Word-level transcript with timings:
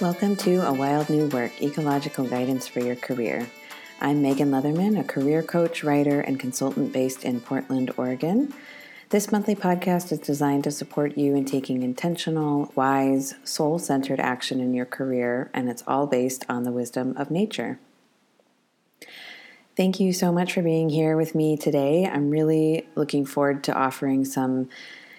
Welcome 0.00 0.34
to 0.36 0.66
A 0.66 0.72
Wild 0.72 1.10
New 1.10 1.26
Work 1.26 1.60
Ecological 1.60 2.24
Guidance 2.24 2.66
for 2.66 2.80
Your 2.80 2.96
Career. 2.96 3.46
I'm 4.00 4.22
Megan 4.22 4.50
Leatherman, 4.50 4.98
a 4.98 5.04
career 5.04 5.42
coach, 5.42 5.84
writer, 5.84 6.22
and 6.22 6.40
consultant 6.40 6.90
based 6.90 7.22
in 7.22 7.42
Portland, 7.42 7.90
Oregon. 7.98 8.54
This 9.10 9.30
monthly 9.30 9.54
podcast 9.54 10.10
is 10.10 10.18
designed 10.18 10.64
to 10.64 10.70
support 10.70 11.18
you 11.18 11.34
in 11.34 11.44
taking 11.44 11.82
intentional, 11.82 12.72
wise, 12.74 13.34
soul 13.44 13.78
centered 13.78 14.20
action 14.20 14.58
in 14.58 14.72
your 14.72 14.86
career, 14.86 15.50
and 15.52 15.68
it's 15.68 15.84
all 15.86 16.06
based 16.06 16.46
on 16.48 16.62
the 16.62 16.72
wisdom 16.72 17.14
of 17.18 17.30
nature. 17.30 17.78
Thank 19.76 20.00
you 20.00 20.14
so 20.14 20.32
much 20.32 20.54
for 20.54 20.62
being 20.62 20.88
here 20.88 21.14
with 21.14 21.34
me 21.34 21.58
today. 21.58 22.06
I'm 22.06 22.30
really 22.30 22.86
looking 22.94 23.26
forward 23.26 23.62
to 23.64 23.74
offering 23.74 24.24
some 24.24 24.70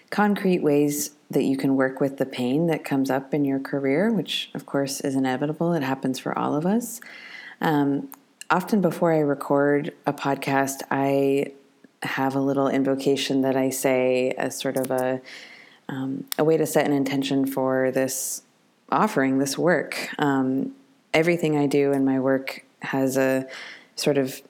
concrete 0.10 0.64
ways 0.64 1.12
that 1.34 1.44
you 1.44 1.58
can 1.58 1.76
work 1.76 2.00
with 2.00 2.18
the 2.18 2.26
pain 2.26 2.68
that 2.68 2.84
comes 2.84 3.10
up 3.10 3.34
in 3.34 3.46
your 3.46 3.60
career, 3.60 4.12
which 4.12 4.50
of 4.54 4.66
course 4.66 5.02
is 5.02 5.16
inevitable. 5.16 5.74
It 5.74 5.84
happens 5.84 6.20
for 6.20 6.38
all 6.38 6.56
of 6.56 6.66
us. 6.66 7.02
Um, 7.62 8.10
often 8.50 8.82
before 8.82 9.14
I 9.14 9.20
record 9.20 9.94
a 10.06 10.14
podcast, 10.14 10.82
I 10.92 11.54
have 12.04 12.36
a 12.36 12.40
little 12.40 12.68
invocation 12.68 13.42
that 13.42 13.56
I 13.56 13.70
say 13.70 14.32
as 14.32 14.58
sort 14.60 14.78
of 14.78 14.92
a 14.92 15.22
um, 15.90 16.26
a 16.38 16.44
way 16.44 16.56
to 16.56 16.66
set 16.66 16.86
an 16.86 16.94
intention 16.94 17.46
for 17.46 17.92
this 17.92 18.44
offering, 18.92 19.40
this 19.40 19.58
work. 19.58 20.10
Um, 20.20 20.74
everything 21.14 21.58
I 21.58 21.68
do 21.68 21.92
in 21.92 22.06
my 22.06 22.20
work 22.20 22.64
has 22.82 23.18
a 23.18 23.48
sort 23.96 24.18
of 24.18 24.42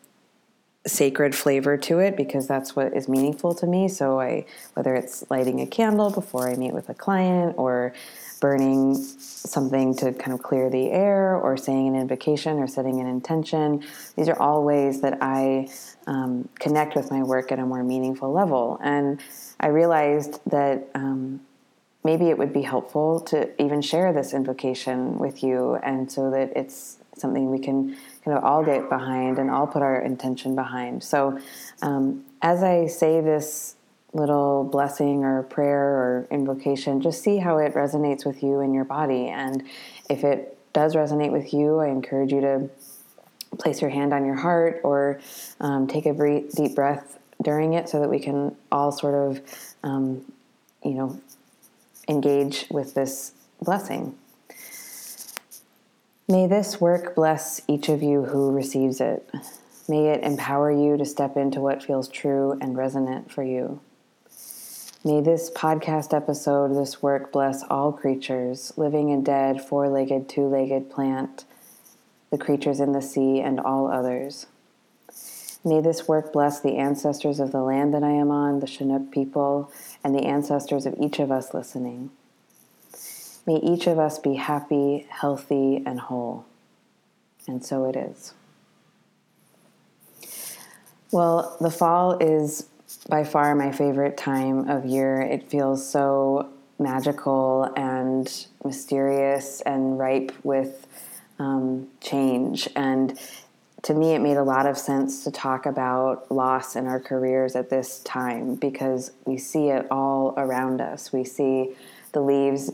sacred 0.86 1.36
flavor 1.36 1.78
to 1.78 2.00
it 2.00 2.18
because 2.18 2.48
that's 2.48 2.76
what 2.76 2.96
is 2.96 3.08
meaningful 3.08 3.54
to 3.54 3.68
me. 3.68 3.88
So 3.88 4.20
I 4.20 4.46
whether 4.74 4.96
it's 4.96 5.24
lighting 5.30 5.62
a 5.62 5.68
candle 5.68 6.10
before 6.10 6.50
I 6.50 6.56
meet 6.56 6.74
with 6.74 6.90
a 6.90 6.94
client 6.94 7.56
or 7.58 7.94
burning 8.40 8.96
something 8.96 9.96
to 9.96 10.12
kind 10.14 10.34
of 10.34 10.42
clear 10.42 10.70
the 10.70 10.90
air 10.90 11.36
or 11.36 11.56
saying 11.56 11.88
an 11.88 11.96
invocation 11.96 12.58
or 12.58 12.68
setting 12.68 13.00
an 13.00 13.06
intention. 13.06 13.84
These 14.18 14.28
are 14.28 14.40
all 14.42 14.64
ways 14.64 15.02
that 15.02 15.20
I 15.22 15.70
um, 16.08 16.50
connect 16.60 16.96
with 16.96 17.12
my 17.12 17.22
work 17.22 17.52
at 17.52 17.60
a 17.60 17.66
more 17.66 17.84
meaningful 17.84 18.34
level. 18.34 18.80
And 18.84 19.22
I 19.60 19.68
realized 19.68 20.40
that 20.48 20.90
um, 20.96 21.42
maybe 22.04 22.30
it 22.30 22.38
would 22.40 22.52
be 22.52 22.64
helpful 22.64 23.20
to 23.22 23.62
even 23.62 23.82
share 23.82 24.12
this 24.12 24.34
invocation 24.34 25.20
with 25.20 25.44
you 25.44 25.76
and 25.76 26.12
so 26.12 26.32
that 26.32 26.52
it's 26.56 26.98
something 27.22 27.50
we 27.50 27.60
can 27.60 27.96
kind 28.26 28.38
of 28.38 28.44
all 28.44 28.64
get 28.64 28.90
behind 28.90 29.40
and 29.40 29.50
all 29.50 29.68
put 29.68 29.82
our 29.82 30.02
intention 30.02 30.56
behind. 30.56 31.04
So, 31.04 31.40
um, 31.82 32.26
as 32.42 32.64
I 32.64 32.88
say 32.88 33.22
this 33.22 33.76
little 34.14 34.66
blessing 34.66 35.24
or 35.24 35.44
prayer 35.44 35.80
or 35.80 36.28
invocation, 36.32 37.02
just 37.02 37.24
see 37.24 37.38
how 37.38 37.58
it 37.58 37.74
resonates 37.74 38.26
with 38.26 38.44
you 38.44 38.60
and 38.60 38.74
your 38.74 38.84
body. 38.84 39.28
And 39.28 39.64
if 40.10 40.24
it 40.24 40.58
does 40.74 40.96
resonate 40.96 41.32
with 41.32 41.54
you, 41.54 41.80
I 41.80 41.88
encourage 41.88 42.32
you 42.32 42.42
to 42.42 42.70
place 43.58 43.82
your 43.82 43.90
hand 43.90 44.14
on 44.14 44.26
your 44.26 44.36
heart 44.36 44.82
or 44.84 45.20
um, 45.60 45.88
take 45.88 46.06
a 46.06 46.14
breath, 46.14 46.56
deep 46.56 46.76
breath 46.76 47.20
during 47.42 47.74
it 47.74 47.90
so 47.90 48.00
that 48.00 48.10
we 48.10 48.20
can 48.20 48.56
all 48.72 48.92
sort 48.92 49.14
of, 49.14 49.42
um, 49.84 50.26
you 50.84 50.94
know, 50.94 51.20
engage 52.08 52.68
with 52.70 52.94
this 52.94 53.34
blessing. 53.62 54.16
May 56.32 56.48
this 56.48 56.80
work 56.80 57.14
bless 57.14 57.60
each 57.68 57.90
of 57.90 58.02
you 58.02 58.24
who 58.24 58.52
receives 58.52 59.02
it. 59.02 59.30
May 59.90 60.08
it 60.12 60.24
empower 60.24 60.72
you 60.72 60.96
to 60.96 61.04
step 61.04 61.36
into 61.36 61.60
what 61.60 61.84
feels 61.84 62.08
true 62.08 62.58
and 62.62 62.78
resonant 62.78 63.30
for 63.30 63.44
you. 63.44 63.82
May 65.04 65.20
this 65.20 65.52
podcast 65.52 66.16
episode, 66.16 66.74
this 66.74 67.02
work, 67.02 67.34
bless 67.34 67.64
all 67.64 67.92
creatures, 67.92 68.72
living 68.78 69.12
and 69.12 69.26
dead, 69.26 69.62
four 69.62 69.90
legged, 69.90 70.30
two 70.30 70.48
legged 70.48 70.90
plant, 70.90 71.44
the 72.30 72.38
creatures 72.38 72.80
in 72.80 72.94
the 72.94 73.02
sea, 73.02 73.42
and 73.42 73.60
all 73.60 73.92
others. 73.92 74.46
May 75.66 75.82
this 75.82 76.08
work 76.08 76.32
bless 76.32 76.62
the 76.62 76.78
ancestors 76.78 77.42
of 77.42 77.52
the 77.52 77.62
land 77.62 77.94
that 77.94 78.04
I 78.04 78.12
am 78.12 78.32
on, 78.32 78.62
the 78.62 78.68
Chinook 78.68 79.12
people, 79.12 79.70
and 80.02 80.16
the 80.16 80.24
ancestors 80.24 80.86
of 80.86 80.96
each 80.98 81.20
of 81.20 81.30
us 81.30 81.54
listening. 81.54 82.10
May 83.46 83.56
each 83.56 83.88
of 83.88 83.98
us 83.98 84.20
be 84.20 84.36
happy, 84.36 85.08
healthy, 85.10 85.82
and 85.86 86.00
whole. 86.00 86.46
And 87.48 87.66
so 87.66 87.86
it 87.86 87.96
is. 87.96 88.34
Well, 91.12 91.58
the 91.60 91.72
fall 91.72 92.18
is 92.20 92.68
by 93.10 93.24
far 93.24 93.56
my 93.56 93.72
favorite 93.72 94.16
time 94.16 94.70
of 94.70 94.86
year. 94.86 95.22
It 95.22 95.50
feels 95.50 95.88
so 95.88 96.50
magical 96.80 97.72
and 97.76 98.48
mysterious 98.64 99.62
and 99.62 99.98
ripe 99.98 100.32
with 100.44 100.88
um, 101.40 101.88
change. 102.00 102.68
And 102.76 103.20
to 103.84 103.94
me, 103.94 104.14
it 104.14 104.20
made 104.20 104.38
a 104.38 104.44
lot 104.44 104.66
of 104.66 104.78
sense 104.78 105.24
to 105.24 105.32
talk 105.32 105.66
about 105.66 106.32
loss 106.32 106.76
in 106.76 106.88
our 106.88 107.00
careers 107.00 107.56
at 107.56 107.70
this 107.70 108.00
time 108.00 108.56
because 108.56 109.12
we 109.26 109.38
see 109.38 109.70
it 109.70 109.88
all 109.90 110.34
around 110.38 110.82
us. 110.82 111.12
We 111.12 111.24
see 111.24 111.76
the 112.12 112.22
leaves 112.22 112.72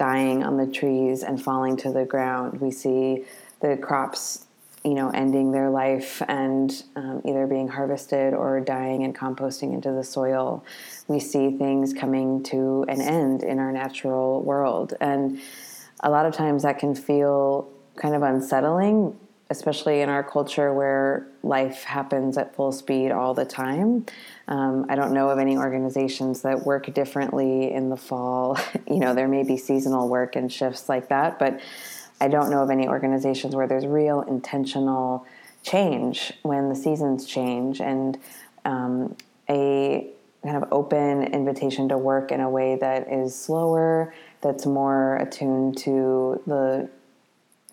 dying 0.00 0.42
on 0.42 0.56
the 0.56 0.66
trees 0.66 1.22
and 1.22 1.42
falling 1.42 1.76
to 1.76 1.92
the 1.92 2.06
ground. 2.06 2.58
We 2.58 2.70
see 2.70 3.26
the 3.60 3.76
crops, 3.76 4.46
you 4.82 4.94
know, 4.94 5.10
ending 5.10 5.52
their 5.52 5.68
life 5.68 6.22
and 6.26 6.82
um, 6.96 7.20
either 7.26 7.46
being 7.46 7.68
harvested 7.68 8.32
or 8.32 8.60
dying 8.60 9.04
and 9.04 9.14
composting 9.14 9.74
into 9.74 9.92
the 9.92 10.02
soil. 10.02 10.64
We 11.06 11.20
see 11.20 11.58
things 11.58 11.92
coming 11.92 12.42
to 12.44 12.86
an 12.88 13.02
end 13.02 13.42
in 13.42 13.58
our 13.58 13.72
natural 13.72 14.40
world. 14.40 14.94
And 15.02 15.38
a 16.00 16.08
lot 16.08 16.24
of 16.24 16.32
times 16.32 16.62
that 16.62 16.78
can 16.78 16.94
feel 16.94 17.68
kind 17.96 18.14
of 18.14 18.22
unsettling 18.22 19.18
especially 19.50 20.00
in 20.00 20.08
our 20.08 20.22
culture 20.22 20.72
where 20.72 21.26
life 21.42 21.84
happens 21.84 22.36
at 22.36 22.54
full 22.54 22.72
speed 22.72 23.10
all 23.10 23.34
the 23.34 23.44
time. 23.44 24.06
Um, 24.48 24.86
I 24.88 24.94
don't 24.94 25.12
know 25.12 25.30
of 25.30 25.38
any 25.38 25.56
organizations 25.56 26.42
that 26.42 26.66
work 26.66 26.92
differently 26.92 27.72
in 27.72 27.88
the 27.88 27.96
fall. 27.96 28.58
you 28.86 28.98
know, 28.98 29.14
there 29.14 29.28
may 29.28 29.42
be 29.42 29.56
seasonal 29.56 30.08
work 30.08 30.36
and 30.36 30.52
shifts 30.52 30.88
like 30.88 31.08
that, 31.08 31.38
but 31.38 31.60
I 32.20 32.28
don't 32.28 32.50
know 32.50 32.62
of 32.62 32.70
any 32.70 32.88
organizations 32.88 33.56
where 33.56 33.66
there's 33.66 33.86
real 33.86 34.20
intentional 34.22 35.26
change 35.62 36.32
when 36.42 36.68
the 36.68 36.74
seasons 36.74 37.26
change 37.26 37.80
and 37.80 38.18
um, 38.64 39.16
a 39.48 40.10
kind 40.42 40.56
of 40.56 40.72
open 40.72 41.22
invitation 41.34 41.88
to 41.88 41.98
work 41.98 42.32
in 42.32 42.40
a 42.40 42.48
way 42.48 42.76
that 42.76 43.12
is 43.12 43.34
slower, 43.34 44.14
that's 44.40 44.64
more 44.66 45.16
attuned 45.16 45.76
to 45.78 46.40
the 46.46 46.88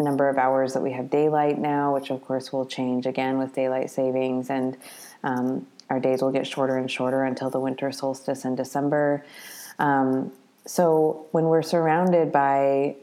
number 0.03 0.29
of 0.29 0.37
hours 0.37 0.73
that 0.73 0.81
we 0.81 0.91
have 0.91 1.09
daylight 1.09 1.57
now, 1.57 1.93
which 1.93 2.09
of 2.09 2.23
course 2.23 2.53
will 2.53 2.65
change 2.65 3.05
again 3.05 3.37
with 3.37 3.53
daylight 3.53 3.89
savings, 3.89 4.49
and 4.49 4.77
um, 5.23 5.67
our 5.89 5.99
days 5.99 6.21
will 6.21 6.31
get 6.31 6.45
shorter 6.45 6.77
and 6.77 6.89
shorter 6.89 7.23
until 7.23 7.49
the 7.49 7.59
winter 7.59 7.91
solstice 7.91 8.45
in 8.45 8.55
December. 8.55 9.25
Um, 9.79 10.31
so 10.65 11.27
when 11.31 11.45
we're 11.45 11.61
surrounded 11.61 12.31
by 12.31 12.95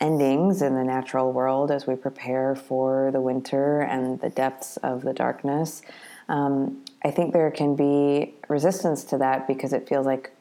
endings 0.00 0.60
in 0.60 0.74
the 0.74 0.82
natural 0.82 1.32
world 1.32 1.70
as 1.70 1.86
we 1.86 1.94
prepare 1.94 2.56
for 2.56 3.10
the 3.12 3.20
winter 3.20 3.80
and 3.80 4.20
the 4.20 4.30
depths 4.30 4.76
of 4.78 5.02
the 5.02 5.12
darkness, 5.12 5.82
um, 6.28 6.84
I 7.04 7.10
think 7.10 7.32
there 7.32 7.50
can 7.50 7.76
be 7.76 8.34
resistance 8.48 9.04
to 9.04 9.18
that 9.18 9.46
because 9.46 9.72
it 9.72 9.88
feels 9.88 10.06
like 10.06 10.32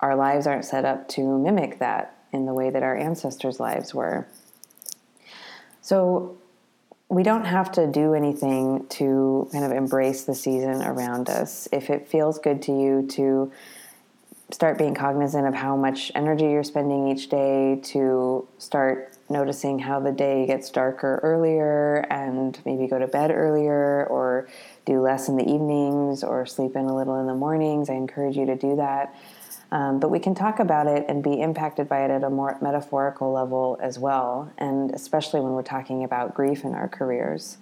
our 0.00 0.16
lives 0.16 0.46
aren't 0.46 0.64
set 0.64 0.84
up 0.84 1.08
to 1.10 1.38
mimic 1.38 1.78
that 1.78 2.16
in 2.32 2.46
the 2.46 2.54
way 2.54 2.70
that 2.70 2.82
our 2.82 2.96
ancestors' 2.96 3.60
lives 3.60 3.94
were. 3.94 4.26
So 5.82 6.38
we 7.08 7.22
don't 7.22 7.44
have 7.44 7.72
to 7.72 7.86
do 7.86 8.14
anything 8.14 8.86
to 8.88 9.48
kind 9.52 9.64
of 9.64 9.72
embrace 9.72 10.22
the 10.22 10.34
season 10.34 10.80
around 10.82 11.28
us. 11.28 11.68
If 11.72 11.90
it 11.90 12.08
feels 12.08 12.38
good 12.38 12.62
to 12.62 12.72
you 12.72 13.06
to 13.10 13.52
start 14.50 14.78
being 14.78 14.94
cognizant 14.94 15.46
of 15.46 15.54
how 15.54 15.76
much 15.76 16.12
energy 16.14 16.44
you're 16.44 16.62
spending 16.62 17.08
each 17.08 17.28
day, 17.28 17.80
to 17.82 18.46
start 18.58 19.14
noticing 19.28 19.78
how 19.78 19.98
the 19.98 20.12
day 20.12 20.46
gets 20.46 20.70
darker 20.70 21.20
earlier 21.22 22.06
and 22.10 22.60
maybe 22.64 22.86
go 22.86 22.98
to 22.98 23.06
bed 23.06 23.30
earlier 23.30 24.06
or 24.06 24.48
do 24.84 25.00
less 25.00 25.28
in 25.28 25.36
the 25.36 25.44
evenings 25.44 26.22
or 26.22 26.46
sleep 26.46 26.76
in 26.76 26.84
a 26.84 26.94
little 26.94 27.18
in 27.18 27.26
the 27.26 27.34
mornings, 27.34 27.90
I 27.90 27.94
encourage 27.94 28.36
you 28.36 28.46
to 28.46 28.56
do 28.56 28.76
that. 28.76 29.14
Um, 29.72 30.00
but 30.00 30.10
we 30.10 30.18
can 30.18 30.34
talk 30.34 30.60
about 30.60 30.86
it 30.86 31.06
and 31.08 31.22
be 31.22 31.40
impacted 31.40 31.88
by 31.88 32.04
it 32.04 32.10
at 32.10 32.22
a 32.22 32.28
more 32.28 32.58
metaphorical 32.60 33.32
level 33.32 33.78
as 33.80 33.98
well, 33.98 34.52
and 34.58 34.90
especially 34.90 35.40
when 35.40 35.52
we're 35.52 35.62
talking 35.62 36.04
about 36.04 36.34
grief 36.34 36.62
in 36.64 36.74
our 36.74 36.88
careers. 36.88 37.56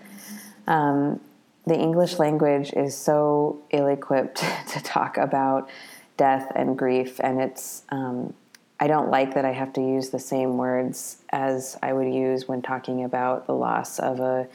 Um, 0.66 1.20
the 1.66 1.78
English 1.78 2.18
language 2.18 2.72
is 2.72 2.96
so 2.96 3.62
ill 3.70 3.86
equipped 3.86 4.38
to 4.72 4.82
talk 4.82 5.18
about 5.18 5.70
death 6.16 6.50
and 6.56 6.76
grief, 6.76 7.20
and 7.22 7.40
it's 7.40 7.84
um, 7.90 8.34
I 8.80 8.88
don't 8.88 9.10
like 9.10 9.34
that 9.34 9.44
I 9.44 9.52
have 9.52 9.72
to 9.74 9.80
use 9.80 10.10
the 10.10 10.18
same 10.18 10.56
words 10.56 11.18
as 11.30 11.78
I 11.80 11.92
would 11.92 12.12
use 12.12 12.48
when 12.48 12.60
talking 12.60 13.04
about 13.04 13.46
the 13.46 13.54
loss 13.54 14.00
of 14.00 14.18
a, 14.18 14.48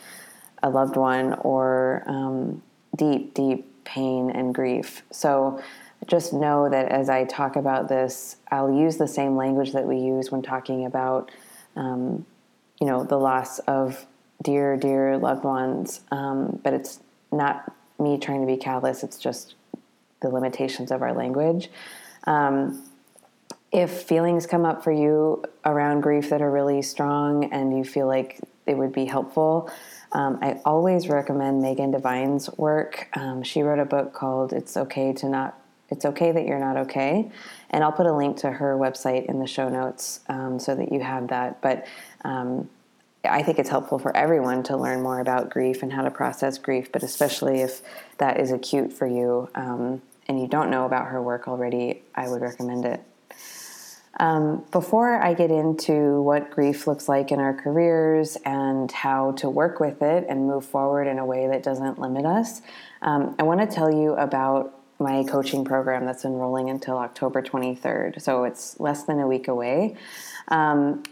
a 0.62 0.69
loved 0.69 0.98
one 0.98 1.36
or 1.36 2.04
um, 2.06 2.62
deep, 2.98 3.34
deep 3.34 3.86
pain 3.86 4.30
and 4.31 4.54
grief. 4.54 5.04
So 5.12 5.62
just 6.07 6.34
know 6.34 6.69
that 6.69 6.88
as 6.90 7.10
I 7.10 7.25
talk 7.25 7.56
about 7.56 7.90
this, 7.90 8.38
I'll 8.52 8.72
use 8.72 8.98
the 8.98 9.07
same 9.07 9.36
language 9.36 9.74
that 9.74 9.86
we 9.86 9.98
use 9.98 10.31
when 10.31 10.42
talking 10.42 10.86
about 10.86 11.31
um, 11.75 12.25
you 12.80 12.88
know, 12.88 13.04
the 13.04 13.18
loss 13.18 13.60
of 13.60 14.06
dear, 14.42 14.78
dear 14.78 15.18
loved 15.18 15.44
ones. 15.44 16.02
Um, 16.12 16.60
but 16.63 16.74
it's 16.74 17.00
not 17.31 17.74
me 18.00 18.18
trying 18.18 18.42
to 18.42 18.48
be 18.48 18.57
callous, 18.57 19.04
it's 19.04 19.18
just 19.18 19.56
the 20.22 20.30
limitations 20.30 20.92
of 20.92 21.02
our 21.02 21.13
language. 21.13 21.69
Um, 22.25 22.84
if 23.72 24.04
feelings 24.04 24.46
come 24.46 24.66
up 24.66 24.84
for 24.84 24.92
you 24.92 25.44
around 25.66 26.01
grief 26.01 26.30
that 26.30 26.42
are 26.42 26.51
really 26.51 26.81
strong 26.81 27.51
and 27.51 27.78
you 27.78 27.84
feel 27.84 28.08
like 28.08 28.40
it 28.66 28.78
would 28.78 28.94
be 28.94 29.06
helpful, 29.06 29.69
um, 30.12 30.40
I 30.42 30.60
always 30.66 31.10
recommend 31.10 31.62
Megan 31.62 31.92
Devine's 31.92 32.50
work. 32.58 33.10
Um, 33.13 33.44
she 33.44 33.62
wrote 33.62 33.80
a 33.80 33.86
book 33.86 34.13
called 34.13 34.54
"It's 34.54 34.78
Okay 34.78 35.13
to 35.13 35.30
Not." 35.30 35.60
It's 35.90 36.06
okay 36.06 36.32
that 36.32 36.46
you're 36.48 36.60
not 36.60 36.78
okay, 36.78 37.30
and 37.70 37.84
I'll 37.84 37.92
put 37.92 38.06
a 38.06 38.14
link 38.14 38.38
to 38.38 38.52
her 38.52 38.76
website 38.76 39.26
in 39.28 39.40
the 39.40 39.48
show 39.48 39.70
notes 39.70 40.22
um, 40.30 40.60
so 40.60 40.76
that 40.76 40.92
you 40.92 41.00
have 41.02 41.28
that. 41.28 41.62
But 41.62 41.86
um, 42.24 42.70
I 43.24 43.44
think 43.44 43.60
it's 43.60 43.70
helpful 43.70 44.00
for 44.00 44.16
everyone 44.16 44.64
to 44.64 44.78
learn 44.78 45.02
more 45.02 45.20
about 45.20 45.50
grief 45.50 45.84
and 45.84 45.94
how 45.94 46.04
to 46.04 46.12
process 46.12 46.58
grief, 46.58 46.92
but 46.92 47.04
especially 47.04 47.62
if 47.62 47.82
that 48.18 48.40
is 48.40 48.52
acute 48.52 48.94
for 48.94 49.08
you 49.08 49.50
um, 49.56 50.02
and 50.28 50.40
you 50.40 50.48
don't 50.48 50.70
know 50.70 50.86
about 50.86 51.08
her 51.08 51.22
work 51.22 51.48
already, 51.48 52.02
I 52.16 52.30
would 52.30 52.42
recommend 52.42 52.86
it. 52.86 53.02
Um, 54.18 54.64
before 54.72 55.22
I 55.22 55.34
get 55.34 55.52
into 55.52 56.22
what 56.22 56.50
grief 56.50 56.88
looks 56.88 57.10
like 57.10 57.32
in 57.32 57.40
our 57.40 57.54
careers 57.54 58.38
and 58.46 58.90
how 58.90 59.34
to 59.34 59.50
work 59.50 59.82
with 59.82 60.02
it 60.02 60.26
and 60.30 60.48
move 60.48 60.66
forward 60.66 61.08
in 61.08 61.20
a 61.20 61.26
way 61.26 61.48
that 61.48 61.64
doesn't 61.64 62.00
limit 62.00 62.26
us, 62.26 62.62
um, 63.02 63.36
I 63.38 63.44
want 63.44 63.60
to 63.60 63.68
tell 63.68 63.92
you 63.92 64.14
about 64.14 64.75
my 65.00 65.24
coaching 65.24 65.65
program 65.65 66.06
that's 66.06 66.25
enrolling 66.25 66.69
until 66.69 66.97
October 66.97 67.42
23rd. 67.42 68.21
So 68.21 68.44
it's 68.45 68.80
less 68.80 69.03
than 69.03 69.19
a 69.19 69.27
week 69.27 69.47
away. 69.47 69.95
Um, 70.47 71.03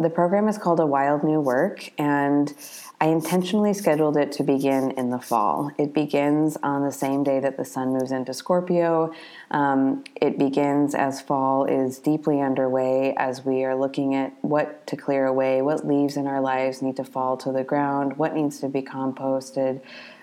the 0.00 0.10
program 0.10 0.46
is 0.46 0.58
called 0.58 0.78
A 0.78 0.86
Wild 0.86 1.24
New 1.24 1.40
Work, 1.40 1.90
and 1.98 2.54
I 3.00 3.06
intentionally 3.06 3.74
scheduled 3.74 4.16
it 4.16 4.30
to 4.32 4.44
begin 4.44 4.92
in 4.92 5.10
the 5.10 5.18
fall. 5.18 5.72
It 5.76 5.92
begins 5.92 6.56
on 6.62 6.84
the 6.84 6.92
same 6.92 7.24
day 7.24 7.40
that 7.40 7.56
the 7.56 7.64
sun 7.64 7.94
moves 7.94 8.12
into 8.12 8.32
Scorpio. 8.32 9.12
Um, 9.50 10.04
it 10.14 10.38
begins 10.38 10.94
as 10.94 11.20
fall 11.20 11.64
is 11.64 11.98
deeply 11.98 12.40
underway 12.40 13.12
as 13.16 13.44
we 13.44 13.64
are 13.64 13.74
looking 13.74 14.14
at 14.14 14.32
what 14.42 14.86
to 14.86 14.96
clear 14.96 15.26
away, 15.26 15.62
what 15.62 15.84
leaves 15.84 16.16
in 16.16 16.28
our 16.28 16.40
lives 16.40 16.80
need 16.80 16.94
to 16.96 17.04
fall 17.04 17.36
to 17.38 17.50
the 17.50 17.64
ground, 17.64 18.18
what 18.18 18.36
needs 18.36 18.60
to 18.60 18.68
be 18.68 18.82
composted, 18.82 19.80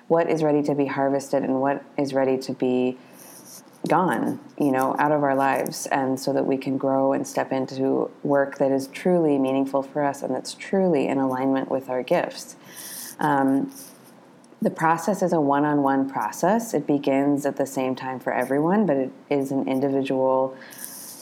what 0.07 0.29
is 0.29 0.41
ready 0.41 0.63
to 0.63 0.73
be 0.73 0.85
harvested, 0.85 1.44
and 1.44 1.59
what 1.59 1.83
is 1.97 2.13
ready 2.13 2.38
to 2.38 2.53
be 2.53 2.97
gone, 3.85 4.39
you 4.59 4.71
know, 4.71 4.95
out 4.99 5.11
of 5.11 5.23
our 5.23 5.35
lives, 5.35 5.85
and 5.87 6.19
so 6.19 6.33
that 6.33 6.45
we 6.45 6.57
can 6.57 6.77
grow 6.77 7.13
and 7.13 7.27
step 7.27 7.51
into 7.51 8.11
work 8.23 8.57
that 8.57 8.71
is 8.71 8.87
truly 8.87 9.37
meaningful 9.37 9.83
for 9.83 10.03
us 10.03 10.21
and 10.21 10.33
that's 10.33 10.53
truly 10.53 11.07
in 11.07 11.17
alignment 11.17 11.69
with 11.69 11.89
our 11.89 12.03
gifts. 12.03 12.55
Um, 13.19 13.71
the 14.61 14.69
process 14.69 15.21
is 15.21 15.33
a 15.33 15.39
one 15.39 15.65
on 15.65 15.83
one 15.83 16.09
process. 16.09 16.73
It 16.73 16.87
begins 16.87 17.45
at 17.45 17.57
the 17.57 17.65
same 17.65 17.95
time 17.95 18.19
for 18.19 18.33
everyone, 18.33 18.85
but 18.85 18.97
it 18.97 19.11
is 19.29 19.51
an 19.51 19.67
individual 19.67 20.57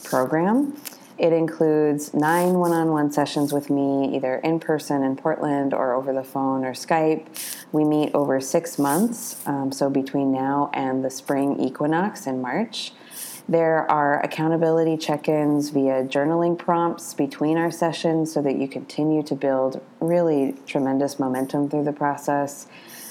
program. 0.04 0.76
It 1.16 1.32
includes 1.32 2.12
nine 2.12 2.54
one 2.54 2.72
on 2.72 2.90
one 2.90 3.12
sessions 3.12 3.52
with 3.52 3.70
me, 3.70 4.16
either 4.16 4.36
in 4.36 4.58
person 4.58 5.04
in 5.04 5.14
Portland 5.14 5.72
or 5.72 5.94
over 5.94 6.12
the 6.12 6.24
phone 6.24 6.64
or 6.64 6.72
Skype. 6.72 7.26
We 7.70 7.84
meet 7.84 8.12
over 8.14 8.40
six 8.40 8.78
months, 8.78 9.40
um, 9.46 9.70
so 9.70 9.88
between 9.88 10.32
now 10.32 10.70
and 10.74 11.04
the 11.04 11.10
spring 11.10 11.60
equinox 11.60 12.26
in 12.26 12.42
March. 12.42 12.92
There 13.48 13.88
are 13.90 14.24
accountability 14.24 14.96
check 14.96 15.28
ins 15.28 15.68
via 15.68 16.02
journaling 16.04 16.58
prompts 16.58 17.14
between 17.14 17.58
our 17.58 17.70
sessions 17.70 18.32
so 18.32 18.42
that 18.42 18.56
you 18.56 18.66
continue 18.66 19.22
to 19.24 19.34
build 19.34 19.82
really 20.00 20.56
tremendous 20.66 21.18
momentum 21.18 21.68
through 21.68 21.84
the 21.84 21.92
process. 21.92 22.66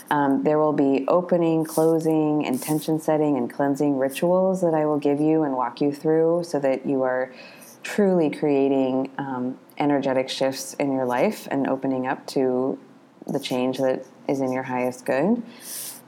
Um, 0.09 0.43
there 0.43 0.59
will 0.59 0.73
be 0.73 1.05
opening, 1.07 1.63
closing, 1.63 2.41
intention 2.41 2.99
setting, 2.99 3.37
and 3.37 3.51
cleansing 3.51 3.97
rituals 3.97 4.61
that 4.61 4.73
I 4.73 4.85
will 4.85 4.99
give 4.99 5.21
you 5.21 5.43
and 5.43 5.55
walk 5.55 5.79
you 5.79 5.93
through 5.93 6.43
so 6.43 6.59
that 6.59 6.85
you 6.85 7.03
are 7.03 7.31
truly 7.83 8.29
creating 8.29 9.11
um, 9.17 9.59
energetic 9.77 10.29
shifts 10.29 10.73
in 10.75 10.91
your 10.93 11.05
life 11.05 11.47
and 11.51 11.67
opening 11.67 12.07
up 12.07 12.25
to 12.27 12.79
the 13.27 13.39
change 13.39 13.77
that 13.77 14.05
is 14.27 14.41
in 14.41 14.51
your 14.51 14.63
highest 14.63 15.05
good. 15.05 15.41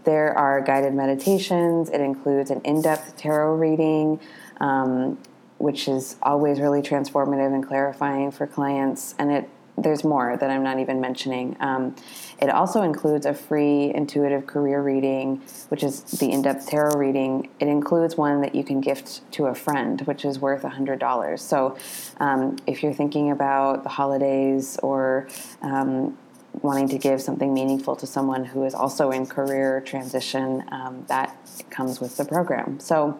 There 0.04 0.38
are 0.38 0.62
guided 0.62 0.94
meditations. 0.94 1.90
It 1.90 2.02
includes 2.02 2.52
an 2.52 2.62
in 2.62 2.82
depth 2.82 3.18
tarot 3.18 3.56
reading, 3.56 4.20
um, 4.60 5.18
which 5.58 5.88
is 5.88 6.16
always 6.22 6.60
really 6.60 6.82
transformative 6.82 7.54
and 7.54 7.66
clarifying 7.66 8.32
for 8.32 8.46
clients. 8.46 9.16
And 9.18 9.32
it 9.32 9.50
there's 9.78 10.04
more 10.04 10.38
that 10.38 10.50
I'm 10.50 10.64
not 10.64 10.80
even 10.80 11.02
mentioning. 11.02 11.58
Um, 11.60 11.96
it 12.42 12.50
also 12.50 12.82
includes 12.82 13.26
a 13.26 13.34
free 13.34 13.94
intuitive 13.94 14.48
career 14.48 14.82
reading, 14.82 15.42
which 15.70 15.84
is 15.84 16.02
the 16.04 16.32
in 16.32 16.42
depth 16.42 16.68
tarot 16.68 16.98
reading. 16.98 17.50
It 17.60 17.68
includes 17.68 18.16
one 18.16 18.42
that 18.42 18.56
you 18.56 18.64
can 18.64 18.82
gift 18.82 19.30
to 19.34 19.48
a 19.48 19.56
friend, 19.56 20.02
which 20.02 20.26
is 20.26 20.40
worth 20.40 20.64
$100. 20.64 21.40
So 21.40 21.78
um, 22.20 22.58
if 22.68 22.84
you're 22.84 22.94
thinking 22.94 23.32
about 23.32 23.84
the 23.84 23.90
holidays 23.90 24.78
or 24.82 25.28
um, 25.62 26.18
wanting 26.62 26.88
to 26.90 26.98
give 26.98 27.22
something 27.22 27.54
meaningful 27.54 27.96
to 27.98 28.08
someone 28.08 28.46
who 28.46 28.64
is 28.64 28.74
also 28.74 29.12
in 29.12 29.26
career 29.26 29.82
transition, 29.82 30.64
um, 30.72 31.06
that 31.08 31.38
comes 31.70 32.00
with 32.00 32.16
the 32.18 32.26
program. 32.26 32.80
So 32.80 33.20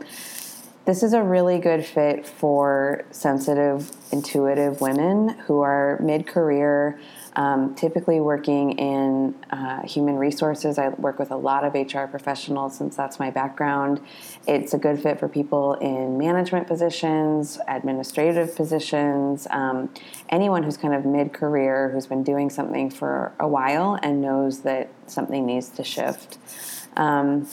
this 0.86 1.02
is 1.02 1.14
a 1.14 1.24
really 1.24 1.58
good 1.58 1.84
fit 1.84 2.28
for 2.28 3.06
sensitive, 3.10 3.92
intuitive 4.12 4.82
women 4.82 5.30
who 5.30 5.62
are 5.62 6.00
mid 6.00 6.28
career, 6.28 7.00
um, 7.36 7.74
typically 7.74 8.20
working 8.20 8.78
in 8.78 9.34
uh, 9.50 9.82
human 9.82 10.16
resources. 10.16 10.78
I 10.78 10.90
work 10.90 11.18
with 11.18 11.32
a 11.32 11.36
lot 11.36 11.64
of 11.64 11.74
HR 11.74 12.06
professionals 12.06 12.78
since 12.78 12.96
that's 12.96 13.20
my 13.20 13.32
background. 13.32 14.00
It's 14.48 14.76
a 14.76 14.78
good 14.78 15.02
fit 15.02 15.20
for 15.20 15.28
people 15.28 15.74
in 15.74 16.20
management 16.20 16.68
positions, 16.68 17.58
administrative 17.68 18.56
positions, 18.56 19.48
um, 19.50 19.90
anyone 20.30 20.62
who's 20.62 20.78
kind 20.78 20.94
of 20.94 21.04
mid 21.04 21.34
career 21.34 21.90
who's 21.90 22.06
been 22.06 22.24
doing 22.24 22.52
something 22.52 22.92
for 22.92 23.34
a 23.40 23.48
while 23.48 23.98
and 24.04 24.22
knows 24.22 24.62
that 24.62 24.90
something 25.08 25.48
needs 25.48 25.70
to 25.70 25.84
shift. 25.84 26.38
Um, 26.96 27.48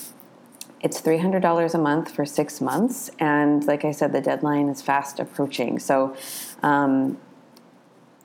it's 0.83 1.01
$300 1.01 1.75
a 1.75 1.79
month 1.79 2.15
for 2.15 2.27
six 2.27 2.61
months. 2.61 3.11
And 3.19 3.65
like 3.67 3.85
I 3.85 3.93
said, 3.93 4.13
the 4.13 4.21
deadline 4.21 4.69
is 4.69 4.83
fast 4.83 5.21
approaching. 5.21 5.79
So 5.79 6.17
um, 6.63 7.19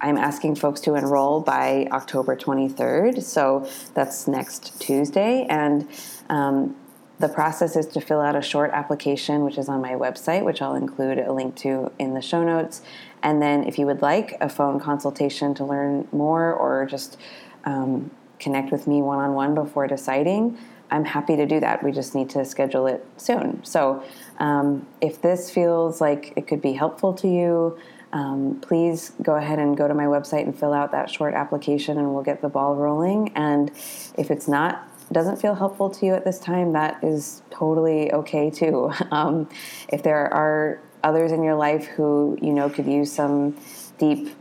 I'm 0.02 0.18
asking 0.18 0.56
folks 0.56 0.82
to 0.82 0.96
enroll 0.96 1.42
by 1.42 1.88
October 1.92 2.36
23rd. 2.36 3.22
So 3.24 3.70
that's 3.94 4.28
next 4.28 4.80
Tuesday. 4.80 5.46
And 5.50 5.88
um, 6.30 6.76
the 7.20 7.30
process 7.30 7.76
is 7.76 7.88
to 7.88 8.02
fill 8.02 8.22
out 8.22 8.36
a 8.36 8.42
short 8.42 8.72
application, 8.72 9.44
which 9.44 9.58
is 9.58 9.70
on 9.70 9.82
my 9.82 9.94
website, 9.94 10.44
which 10.44 10.62
I'll 10.62 10.76
include 10.76 11.18
a 11.20 11.34
link 11.34 11.56
to 11.58 11.92
in 11.98 12.14
the 12.14 12.22
show 12.22 12.44
notes. 12.44 12.82
And 13.24 13.42
then, 13.42 13.64
if 13.64 13.80
you 13.80 13.88
would 13.88 14.04
like 14.04 14.38
a 14.40 14.48
phone 14.48 14.80
consultation 14.80 15.56
to 15.56 15.66
learn 15.66 16.08
more 16.12 16.54
or 16.54 16.86
just 16.86 17.18
um, 17.66 18.12
connect 18.40 18.72
with 18.72 18.86
me 18.86 19.02
one 19.02 19.18
on 19.18 19.34
one 19.34 19.56
before 19.56 19.88
deciding, 19.88 20.60
I'm 20.89 21.06
happy 21.06 21.36
to 21.36 21.46
do 21.46 21.60
that. 21.60 21.84
We 21.84 21.91
just 21.91 22.15
need 22.15 22.29
to 22.32 22.46
schedule 22.46 22.88
it 22.88 23.06
soon. 23.17 23.63
So, 23.63 24.03
um, 24.39 24.88
if 25.01 25.22
this 25.22 25.51
feels 25.51 26.00
like 26.00 26.34
it 26.36 26.48
could 26.48 26.62
be 26.62 26.74
helpful 26.74 27.13
to 27.15 27.27
you, 27.27 27.77
um, 28.13 28.60
please 28.62 29.12
go 29.22 29.36
ahead 29.36 29.60
and 29.60 29.75
go 29.75 29.88
to 29.88 29.94
my 29.94 30.06
website 30.06 30.44
and 30.44 30.58
fill 30.58 30.74
out 30.74 30.91
that 30.91 31.10
short 31.10 31.34
application, 31.34 31.98
and 31.98 32.13
we'll 32.13 32.24
get 32.24 32.41
the 32.41 32.50
ball 32.50 32.75
rolling. 32.75 33.32
And 33.36 33.70
if 34.17 34.32
it's 34.32 34.48
not 34.48 34.89
doesn't 35.12 35.38
feel 35.38 35.56
helpful 35.56 35.89
to 35.89 36.06
you 36.06 36.13
at 36.13 36.25
this 36.25 36.39
time, 36.39 36.74
that 36.74 37.01
is 37.03 37.41
totally 37.50 38.12
okay 38.12 38.50
too. 38.50 38.91
Um, 39.12 39.50
if 39.89 40.03
there 40.03 40.32
are 40.34 40.82
others 41.03 41.32
in 41.32 41.41
your 41.41 41.56
life 41.56 41.86
who 41.86 42.38
you 42.41 42.51
know 42.51 42.70
could 42.70 42.86
use 42.86 43.12
some 43.12 43.58
deep, 43.98 44.36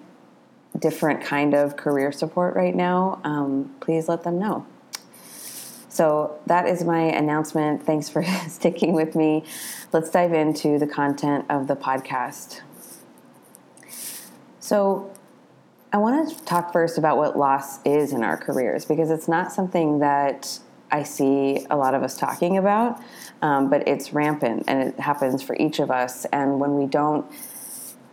different 0.79 1.23
kind 1.23 1.55
of 1.55 1.77
career 1.77 2.11
support 2.11 2.57
right 2.57 2.75
now, 2.75 3.21
um, 3.25 3.75
please 3.81 4.09
let 4.09 4.25
them 4.25 4.39
know. 4.39 4.67
So 5.97 6.39
that 6.45 6.69
is 6.69 6.85
my 6.85 7.01
announcement. 7.01 7.87
Thanks 7.87 8.11
for 8.11 8.23
sticking 8.49 8.93
with 8.93 9.17
me. 9.17 9.45
Let's 9.95 10.11
dive 10.11 10.35
into 10.35 10.79
the 10.79 10.87
content 10.87 11.47
of 11.49 11.69
the 11.69 11.75
podcast. 11.75 12.61
So, 14.61 15.11
I 15.95 15.97
want 15.97 16.29
to 16.29 16.45
talk 16.45 16.71
first 16.71 16.99
about 16.99 17.17
what 17.17 17.39
loss 17.39 17.83
is 17.87 18.13
in 18.13 18.23
our 18.23 18.37
careers 18.37 18.85
because 18.85 19.11
it's 19.11 19.27
not 19.27 19.53
something 19.53 20.01
that 20.01 20.59
I 20.91 21.03
see 21.03 21.65
a 21.71 21.77
lot 21.79 21.95
of 21.95 22.03
us 22.03 22.19
talking 22.19 22.59
about, 22.59 23.01
um, 23.41 23.71
but 23.71 23.89
it's 23.89 24.13
rampant 24.13 24.65
and 24.69 24.83
it 24.83 25.01
happens 25.01 25.43
for 25.43 25.57
each 25.57 25.79
of 25.79 25.91
us. 25.91 26.27
And 26.27 26.61
when 26.61 26.77
we 26.77 26.85
don't 26.85 27.25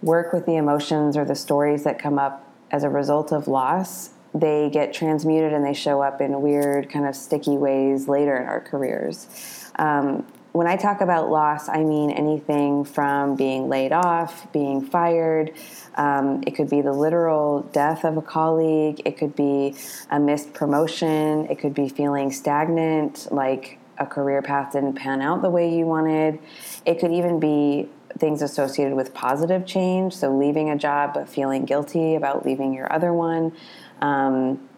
work 0.01 0.31
with 0.31 0.45
the 0.45 0.55
emotions 0.55 1.17
or 1.17 1.25
the 1.25 1.35
stories 1.35 1.83
that 1.83 1.99
come 1.99 2.17
up 2.17 2.49
as 2.71 2.85
a 2.85 2.89
result 2.89 3.33
of 3.33 3.49
loss, 3.49 4.11
they 4.33 4.69
get 4.71 4.93
transmuted 4.93 5.53
and 5.53 5.65
they 5.65 5.73
show 5.73 6.01
up 6.01 6.21
in 6.21 6.41
weird, 6.41 6.89
kind 6.89 7.05
of 7.05 7.15
sticky 7.15 7.57
ways 7.57 8.07
later 8.07 8.35
in 8.35 8.47
our 8.47 8.61
careers. 8.61 9.27
Um, 9.75 10.25
when 10.53 10.67
I 10.67 10.75
talk 10.75 11.01
about 11.01 11.31
loss, 11.31 11.67
I 11.67 11.83
mean 11.83 12.11
anything 12.11 12.85
from 12.85 13.35
being 13.35 13.69
laid 13.69 13.91
off, 13.91 14.51
being 14.53 14.81
fired. 14.85 15.51
Um, 15.95 16.43
it 16.45 16.51
could 16.51 16.69
be 16.69 16.81
the 16.81 16.93
literal 16.93 17.61
death 17.73 18.05
of 18.05 18.17
a 18.17 18.21
colleague. 18.21 19.01
It 19.03 19.17
could 19.17 19.35
be 19.35 19.75
a 20.11 20.19
missed 20.19 20.53
promotion. 20.53 21.47
It 21.49 21.57
could 21.57 21.73
be 21.73 21.89
feeling 21.89 22.31
stagnant, 22.31 23.27
like 23.31 23.79
a 23.97 24.05
career 24.05 24.41
path 24.41 24.73
didn't 24.73 24.93
pan 24.93 25.21
out 25.21 25.41
the 25.41 25.49
way 25.49 25.75
you 25.75 25.85
wanted. 25.85 26.39
It 26.85 26.99
could 26.99 27.11
even 27.11 27.39
be 27.39 27.89
things 28.19 28.43
associated 28.43 28.95
with 28.95 29.13
positive 29.13 29.65
change, 29.65 30.13
so 30.15 30.35
leaving 30.35 30.69
a 30.69 30.77
job 30.77 31.15
but 31.15 31.27
feeling 31.27 31.65
guilty 31.65 32.15
about 32.15 32.45
leaving 32.45 32.73
your 32.73 32.91
other 32.93 33.11
one. 33.11 33.53
Um, 34.03 34.69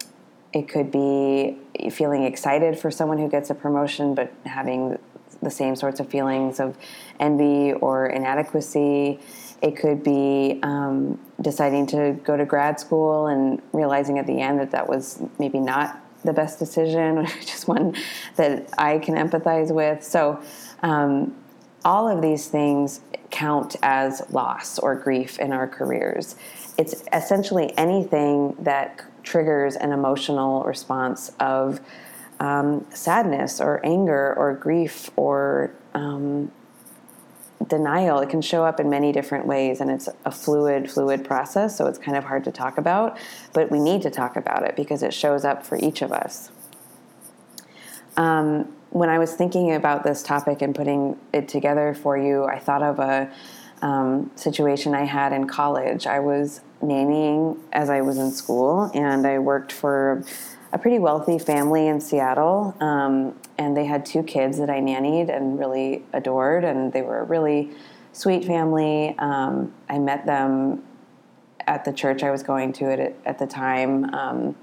it 0.53 0.69
could 0.69 0.91
be 0.91 1.57
feeling 1.91 2.23
excited 2.23 2.79
for 2.79 2.89
someone 2.89 3.17
who 3.17 3.27
gets 3.27 3.49
a 3.49 3.55
promotion 3.55 4.15
but 4.15 4.31
having 4.45 4.97
the 5.41 5.49
same 5.49 5.75
sorts 5.75 5.99
of 5.99 6.07
feelings 6.07 6.59
of 6.59 6.77
envy 7.19 7.73
or 7.73 8.07
inadequacy. 8.07 9.19
It 9.61 9.75
could 9.75 10.03
be 10.03 10.59
um, 10.63 11.19
deciding 11.41 11.87
to 11.87 12.17
go 12.23 12.37
to 12.37 12.45
grad 12.45 12.79
school 12.79 13.27
and 13.27 13.61
realizing 13.73 14.19
at 14.19 14.27
the 14.27 14.39
end 14.39 14.59
that 14.59 14.71
that 14.71 14.87
was 14.87 15.21
maybe 15.39 15.59
not 15.59 15.99
the 16.23 16.33
best 16.33 16.59
decision, 16.59 17.25
just 17.41 17.67
one 17.67 17.95
that 18.35 18.69
I 18.77 18.99
can 18.99 19.15
empathize 19.15 19.73
with. 19.73 20.03
So, 20.03 20.41
um, 20.81 21.35
all 21.83 22.07
of 22.07 22.21
these 22.21 22.47
things 22.47 22.99
count 23.29 23.75
as 23.83 24.21
loss 24.31 24.79
or 24.79 24.95
grief 24.95 25.37
in 25.39 25.53
our 25.53 25.67
careers. 25.67 26.35
It's 26.77 27.03
essentially 27.13 27.77
anything 27.77 28.55
that 28.59 29.05
triggers 29.25 29.75
an 29.75 29.91
emotional 29.91 30.63
response 30.63 31.31
of 31.39 31.81
um, 32.39 32.85
sadness 32.93 33.59
or 33.59 33.85
anger 33.85 34.33
or 34.37 34.53
grief 34.53 35.09
or 35.15 35.73
um, 35.93 36.51
denial. 37.67 38.19
It 38.19 38.29
can 38.29 38.41
show 38.41 38.63
up 38.63 38.79
in 38.79 38.89
many 38.89 39.11
different 39.11 39.47
ways, 39.47 39.81
and 39.81 39.89
it's 39.89 40.07
a 40.25 40.31
fluid, 40.31 40.89
fluid 40.89 41.25
process. 41.25 41.77
So 41.77 41.87
it's 41.87 41.97
kind 41.97 42.17
of 42.17 42.23
hard 42.23 42.43
to 42.45 42.51
talk 42.51 42.77
about, 42.77 43.17
but 43.53 43.71
we 43.71 43.79
need 43.79 44.01
to 44.03 44.09
talk 44.09 44.35
about 44.35 44.63
it 44.63 44.75
because 44.75 45.03
it 45.03 45.13
shows 45.13 45.43
up 45.43 45.65
for 45.65 45.77
each 45.77 46.01
of 46.01 46.11
us. 46.11 46.51
Um, 48.17 48.73
when 48.91 49.09
I 49.09 49.19
was 49.19 49.33
thinking 49.33 49.73
about 49.73 50.03
this 50.03 50.23
topic 50.23 50.61
and 50.61 50.73
putting 50.73 51.17
it 51.33 51.47
together 51.49 51.93
for 51.93 52.17
you, 52.17 52.45
I 52.45 52.59
thought 52.59 52.81
of 52.81 52.99
a 52.99 53.31
um, 53.81 54.31
situation 54.35 54.95
I 54.95 55.03
had 55.03 55.33
in 55.33 55.47
college. 55.47 56.07
I 56.07 56.19
was 56.19 56.61
nannying 56.85 57.57
as 57.71 57.89
I 57.89 58.01
was 58.01 58.17
in 58.17 58.31
school, 58.31 58.91
and 58.93 59.25
I 59.25 59.39
worked 59.39 59.71
for 59.71 60.23
a 60.71 60.77
pretty 60.77 60.99
wealthy 60.99 61.39
family 61.39 61.87
in 61.87 62.01
Seattle. 62.01 62.75
Um, 62.79 63.35
and 63.57 63.75
they 63.75 63.85
had 63.85 64.05
two 64.05 64.23
kids 64.23 64.57
that 64.57 64.69
I 64.69 64.79
nannied 64.79 65.35
and 65.35 65.57
really 65.57 66.03
adored, 66.13 66.63
and 66.63 66.91
they 66.91 67.01
were 67.01 67.19
a 67.19 67.23
really 67.23 67.71
sweet 68.11 68.45
family. 68.45 69.15
Um, 69.17 69.73
I 69.89 69.99
met 69.99 70.25
them 70.25 70.83
at 71.67 71.85
the 71.85 71.93
church 71.93 72.23
I 72.23 72.31
was 72.31 72.43
going 72.43 72.73
to 72.73 72.85
at, 72.91 73.15
at 73.25 73.39
the 73.39 73.47
time. 73.47 74.13
Um, 74.13 74.55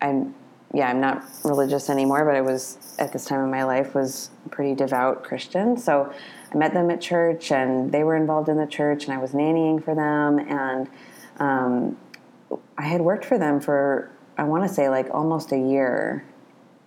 I'm 0.00 0.34
yeah, 0.74 0.88
I'm 0.88 1.00
not 1.00 1.22
religious 1.44 1.90
anymore, 1.90 2.24
but 2.24 2.34
I 2.34 2.40
was 2.40 2.78
at 2.98 3.12
this 3.12 3.26
time 3.26 3.44
in 3.44 3.50
my 3.50 3.62
life 3.64 3.94
was 3.94 4.30
pretty 4.50 4.74
devout 4.74 5.22
Christian. 5.22 5.76
So 5.76 6.10
I 6.50 6.56
met 6.56 6.72
them 6.72 6.90
at 6.90 7.00
church, 7.00 7.52
and 7.52 7.92
they 7.92 8.04
were 8.04 8.16
involved 8.16 8.48
in 8.48 8.56
the 8.56 8.66
church, 8.66 9.04
and 9.04 9.12
I 9.12 9.18
was 9.18 9.32
nannying 9.32 9.84
for 9.84 9.94
them, 9.94 10.38
and 10.38 10.88
um, 11.38 11.96
I 12.76 12.82
had 12.82 13.00
worked 13.00 13.24
for 13.24 13.38
them 13.38 13.60
for 13.60 14.10
I 14.36 14.44
want 14.44 14.66
to 14.66 14.72
say 14.72 14.88
like 14.88 15.08
almost 15.12 15.52
a 15.52 15.58
year, 15.58 16.24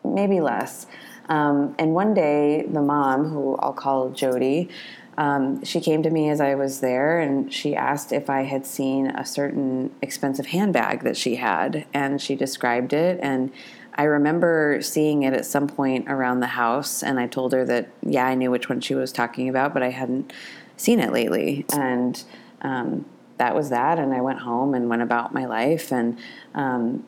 maybe 0.03 0.41
less. 0.41 0.87
Um, 1.29 1.75
and 1.79 1.93
one 1.93 2.13
day, 2.13 2.65
the 2.67 2.81
mom, 2.81 3.25
who 3.29 3.55
I'll 3.57 3.73
call 3.73 4.09
Jody, 4.09 4.69
um, 5.17 5.63
she 5.63 5.79
came 5.79 6.03
to 6.03 6.09
me 6.09 6.29
as 6.29 6.41
I 6.41 6.55
was 6.55 6.81
there 6.81 7.19
and 7.19 7.51
she 7.51 7.75
asked 7.75 8.11
if 8.11 8.29
I 8.29 8.43
had 8.43 8.65
seen 8.65 9.07
a 9.07 9.25
certain 9.25 9.91
expensive 10.01 10.47
handbag 10.47 11.03
that 11.03 11.17
she 11.17 11.35
had. 11.35 11.85
And 11.93 12.21
she 12.21 12.35
described 12.35 12.93
it. 12.93 13.19
And 13.21 13.51
I 13.95 14.03
remember 14.03 14.79
seeing 14.81 15.23
it 15.23 15.33
at 15.33 15.45
some 15.45 15.67
point 15.67 16.09
around 16.09 16.41
the 16.41 16.47
house. 16.47 17.01
And 17.01 17.19
I 17.19 17.27
told 17.27 17.53
her 17.53 17.63
that, 17.65 17.89
yeah, 18.01 18.25
I 18.25 18.35
knew 18.35 18.51
which 18.51 18.67
one 18.67 18.81
she 18.81 18.93
was 18.93 19.11
talking 19.11 19.47
about, 19.47 19.73
but 19.73 19.81
I 19.81 19.91
hadn't 19.91 20.33
seen 20.75 20.99
it 20.99 21.13
lately. 21.13 21.65
And 21.71 22.21
um, 22.61 23.05
that 23.37 23.55
was 23.55 23.69
that. 23.69 23.99
And 23.99 24.13
I 24.13 24.21
went 24.21 24.39
home 24.39 24.73
and 24.73 24.89
went 24.89 25.01
about 25.01 25.33
my 25.33 25.45
life. 25.45 25.91
And 25.91 26.17
um, 26.53 27.05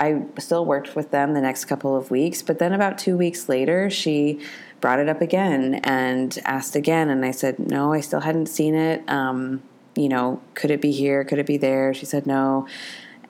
I 0.00 0.22
still 0.38 0.64
worked 0.64 0.94
with 0.94 1.10
them 1.10 1.34
the 1.34 1.40
next 1.40 1.64
couple 1.64 1.96
of 1.96 2.10
weeks, 2.10 2.42
but 2.42 2.58
then 2.58 2.72
about 2.72 2.98
two 2.98 3.16
weeks 3.16 3.48
later, 3.48 3.90
she 3.90 4.40
brought 4.80 5.00
it 5.00 5.08
up 5.08 5.20
again 5.20 5.76
and 5.84 6.38
asked 6.44 6.76
again. 6.76 7.10
And 7.10 7.24
I 7.24 7.30
said, 7.30 7.58
No, 7.58 7.92
I 7.92 8.00
still 8.00 8.20
hadn't 8.20 8.46
seen 8.46 8.74
it. 8.74 9.08
Um, 9.08 9.62
you 9.96 10.08
know, 10.08 10.40
could 10.54 10.70
it 10.70 10.80
be 10.80 10.92
here? 10.92 11.24
Could 11.24 11.38
it 11.38 11.46
be 11.46 11.56
there? 11.56 11.92
She 11.94 12.06
said, 12.06 12.26
No. 12.26 12.66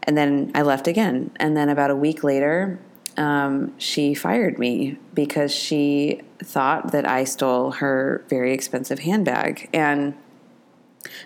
And 0.03 0.17
then 0.17 0.51
I 0.55 0.63
left 0.63 0.87
again. 0.87 1.31
And 1.37 1.57
then 1.57 1.69
about 1.69 1.91
a 1.91 1.97
week 1.97 2.25
later, 2.25 2.79
um, 3.17 3.75
she 3.79 4.15
fired 4.15 4.59
me 4.59 4.97
because 5.13 5.55
she 5.55 6.23
thought 6.43 6.93
that 6.93 7.07
I 7.07 7.25
stole 7.25 7.73
her 7.73 8.25
very 8.29 8.53
expensive 8.53 9.01
handbag. 9.01 9.69
And 9.73 10.15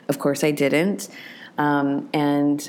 of 0.08 0.18
course, 0.18 0.44
I 0.44 0.50
didn't. 0.50 1.08
Um, 1.58 2.08
and 2.12 2.68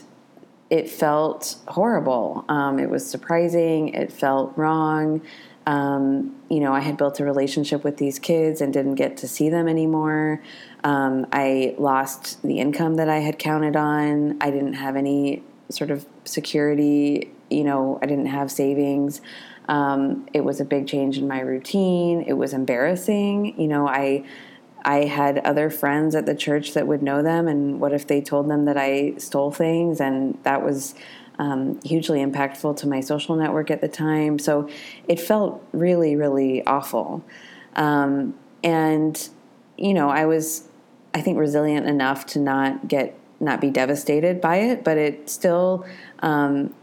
it 0.69 0.89
felt 0.89 1.57
horrible. 1.67 2.45
Um, 2.49 2.79
it 2.79 2.89
was 2.89 3.09
surprising. 3.09 3.89
It 3.89 4.11
felt 4.11 4.57
wrong. 4.57 5.21
Um, 5.65 6.35
you 6.49 6.59
know, 6.59 6.73
I 6.73 6.79
had 6.79 6.97
built 6.97 7.19
a 7.19 7.25
relationship 7.25 7.83
with 7.83 7.97
these 7.97 8.19
kids 8.19 8.59
and 8.59 8.73
didn't 8.73 8.95
get 8.95 9.17
to 9.17 9.27
see 9.27 9.49
them 9.49 9.67
anymore. 9.67 10.41
Um, 10.83 11.27
I 11.31 11.75
lost 11.77 12.41
the 12.41 12.59
income 12.59 12.95
that 12.95 13.07
I 13.07 13.19
had 13.19 13.39
counted 13.39 13.75
on. 13.75 14.37
I 14.41 14.51
didn't 14.51 14.73
have 14.73 14.95
any 14.95 15.43
sort 15.69 15.91
of 15.91 16.05
security. 16.25 17.31
You 17.49 17.63
know, 17.63 17.99
I 18.01 18.07
didn't 18.07 18.25
have 18.25 18.51
savings. 18.51 19.21
Um, 19.69 20.27
it 20.33 20.41
was 20.41 20.59
a 20.59 20.65
big 20.65 20.87
change 20.87 21.17
in 21.17 21.27
my 21.27 21.39
routine. 21.39 22.23
It 22.27 22.33
was 22.33 22.53
embarrassing. 22.53 23.59
You 23.59 23.67
know, 23.67 23.87
I 23.87 24.25
I 24.85 25.05
had 25.05 25.39
other 25.39 25.69
friends 25.69 26.15
at 26.15 26.25
the 26.25 26.35
church 26.35 26.73
that 26.73 26.87
would 26.87 27.01
know 27.01 27.21
them, 27.21 27.47
and 27.47 27.79
what 27.79 27.93
if 27.93 28.07
they 28.07 28.21
told 28.21 28.49
them 28.49 28.65
that 28.65 28.77
I 28.77 29.15
stole 29.17 29.51
things? 29.51 30.01
And 30.01 30.37
that 30.43 30.63
was 30.63 30.95
um, 31.39 31.79
hugely 31.83 32.19
impactful 32.19 32.77
to 32.77 32.87
my 32.87 33.01
social 33.01 33.35
network 33.35 33.71
at 33.71 33.81
the 33.81 33.87
time. 33.87 34.39
So 34.39 34.69
it 35.07 35.19
felt 35.19 35.65
really, 35.71 36.15
really 36.15 36.65
awful. 36.65 37.23
Um, 37.75 38.35
and, 38.63 39.29
you 39.77 39.93
know, 39.93 40.09
I 40.09 40.25
was, 40.25 40.67
I 41.13 41.21
think, 41.21 41.37
resilient 41.37 41.87
enough 41.87 42.25
to 42.27 42.39
not 42.39 42.87
get, 42.87 43.17
not 43.39 43.61
be 43.61 43.69
devastated 43.69 44.39
by 44.39 44.57
it, 44.57 44.83
but 44.83 44.97
it 44.97 45.29
still, 45.29 45.85
um, 46.19 46.73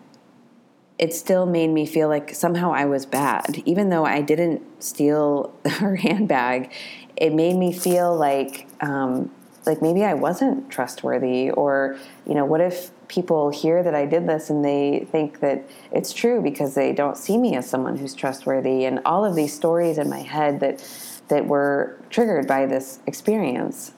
it 0.99 1.15
still 1.15 1.47
made 1.47 1.69
me 1.69 1.87
feel 1.87 2.09
like 2.09 2.35
somehow 2.35 2.73
I 2.73 2.85
was 2.85 3.07
bad, 3.07 3.63
even 3.65 3.89
though 3.89 4.05
I 4.05 4.21
didn't 4.21 4.63
steal 4.83 5.55
her 5.67 5.97
handbag 5.97 6.71
it 7.21 7.35
made 7.35 7.57
me 7.57 7.73
feel 7.73 8.17
like 8.17 8.67
um, 8.81 9.31
like 9.67 9.83
maybe 9.83 10.05
I 10.05 10.15
wasn't 10.15 10.71
trustworthy, 10.71 11.51
or 11.51 11.99
you 12.27 12.35
know, 12.35 12.45
what 12.45 12.61
if 12.61 12.91
people 13.09 13.51
hear 13.51 13.83
that 13.83 13.95
I 13.95 14.07
did 14.07 14.27
this 14.27 14.51
and 14.51 14.65
they 14.65 15.07
think 15.13 15.41
that 15.41 15.63
it's 15.93 16.13
true 16.13 16.41
because 16.41 16.75
they 16.75 16.93
don't 16.93 17.17
see 17.17 17.37
me 17.37 17.57
as 17.57 17.69
someone 17.69 17.97
who's 17.97 18.15
trustworthy, 18.15 18.85
and 18.87 19.01
all 19.05 19.25
of 19.25 19.35
these 19.35 19.53
stories 19.53 19.99
in 19.99 20.09
my 20.09 20.21
head 20.21 20.61
that 20.61 20.83
that 21.29 21.47
were 21.47 21.97
triggered 22.11 22.47
by 22.47 22.67
this 22.67 22.99
experience. 23.07 23.93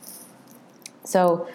So, 1.04 1.48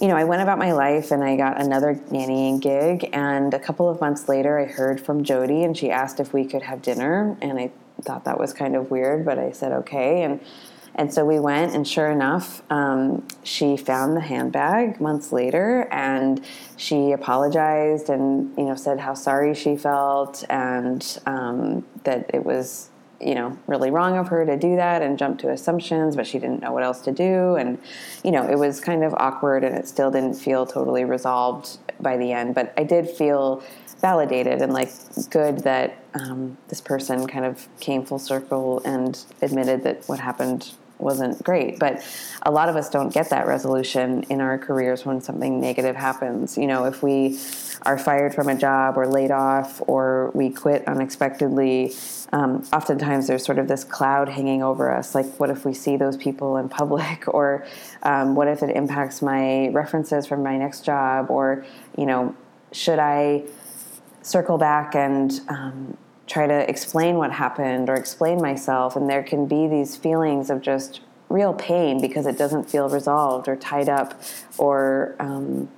you 0.00 0.08
know, 0.08 0.16
I 0.16 0.24
went 0.24 0.42
about 0.42 0.58
my 0.58 0.72
life 0.72 1.10
and 1.10 1.22
I 1.22 1.36
got 1.36 1.60
another 1.60 1.94
nannying 2.10 2.60
gig. 2.60 3.10
And 3.12 3.52
a 3.52 3.58
couple 3.58 3.88
of 3.88 4.00
months 4.00 4.28
later, 4.28 4.58
I 4.58 4.64
heard 4.64 5.00
from 5.00 5.24
Jody 5.24 5.62
and 5.62 5.76
she 5.76 5.90
asked 5.90 6.20
if 6.20 6.32
we 6.32 6.44
could 6.44 6.62
have 6.62 6.82
dinner. 6.82 7.36
And 7.42 7.58
I 7.58 7.70
thought 8.02 8.24
that 8.24 8.38
was 8.38 8.52
kind 8.52 8.76
of 8.76 8.90
weird, 8.90 9.24
but 9.24 9.38
I 9.38 9.52
said 9.52 9.72
okay. 9.72 10.22
And 10.22 10.40
and 10.96 11.12
so 11.12 11.24
we 11.24 11.40
went, 11.40 11.74
and 11.74 11.86
sure 11.86 12.10
enough, 12.10 12.62
um, 12.70 13.26
she 13.42 13.76
found 13.76 14.16
the 14.16 14.20
handbag 14.20 15.00
months 15.00 15.32
later, 15.32 15.88
and 15.90 16.44
she 16.76 17.12
apologized 17.12 18.08
and 18.08 18.56
you 18.56 18.64
know 18.64 18.76
said 18.76 19.00
how 19.00 19.14
sorry 19.14 19.54
she 19.54 19.76
felt, 19.76 20.44
and 20.48 21.20
um, 21.26 21.84
that 22.04 22.30
it 22.32 22.44
was 22.44 22.90
you 23.20 23.34
know 23.34 23.58
really 23.66 23.90
wrong 23.90 24.16
of 24.16 24.28
her 24.28 24.46
to 24.46 24.56
do 24.56 24.76
that 24.76 25.02
and 25.02 25.18
jump 25.18 25.40
to 25.40 25.50
assumptions, 25.50 26.14
but 26.14 26.26
she 26.26 26.38
didn't 26.38 26.60
know 26.60 26.72
what 26.72 26.84
else 26.84 27.00
to 27.02 27.12
do, 27.12 27.56
and 27.56 27.78
you 28.22 28.30
know 28.30 28.48
it 28.48 28.56
was 28.56 28.80
kind 28.80 29.02
of 29.02 29.12
awkward, 29.14 29.64
and 29.64 29.74
it 29.74 29.88
still 29.88 30.12
didn't 30.12 30.34
feel 30.34 30.64
totally 30.64 31.04
resolved 31.04 31.78
by 32.00 32.16
the 32.16 32.30
end. 32.30 32.54
But 32.54 32.72
I 32.76 32.84
did 32.84 33.08
feel 33.08 33.64
validated 34.00 34.60
and 34.60 34.72
like 34.72 34.90
good 35.30 35.60
that 35.60 35.96
um, 36.12 36.58
this 36.68 36.80
person 36.80 37.26
kind 37.26 37.44
of 37.46 37.66
came 37.80 38.04
full 38.04 38.18
circle 38.18 38.82
and 38.84 39.24
admitted 39.40 39.82
that 39.82 40.06
what 40.06 40.20
happened 40.20 40.72
wasn't 41.04 41.40
great. 41.44 41.78
But 41.78 42.02
a 42.42 42.50
lot 42.50 42.68
of 42.68 42.76
us 42.76 42.88
don't 42.88 43.12
get 43.12 43.30
that 43.30 43.46
resolution 43.46 44.24
in 44.24 44.40
our 44.40 44.58
careers 44.58 45.04
when 45.04 45.20
something 45.20 45.60
negative 45.60 45.94
happens. 45.94 46.58
You 46.58 46.66
know, 46.66 46.86
if 46.86 47.02
we 47.02 47.38
are 47.82 47.98
fired 47.98 48.34
from 48.34 48.48
a 48.48 48.56
job 48.56 48.96
or 48.96 49.06
laid 49.06 49.30
off 49.30 49.82
or 49.86 50.32
we 50.34 50.50
quit 50.50 50.88
unexpectedly, 50.88 51.92
um, 52.32 52.66
oftentimes 52.72 53.28
there's 53.28 53.44
sort 53.44 53.58
of 53.58 53.68
this 53.68 53.84
cloud 53.84 54.28
hanging 54.28 54.62
over 54.62 54.90
us. 54.90 55.14
Like, 55.14 55.26
what 55.38 55.50
if 55.50 55.64
we 55.64 55.74
see 55.74 55.96
those 55.96 56.16
people 56.16 56.56
in 56.56 56.68
public? 56.68 57.28
Or 57.34 57.66
um, 58.04 58.36
what 58.36 58.46
if 58.46 58.62
it 58.62 58.76
impacts 58.76 59.20
my 59.20 59.68
references 59.70 60.24
from 60.24 60.42
my 60.44 60.56
next 60.56 60.84
job? 60.84 61.30
Or, 61.30 61.66
you 61.98 62.06
know, 62.06 62.34
should 62.70 63.00
I 63.00 63.44
circle 64.22 64.56
back 64.56 64.94
and 64.94 65.40
um, 65.48 65.96
try 66.26 66.46
to 66.46 66.68
explain 66.68 67.16
what 67.16 67.32
happened 67.32 67.88
or 67.88 67.94
explain 67.94 68.40
myself? 68.40 68.96
And 68.96 69.08
there 69.08 69.22
can 69.22 69.46
be 69.46 69.66
these 69.66 69.96
feelings 69.96 70.50
of 70.50 70.60
just 70.60 71.00
real 71.28 71.52
pain 71.52 72.00
because 72.00 72.26
it 72.26 72.38
doesn't 72.38 72.70
feel 72.70 72.88
resolved 72.88 73.48
or 73.48 73.56
tied 73.56 73.88
up 73.88 74.20
or 74.58 75.16
um, 75.18 75.68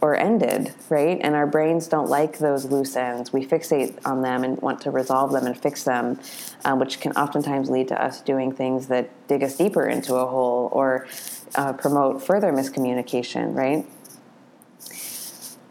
or 0.00 0.14
ended, 0.14 0.74
right? 0.90 1.18
And 1.22 1.34
our 1.34 1.46
brains 1.46 1.88
don't 1.88 2.08
like 2.08 2.38
those 2.38 2.66
loose 2.66 2.96
ends. 2.96 3.32
We 3.32 3.46
fixate 3.46 3.98
on 4.04 4.22
them 4.22 4.44
and 4.44 4.60
want 4.60 4.80
to 4.82 4.90
resolve 4.90 5.32
them 5.32 5.46
and 5.46 5.58
fix 5.58 5.84
them, 5.84 6.20
um, 6.64 6.78
which 6.78 7.00
can 7.00 7.12
oftentimes 7.12 7.70
lead 7.70 7.88
to 7.88 8.02
us 8.02 8.20
doing 8.20 8.52
things 8.52 8.88
that 8.88 9.08
dig 9.26 9.42
us 9.42 9.56
deeper 9.56 9.86
into 9.86 10.14
a 10.14 10.26
hole 10.26 10.68
or 10.72 11.06
uh, 11.54 11.72
promote 11.72 12.22
further 12.22 12.52
miscommunication, 12.52 13.54
right? 13.54 13.86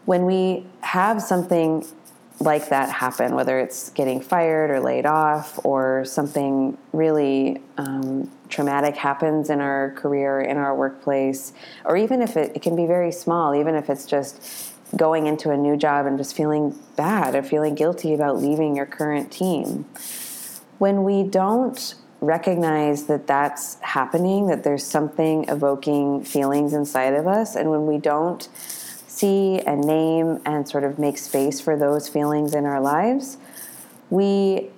When 0.06 0.24
we 0.24 0.66
have 0.80 1.22
something 1.22 1.86
like 2.38 2.68
that 2.68 2.90
happen, 2.90 3.34
whether 3.34 3.58
it's 3.58 3.90
getting 3.90 4.20
fired 4.20 4.70
or 4.70 4.80
laid 4.80 5.06
off 5.06 5.58
or 5.64 6.04
something 6.04 6.76
really 6.92 7.62
um, 7.78 8.30
traumatic 8.48 8.96
happens 8.96 9.48
in 9.48 9.60
our 9.60 9.92
career, 9.92 10.40
in 10.40 10.56
our 10.56 10.74
workplace, 10.74 11.52
or 11.84 11.96
even 11.96 12.20
if 12.20 12.36
it, 12.36 12.54
it 12.54 12.62
can 12.62 12.76
be 12.76 12.86
very 12.86 13.10
small, 13.10 13.54
even 13.54 13.74
if 13.74 13.88
it's 13.88 14.06
just 14.06 14.74
going 14.94 15.26
into 15.26 15.50
a 15.50 15.56
new 15.56 15.76
job 15.76 16.06
and 16.06 16.18
just 16.18 16.36
feeling 16.36 16.78
bad 16.96 17.34
or 17.34 17.42
feeling 17.42 17.74
guilty 17.74 18.14
about 18.14 18.40
leaving 18.40 18.76
your 18.76 18.86
current 18.86 19.32
team. 19.32 19.84
When 20.78 21.04
we 21.04 21.22
don't 21.22 21.94
recognize 22.20 23.06
that 23.06 23.26
that's 23.26 23.80
happening, 23.80 24.46
that 24.48 24.62
there's 24.62 24.84
something 24.84 25.48
evoking 25.48 26.22
feelings 26.22 26.72
inside 26.72 27.14
of 27.14 27.26
us, 27.26 27.56
and 27.56 27.70
when 27.70 27.86
we 27.86 27.98
don't 27.98 28.48
see 29.16 29.60
and 29.60 29.80
name 29.82 30.40
and 30.44 30.68
sort 30.68 30.84
of 30.84 30.98
make 30.98 31.16
space 31.16 31.60
for 31.60 31.76
those 31.76 32.08
feelings 32.08 32.54
in 32.54 32.66
our 32.66 32.80
lives, 32.80 33.38
we 34.10 34.70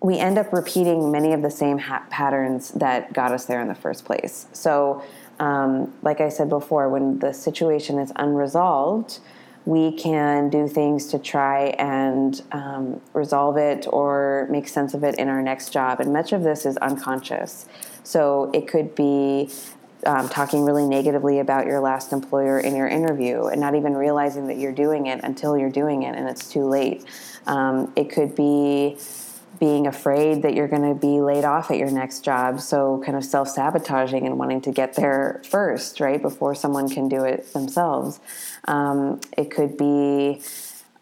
we 0.00 0.18
end 0.18 0.38
up 0.38 0.52
repeating 0.52 1.10
many 1.10 1.32
of 1.32 1.42
the 1.42 1.50
same 1.50 1.78
ha- 1.78 2.04
patterns 2.10 2.70
that 2.72 3.12
got 3.12 3.32
us 3.32 3.46
there 3.46 3.60
in 3.60 3.66
the 3.66 3.74
first 3.74 4.04
place. 4.04 4.46
So, 4.52 5.02
um, 5.40 5.92
like 6.02 6.20
I 6.20 6.28
said 6.28 6.48
before, 6.48 6.88
when 6.88 7.18
the 7.18 7.32
situation 7.32 7.98
is 7.98 8.12
unresolved, 8.14 9.18
we 9.64 9.90
can 9.90 10.48
do 10.48 10.68
things 10.68 11.08
to 11.08 11.18
try 11.18 11.74
and 11.78 12.40
um, 12.52 13.00
resolve 13.14 13.56
it 13.56 13.86
or 13.88 14.46
make 14.48 14.68
sense 14.68 14.94
of 14.94 15.02
it 15.02 15.16
in 15.16 15.28
our 15.28 15.42
next 15.42 15.72
job. 15.72 15.98
And 15.98 16.12
much 16.12 16.32
of 16.32 16.44
this 16.44 16.64
is 16.64 16.76
unconscious. 16.76 17.66
So 18.04 18.50
it 18.54 18.68
could 18.68 18.94
be 18.94 19.50
um, 20.06 20.28
talking 20.28 20.64
really 20.64 20.86
negatively 20.86 21.40
about 21.40 21.66
your 21.66 21.80
last 21.80 22.12
employer 22.12 22.60
in 22.60 22.76
your 22.76 22.88
interview 22.88 23.46
and 23.46 23.60
not 23.60 23.74
even 23.74 23.94
realizing 23.94 24.46
that 24.46 24.56
you're 24.56 24.72
doing 24.72 25.06
it 25.06 25.20
until 25.24 25.58
you're 25.58 25.70
doing 25.70 26.04
it 26.04 26.14
and 26.14 26.28
it's 26.28 26.48
too 26.48 26.64
late. 26.64 27.04
Um, 27.46 27.92
it 27.96 28.10
could 28.10 28.34
be 28.34 28.96
being 29.58 29.86
afraid 29.86 30.42
that 30.42 30.54
you're 30.54 30.68
going 30.68 30.94
to 30.94 30.94
be 30.94 31.20
laid 31.20 31.44
off 31.44 31.70
at 31.70 31.78
your 31.78 31.90
next 31.90 32.20
job. 32.20 32.60
So, 32.60 33.02
kind 33.04 33.16
of 33.16 33.24
self 33.24 33.48
sabotaging 33.48 34.26
and 34.26 34.38
wanting 34.38 34.60
to 34.62 34.72
get 34.72 34.94
there 34.94 35.40
first, 35.48 36.00
right, 36.00 36.20
before 36.20 36.54
someone 36.54 36.88
can 36.88 37.08
do 37.08 37.24
it 37.24 37.52
themselves. 37.52 38.20
Um, 38.64 39.20
it 39.36 39.50
could 39.50 39.76
be, 39.76 40.42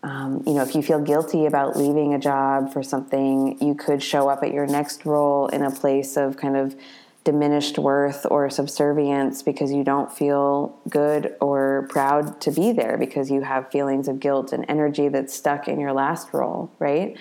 um, 0.03 0.43
you 0.47 0.55
know, 0.55 0.63
if 0.63 0.75
you 0.75 0.83
feel 0.83 1.01
guilty 1.01 1.47
about 1.47 1.77
leaving 1.77 2.15
a 2.15 2.19
job 2.19 2.73
for 2.73 2.83
something, 2.83 3.61
you 3.61 3.75
could 3.75 4.03
show 4.03 4.29
up 4.29 4.43
at 4.43 4.53
your 4.53 4.67
next 4.67 5.05
role 5.05 5.49
in 5.49 5.63
a 5.63 5.71
place 5.71 6.17
of 6.17 6.37
kind 6.37 6.57
of 6.57 6.77
diminished 7.25 7.79
worth 7.79 8.27
or 8.31 8.51
subservience 8.51 9.43
because 9.43 9.73
you 9.73 9.83
don't 9.83 10.13
feel 10.13 10.79
good 10.89 11.35
or 11.41 11.87
proud 11.89 12.41
to 12.43 12.51
be 12.51 12.73
there 12.73 12.99
because 12.99 13.31
you 13.31 13.41
have 13.41 13.71
feelings 13.71 14.09
of 14.09 14.21
guilt 14.21 14.53
and 14.53 14.65
energy 14.69 15.09
that's 15.09 15.35
stuck 15.35 15.67
in 15.67 15.81
your 15.81 15.93
last 15.93 16.33
role, 16.35 16.71
right? 16.79 17.17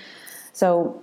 So 0.52 1.02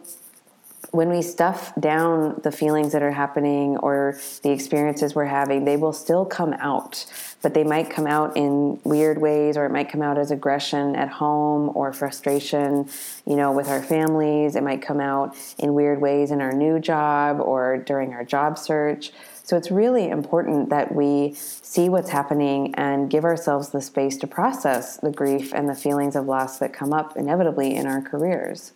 when 0.90 1.08
we 1.08 1.22
stuff 1.22 1.72
down 1.80 2.40
the 2.42 2.52
feelings 2.52 2.92
that 2.92 3.02
are 3.02 3.12
happening 3.12 3.76
or 3.78 4.18
the 4.42 4.50
experiences 4.50 5.14
we're 5.14 5.24
having, 5.24 5.64
they 5.64 5.76
will 5.76 5.92
still 5.92 6.26
come 6.26 6.52
out, 6.54 7.06
but 7.42 7.54
they 7.54 7.64
might 7.64 7.90
come 7.90 8.06
out 8.06 8.36
in 8.36 8.80
weird 8.84 9.20
ways, 9.20 9.56
or 9.56 9.64
it 9.64 9.70
might 9.70 9.88
come 9.88 10.02
out 10.02 10.18
as 10.18 10.30
aggression 10.30 10.94
at 10.96 11.08
home 11.08 11.70
or 11.74 11.92
frustration, 11.92 12.88
you 13.26 13.36
know, 13.36 13.52
with 13.52 13.68
our 13.68 13.82
families. 13.82 14.56
It 14.56 14.62
might 14.62 14.82
come 14.82 15.00
out 15.00 15.36
in 15.58 15.74
weird 15.74 16.00
ways 16.00 16.30
in 16.30 16.40
our 16.40 16.52
new 16.52 16.78
job 16.78 17.40
or 17.40 17.78
during 17.78 18.12
our 18.12 18.24
job 18.24 18.58
search. 18.58 19.10
So 19.42 19.56
it's 19.56 19.70
really 19.70 20.08
important 20.08 20.70
that 20.70 20.94
we 20.94 21.32
see 21.34 21.88
what's 21.88 22.10
happening 22.10 22.72
and 22.76 23.10
give 23.10 23.24
ourselves 23.24 23.70
the 23.70 23.80
space 23.80 24.16
to 24.18 24.28
process 24.28 24.98
the 24.98 25.10
grief 25.10 25.52
and 25.52 25.68
the 25.68 25.74
feelings 25.74 26.14
of 26.14 26.26
loss 26.26 26.58
that 26.58 26.72
come 26.72 26.92
up 26.92 27.16
inevitably 27.16 27.74
in 27.74 27.86
our 27.86 28.00
careers. 28.00 28.72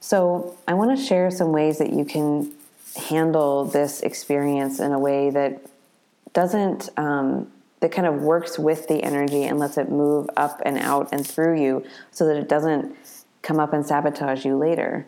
So, 0.00 0.56
I 0.66 0.74
want 0.74 0.98
to 0.98 1.04
share 1.04 1.30
some 1.30 1.52
ways 1.52 1.78
that 1.78 1.92
you 1.92 2.04
can 2.04 2.52
handle 2.96 3.64
this 3.64 4.00
experience 4.00 4.80
in 4.80 4.92
a 4.92 4.98
way 4.98 5.30
that 5.30 5.60
doesn't, 6.32 6.88
um, 6.96 7.52
that 7.82 7.92
kind 7.92 8.06
of 8.06 8.22
works 8.22 8.58
with 8.58 8.88
the 8.88 9.02
energy 9.02 9.42
and 9.42 9.58
lets 9.58 9.76
it 9.76 9.90
move 9.90 10.30
up 10.36 10.62
and 10.64 10.78
out 10.78 11.08
and 11.12 11.26
through 11.26 11.60
you 11.60 11.84
so 12.12 12.24
that 12.26 12.36
it 12.36 12.48
doesn't 12.48 12.96
come 13.42 13.58
up 13.58 13.72
and 13.72 13.84
sabotage 13.84 14.44
you 14.44 14.56
later. 14.56 15.04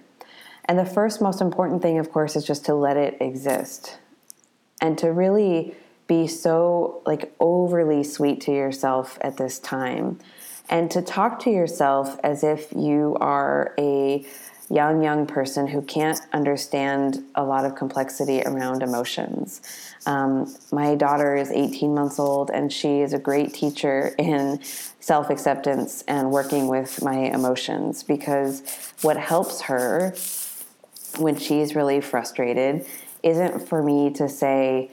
And 0.64 0.78
the 0.78 0.84
first 0.84 1.22
most 1.22 1.40
important 1.40 1.82
thing, 1.82 1.98
of 1.98 2.10
course, 2.10 2.34
is 2.34 2.44
just 2.44 2.64
to 2.66 2.74
let 2.74 2.96
it 2.96 3.16
exist 3.20 3.98
and 4.82 4.98
to 4.98 5.12
really 5.12 5.76
be 6.08 6.26
so 6.26 7.00
like 7.06 7.32
overly 7.38 8.02
sweet 8.02 8.40
to 8.42 8.52
yourself 8.52 9.18
at 9.20 9.36
this 9.36 9.58
time 9.60 10.18
and 10.68 10.90
to 10.90 11.00
talk 11.00 11.38
to 11.40 11.50
yourself 11.50 12.18
as 12.24 12.42
if 12.42 12.72
you 12.72 13.16
are 13.20 13.72
a 13.78 14.26
young, 14.74 15.02
young 15.02 15.24
person 15.24 15.68
who 15.68 15.80
can't 15.82 16.20
understand 16.32 17.22
a 17.36 17.44
lot 17.44 17.64
of 17.64 17.76
complexity 17.76 18.42
around 18.42 18.82
emotions. 18.82 19.62
Um, 20.04 20.52
my 20.72 20.96
daughter 20.96 21.36
is 21.36 21.50
18 21.52 21.94
months 21.94 22.18
old, 22.18 22.50
and 22.50 22.72
she 22.72 23.00
is 23.00 23.12
a 23.12 23.18
great 23.18 23.54
teacher 23.54 24.14
in 24.18 24.60
self 25.00 25.30
acceptance 25.30 26.02
and 26.08 26.30
working 26.32 26.66
with 26.66 27.02
my 27.02 27.14
emotions 27.14 28.02
because 28.02 28.62
what 29.02 29.16
helps 29.16 29.62
her 29.62 30.14
when 31.18 31.36
she's 31.36 31.76
really 31.76 32.00
frustrated 32.00 32.84
isn't 33.22 33.68
for 33.68 33.80
me 33.80 34.12
to 34.14 34.28
say, 34.28 34.90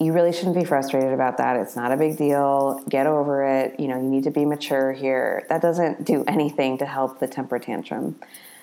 you 0.00 0.12
really 0.12 0.32
shouldn't 0.32 0.54
be 0.54 0.64
frustrated 0.64 1.12
about 1.12 1.38
that. 1.38 1.56
It's 1.56 1.74
not 1.74 1.90
a 1.90 1.96
big 1.96 2.16
deal. 2.16 2.84
Get 2.88 3.06
over 3.06 3.44
it. 3.44 3.80
You 3.80 3.88
know, 3.88 3.96
you 3.96 4.08
need 4.08 4.24
to 4.24 4.30
be 4.30 4.44
mature 4.44 4.92
here. 4.92 5.44
That 5.48 5.60
doesn't 5.60 6.04
do 6.04 6.22
anything 6.28 6.78
to 6.78 6.86
help 6.86 7.18
the 7.18 7.26
temper 7.26 7.58
tantrum. 7.58 8.14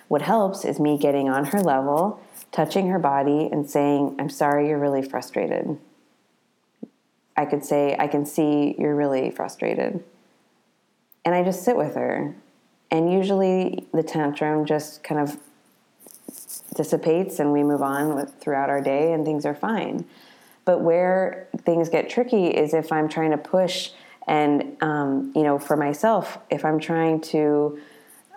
What 0.08 0.22
helps 0.22 0.65
is 0.65 0.80
me 0.80 0.98
getting 0.98 1.30
on 1.30 1.46
her 1.46 1.60
level, 1.60 2.20
touching 2.52 2.88
her 2.89 3.00
body, 3.00 3.50
and 3.52 3.70
saying, 3.70 4.15
I'm 4.20 4.30
sorry 4.30 4.70
you're 4.70 4.80
really 4.80 5.02
frustrated. 5.02 5.78
I 7.36 7.46
could 7.46 7.65
say, 7.65 7.96
I 8.00 8.08
can 8.08 8.26
see 8.26 8.76
you're 8.78 8.96
really 8.96 9.30
frustrated. 9.30 10.04
And 11.26 11.36
I 11.36 11.44
just 11.44 11.63
sit 11.63 11.76
with 11.76 11.96
her. 11.96 12.36
And 12.91 13.12
usually 13.12 13.88
the 13.94 14.04
tantrum 14.04 14.65
just 14.65 15.04
kind 15.04 15.20
of 15.20 15.39
dissipates 16.76 17.39
and 17.39 17.52
we 17.52 17.63
move 17.63 17.82
on 17.82 18.15
with, 18.15 18.34
throughout 18.39 18.70
our 18.70 18.82
day 18.82 19.12
and 19.12 19.26
things 19.26 19.46
are 19.46 19.56
fine. 19.56 20.06
But 20.65 20.82
where 20.82 21.48
things 21.63 21.89
get 21.89 22.10
tricky 22.10 22.48
is 22.48 22.74
if 22.74 22.91
I'm 22.91 23.10
trying 23.10 23.32
to 23.32 23.38
push 23.38 23.91
and, 24.28 24.78
um, 24.82 25.32
you 25.36 25.44
know, 25.44 25.60
for 25.60 25.78
myself, 25.78 26.38
if 26.50 26.65
I'm 26.65 26.80
trying 26.80 27.22
to 27.22 27.80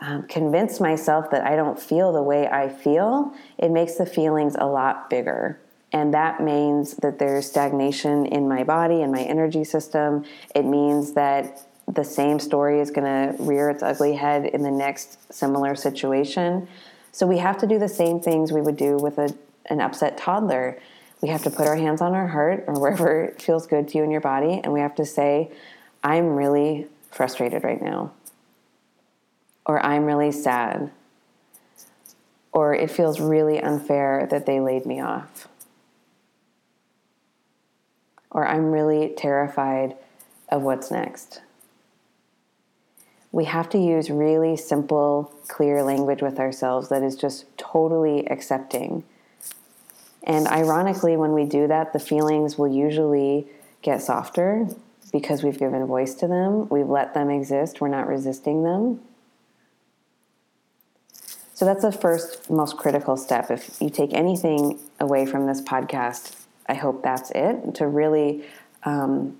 um, 0.01 0.23
convince 0.25 0.81
myself 0.81 1.31
that 1.31 1.45
I 1.45 1.57
don't 1.57 1.81
feel 1.81 2.13
the 2.13 2.23
way 2.23 2.49
I 2.49 2.69
feel, 2.69 3.35
it 3.59 3.71
makes 3.71 3.95
the 3.95 4.07
feelings 4.07 4.55
a 4.59 4.67
lot 4.67 5.11
bigger. 5.11 5.59
And 5.93 6.13
that 6.15 6.43
means 6.43 6.95
that 6.97 7.19
there's 7.19 7.47
stagnation 7.47 8.27
in 8.27 8.49
my 8.49 8.63
body 8.63 9.03
and 9.03 9.11
my 9.11 9.23
energy 9.23 9.65
system. 9.65 10.25
It 10.55 10.65
means 10.65 11.15
that 11.15 11.67
the 11.89 12.05
same 12.05 12.39
story 12.39 12.81
is 12.81 12.91
going 12.91 13.07
to 13.07 13.43
rear 13.43 13.71
its 13.71 13.83
ugly 13.83 14.15
head 14.15 14.45
in 14.45 14.63
the 14.63 14.71
next 14.71 15.33
similar 15.33 15.75
situation. 15.75 16.69
So 17.13 17.27
we 17.27 17.39
have 17.39 17.59
to 17.59 17.67
do 17.67 17.79
the 17.79 17.89
same 17.89 18.21
things 18.21 18.53
we 18.53 18.61
would 18.61 18.77
do 18.77 18.99
with 18.99 19.19
a, 19.19 19.35
an 19.67 19.81
upset 19.81 20.19
toddler. 20.19 20.79
We 21.23 21.29
have 21.31 21.43
to 21.45 21.51
put 21.51 21.67
our 21.67 21.77
hands 21.77 22.03
on 22.03 22.15
our 22.15 22.29
heart 22.29 22.65
or 22.67 22.79
wherever 22.79 23.25
it 23.25 23.41
feels 23.41 23.67
good 23.67 23.89
to 23.89 23.99
you 23.99 24.05
in 24.05 24.11
your 24.11 24.21
body, 24.21 24.61
and 24.63 24.73
we 24.73 24.81
have 24.81 24.95
to 24.97 25.07
say, 25.07 25.51
I'm 26.05 26.37
really 26.37 26.87
frustrated 27.11 27.65
right 27.65 27.81
now 27.81 28.13
or 29.69 29.85
I'm 29.85 30.05
really 30.05 30.33
sad, 30.33 30.91
or 32.51 32.75
it 32.75 32.91
feels 32.91 33.21
really 33.21 33.61
unfair 33.61 34.27
that 34.31 34.47
they 34.47 34.59
laid 34.59 34.87
me 34.87 35.01
off. 35.01 35.47
or 38.31 38.47
I'm 38.47 38.71
really 38.71 39.13
terrified 39.17 39.97
of 40.49 40.63
what's 40.63 40.91
next. 40.91 41.41
We 43.33 43.45
have 43.45 43.69
to 43.71 43.79
use 43.79 44.11
really 44.11 44.57
simple, 44.57 45.35
clear 45.49 45.83
language 45.83 46.23
with 46.23 46.39
ourselves 46.39 46.89
that 46.89 47.03
is 47.03 47.15
just 47.15 47.45
totally 47.59 48.27
accepting. 48.27 49.05
And 50.23 50.47
ironically, 50.47 51.17
when 51.17 51.33
we 51.33 51.45
do 51.45 51.67
that, 51.67 51.93
the 51.93 51.99
feelings 51.99 52.57
will 52.57 52.69
usually 52.69 53.47
get 53.83 54.03
softer 54.03 54.67
because 55.13 55.43
we've 55.43 55.59
given 55.59 55.87
voice 55.87 56.15
to 56.15 56.27
them, 56.27 56.69
we've 56.69 56.89
let 56.89 57.15
them 57.15 57.31
exist, 57.31 57.81
we're 57.81 57.89
not 57.89 58.07
resisting 58.07 58.63
them. 58.63 59.01
So 61.59 61.65
that's 61.65 61.83
the 61.83 61.91
first 61.91 62.49
most 62.49 62.77
critical 62.77 63.17
step. 63.17 63.51
If 63.51 63.81
you 63.81 63.91
take 63.91 64.15
anything 64.15 64.79
away 65.01 65.27
from 65.27 65.47
this 65.47 65.61
podcast, 65.61 66.37
I 66.67 66.75
hope 66.75 67.03
that's 67.03 67.33
it 67.33 67.75
to 67.75 67.89
really 67.89 68.45
um, 68.85 69.37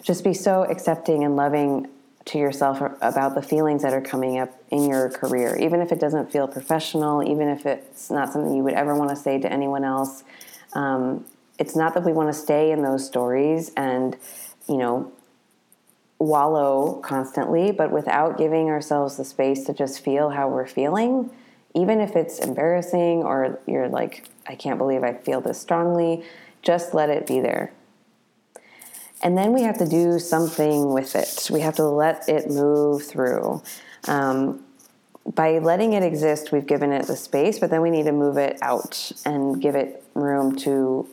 just 0.00 0.22
be 0.22 0.32
so 0.32 0.62
accepting 0.62 1.24
and 1.24 1.34
loving 1.34 1.88
to 2.26 2.38
yourself 2.38 2.80
about 3.02 3.34
the 3.34 3.42
feelings 3.42 3.82
that 3.82 3.92
are 3.92 4.00
coming 4.00 4.38
up 4.38 4.56
in 4.70 4.88
your 4.88 5.10
career, 5.10 5.56
even 5.56 5.80
if 5.80 5.90
it 5.90 5.98
doesn't 5.98 6.30
feel 6.30 6.46
professional, 6.46 7.28
even 7.28 7.48
if 7.48 7.66
it's 7.66 8.08
not 8.08 8.32
something 8.32 8.54
you 8.54 8.62
would 8.62 8.74
ever 8.74 8.94
want 8.94 9.10
to 9.10 9.16
say 9.16 9.40
to 9.40 9.52
anyone 9.52 9.82
else. 9.82 10.22
Um, 10.74 11.24
it's 11.58 11.74
not 11.74 11.94
that 11.94 12.04
we 12.04 12.12
want 12.12 12.32
to 12.32 12.32
stay 12.32 12.70
in 12.70 12.80
those 12.80 13.04
stories 13.04 13.72
and, 13.76 14.16
you 14.68 14.76
know, 14.76 15.10
wallow 16.18 17.00
constantly, 17.02 17.72
but 17.72 17.90
without 17.90 18.38
giving 18.38 18.68
ourselves 18.68 19.16
the 19.16 19.24
space 19.24 19.64
to 19.64 19.74
just 19.74 20.04
feel 20.04 20.30
how 20.30 20.48
we're 20.48 20.66
feeling, 20.66 21.30
even 21.74 22.00
if 22.00 22.16
it's 22.16 22.38
embarrassing 22.38 23.22
or 23.22 23.58
you're 23.66 23.88
like, 23.88 24.28
I 24.46 24.54
can't 24.54 24.78
believe 24.78 25.02
I 25.02 25.14
feel 25.14 25.40
this 25.40 25.60
strongly, 25.60 26.24
just 26.62 26.94
let 26.94 27.10
it 27.10 27.26
be 27.26 27.40
there. 27.40 27.72
And 29.22 29.38
then 29.38 29.52
we 29.52 29.62
have 29.62 29.78
to 29.78 29.88
do 29.88 30.18
something 30.18 30.92
with 30.92 31.16
it. 31.16 31.48
We 31.50 31.60
have 31.60 31.76
to 31.76 31.84
let 31.84 32.28
it 32.28 32.50
move 32.50 33.04
through. 33.04 33.62
Um, 34.06 34.62
by 35.34 35.58
letting 35.58 35.94
it 35.94 36.02
exist, 36.02 36.52
we've 36.52 36.66
given 36.66 36.92
it 36.92 37.06
the 37.06 37.16
space, 37.16 37.58
but 37.58 37.70
then 37.70 37.80
we 37.80 37.90
need 37.90 38.04
to 38.04 38.12
move 38.12 38.36
it 38.36 38.58
out 38.60 39.12
and 39.24 39.60
give 39.60 39.74
it 39.74 40.04
room 40.14 40.54
to 40.56 41.08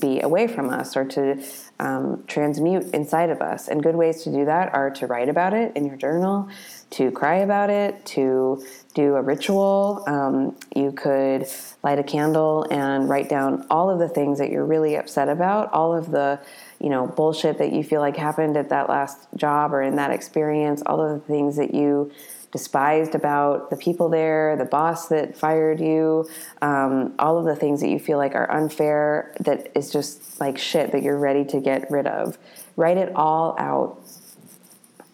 be 0.00 0.20
away 0.20 0.46
from 0.46 0.70
us 0.70 0.96
or 0.96 1.04
to 1.04 1.42
um, 1.78 2.24
transmute 2.26 2.84
inside 2.94 3.30
of 3.30 3.42
us. 3.42 3.68
And 3.68 3.82
good 3.82 3.94
ways 3.94 4.22
to 4.24 4.32
do 4.32 4.44
that 4.46 4.72
are 4.74 4.90
to 4.92 5.06
write 5.06 5.28
about 5.28 5.52
it 5.52 5.76
in 5.76 5.84
your 5.84 5.96
journal, 5.96 6.48
to 6.90 7.10
cry 7.10 7.36
about 7.36 7.68
it, 7.68 8.04
to 8.06 8.64
do 8.94 9.16
a 9.16 9.22
ritual. 9.22 10.02
Um, 10.06 10.56
you 10.74 10.92
could 10.92 11.46
light 11.82 11.98
a 11.98 12.02
candle 12.02 12.66
and 12.70 13.08
write 13.08 13.28
down 13.28 13.66
all 13.70 13.90
of 13.90 13.98
the 13.98 14.08
things 14.08 14.38
that 14.38 14.50
you're 14.50 14.66
really 14.66 14.96
upset 14.96 15.28
about, 15.28 15.72
all 15.72 15.94
of 15.94 16.10
the 16.10 16.40
you 16.80 16.88
know 16.88 17.06
bullshit 17.06 17.58
that 17.58 17.72
you 17.72 17.84
feel 17.84 18.00
like 18.00 18.16
happened 18.16 18.56
at 18.56 18.70
that 18.70 18.88
last 18.88 19.18
job 19.36 19.72
or 19.72 19.82
in 19.82 19.96
that 19.96 20.10
experience, 20.10 20.82
all 20.86 21.00
of 21.00 21.20
the 21.20 21.26
things 21.26 21.56
that 21.56 21.74
you 21.74 22.10
despised 22.52 23.14
about 23.14 23.70
the 23.70 23.76
people 23.76 24.10
there, 24.10 24.56
the 24.56 24.66
boss 24.66 25.08
that 25.08 25.36
fired 25.36 25.80
you, 25.80 26.28
um, 26.60 27.14
all 27.18 27.38
of 27.38 27.46
the 27.46 27.56
things 27.56 27.80
that 27.80 27.88
you 27.88 27.98
feel 27.98 28.18
like 28.18 28.34
are 28.34 28.48
unfair, 28.50 29.34
that 29.40 29.72
is 29.74 29.90
just 29.90 30.38
like 30.38 30.58
shit 30.58 30.92
that 30.92 31.02
you're 31.02 31.18
ready 31.18 31.44
to 31.46 31.60
get 31.60 31.90
rid 31.90 32.06
of. 32.06 32.38
Write 32.76 32.98
it 32.98 33.10
all 33.16 33.56
out. 33.58 33.98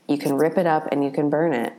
You 0.08 0.18
can 0.18 0.34
rip 0.34 0.58
it 0.58 0.66
up 0.66 0.88
and 0.90 1.04
you 1.04 1.12
can 1.12 1.30
burn 1.30 1.52
it, 1.52 1.72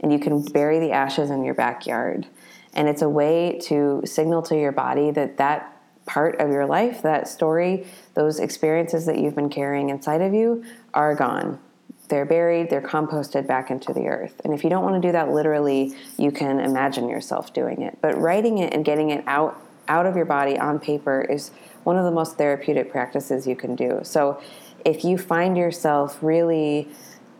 and 0.00 0.12
you 0.12 0.18
can 0.18 0.42
bury 0.42 0.78
the 0.78 0.92
ashes 0.92 1.30
in 1.30 1.44
your 1.44 1.54
backyard. 1.54 2.26
And 2.74 2.86
it's 2.86 3.02
a 3.02 3.08
way 3.08 3.58
to 3.64 4.02
signal 4.04 4.42
to 4.42 4.56
your 4.56 4.72
body 4.72 5.10
that 5.12 5.38
that 5.38 5.72
part 6.04 6.40
of 6.40 6.50
your 6.50 6.66
life, 6.66 7.02
that 7.02 7.26
story, 7.26 7.86
those 8.14 8.38
experiences 8.38 9.06
that 9.06 9.18
you've 9.18 9.34
been 9.34 9.48
carrying 9.48 9.88
inside 9.88 10.20
of 10.20 10.34
you 10.34 10.62
are 10.92 11.14
gone 11.14 11.58
they're 12.08 12.24
buried, 12.24 12.70
they're 12.70 12.80
composted 12.80 13.46
back 13.46 13.70
into 13.70 13.92
the 13.92 14.06
earth. 14.06 14.40
And 14.44 14.54
if 14.54 14.64
you 14.64 14.70
don't 14.70 14.82
want 14.82 15.00
to 15.00 15.08
do 15.08 15.12
that 15.12 15.30
literally, 15.30 15.94
you 16.16 16.30
can 16.30 16.60
imagine 16.60 17.08
yourself 17.08 17.52
doing 17.52 17.82
it. 17.82 17.98
But 18.00 18.18
writing 18.18 18.58
it 18.58 18.72
and 18.72 18.84
getting 18.84 19.10
it 19.10 19.24
out 19.26 19.62
out 19.88 20.06
of 20.06 20.16
your 20.16 20.24
body 20.24 20.58
on 20.58 20.80
paper 20.80 21.20
is 21.20 21.50
one 21.84 21.96
of 21.96 22.04
the 22.04 22.10
most 22.10 22.36
therapeutic 22.36 22.90
practices 22.90 23.46
you 23.46 23.54
can 23.54 23.76
do. 23.76 24.00
So 24.02 24.40
if 24.84 25.04
you 25.04 25.16
find 25.16 25.56
yourself 25.56 26.18
really 26.22 26.88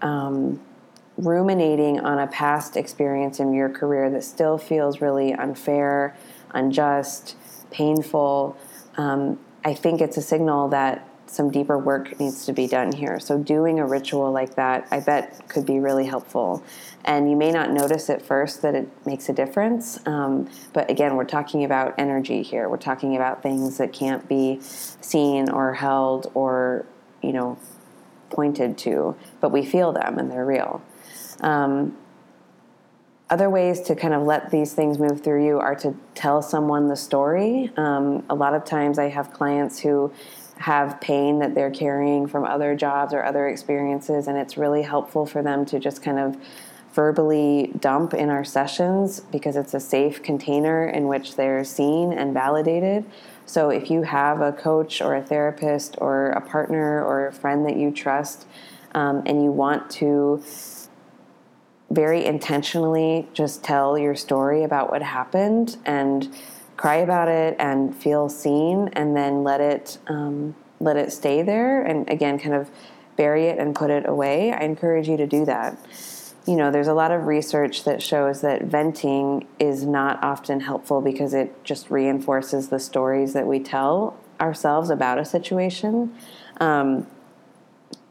um, 0.01 0.61
ruminating 1.17 1.99
on 2.01 2.19
a 2.19 2.27
past 2.29 2.77
experience 2.77 3.41
in 3.41 3.53
your 3.53 3.69
career 3.69 4.11
that 4.11 4.23
still 4.23 4.59
feels 4.59 5.01
really 5.01 5.33
unfair, 5.33 6.17
unjust, 6.51 7.37
painful, 7.71 8.57
um, 8.97 9.39
I 9.65 9.75
think 9.75 10.01
it's 10.01 10.17
a 10.17 10.23
signal 10.23 10.69
that 10.69 11.09
some 11.27 11.51
deeper 11.51 11.79
work 11.79 12.19
needs 12.19 12.47
to 12.47 12.53
be 12.53 12.67
done 12.67 12.93
here. 12.93 13.19
So, 13.21 13.39
doing 13.39 13.79
a 13.79 13.87
ritual 13.87 14.31
like 14.33 14.55
that, 14.55 14.87
I 14.91 15.01
bet, 15.01 15.49
could 15.49 15.67
be 15.67 15.79
really 15.79 16.07
helpful. 16.07 16.63
And 17.05 17.31
you 17.31 17.37
may 17.37 17.51
not 17.51 17.71
notice 17.71 18.11
at 18.11 18.23
first 18.23 18.63
that 18.63 18.75
it 18.75 18.89
makes 19.07 19.29
a 19.29 19.33
difference. 19.33 19.99
Um, 20.07 20.51
but 20.73 20.91
again, 20.91 21.17
we're 21.17 21.25
talking 21.25 21.65
about 21.65 21.95
energy 21.99 22.43
here. 22.43 22.69
We're 22.69 22.79
talking 22.79 23.17
about 23.17 23.43
things 23.43 23.79
that 23.79 23.93
can't 23.93 24.29
be 24.29 24.59
seen 24.61 25.51
or 25.51 25.75
held 25.75 26.31
or, 26.35 26.85
you 27.23 27.33
know, 27.33 27.59
pointed 28.31 28.77
to, 28.79 29.17
but 29.41 29.51
we 29.53 29.65
feel 29.65 29.93
them 29.93 30.19
and 30.19 30.31
they're 30.31 30.45
real. 30.45 30.83
Um, 31.41 31.97
other 33.29 33.51
ways 33.51 33.81
to 33.83 33.97
kind 33.97 34.15
of 34.15 34.23
let 34.23 34.51
these 34.51 34.73
things 34.73 34.99
move 34.99 35.23
through 35.23 35.45
you 35.45 35.59
are 35.59 35.75
to 35.77 35.97
tell 36.15 36.43
someone 36.43 36.89
the 36.89 36.97
story. 36.97 37.73
Um, 37.77 38.25
a 38.31 38.35
lot 38.35 38.55
of 38.55 38.65
times 38.65 38.99
I 38.99 39.09
have 39.09 39.33
clients 39.33 39.81
who 39.81 40.13
have 40.59 41.01
pain 41.01 41.39
that 41.41 41.55
they're 41.55 41.71
carrying 41.71 42.27
from 42.27 42.45
other 42.45 42.75
jobs 42.75 43.13
or 43.13 43.25
other 43.25 43.49
experiences, 43.49 44.27
and 44.27 44.39
it's 44.39 44.57
really 44.57 44.83
helpful 44.83 45.27
for 45.27 45.43
them 45.43 45.67
to 45.67 45.79
just 45.79 46.03
kind 46.03 46.19
of 46.19 46.37
verbally 46.93 47.73
dump 47.79 48.15
in 48.15 48.31
our 48.31 48.43
sessions 48.43 49.21
because 49.21 49.55
it's 49.55 49.75
a 49.75 49.81
safe 49.81 50.23
container 50.23 50.89
in 50.89 51.09
which 51.09 51.37
they're 51.37 51.63
seen 51.63 52.13
and 52.13 52.33
validated. 52.33 53.05
So 53.45 53.69
if 53.69 53.91
you 53.91 54.03
have 54.03 54.41
a 54.41 54.51
coach 54.51 55.03
or 55.03 55.15
a 55.15 55.23
therapist 55.23 55.97
or 55.99 56.31
a 56.31 56.41
partner 56.41 57.05
or 57.05 57.27
a 57.27 57.33
friend 57.33 57.67
that 57.67 57.77
you 57.77 57.91
trust, 57.91 58.47
um, 58.95 59.23
and 59.27 59.45
you 59.45 59.51
want 59.51 59.91
to 59.91 60.43
very 61.91 62.25
intentionally 62.25 63.29
just 63.35 63.63
tell 63.63 63.99
your 63.99 64.17
story 64.17 64.65
about 64.65 64.91
what 64.91 65.03
happened 65.03 65.77
and 65.85 66.35
cry 66.77 66.97
about 66.97 67.29
it 67.29 67.57
and 67.59 67.95
feel 67.97 68.29
seen 68.29 68.89
and 68.93 69.17
then 69.17 69.43
let 69.43 69.61
it 69.61 69.99
um, 70.09 70.55
let 70.81 70.97
it 70.97 71.13
stay 71.13 71.43
there 71.43 71.83
and 71.83 72.09
again 72.11 72.39
kind 72.39 72.55
of 72.55 72.71
bury 73.17 73.47
it 73.47 73.59
and 73.59 73.75
put 73.75 73.91
it 73.91 74.07
away 74.07 74.53
i 74.53 74.63
encourage 74.63 75.09
you 75.09 75.17
to 75.17 75.27
do 75.27 75.45
that. 75.45 75.79
You 76.47 76.55
know 76.55 76.71
there's 76.71 76.87
a 76.87 76.95
lot 76.95 77.11
of 77.11 77.27
research 77.27 77.85
that 77.85 78.03
shows 78.03 78.41
that 78.43 78.63
venting 78.63 79.47
is 79.59 79.85
not 79.85 80.23
often 80.23 80.61
helpful 80.61 81.01
because 81.01 81.35
it 81.35 81.65
just 81.65 81.91
reinforces 81.91 82.69
the 82.69 82.79
stories 82.79 83.33
that 83.33 83.47
we 83.47 83.59
tell 83.59 84.17
ourselves 84.41 84.91
about 84.91 85.19
a 85.19 85.25
situation. 85.25 86.15
Um, 86.61 87.07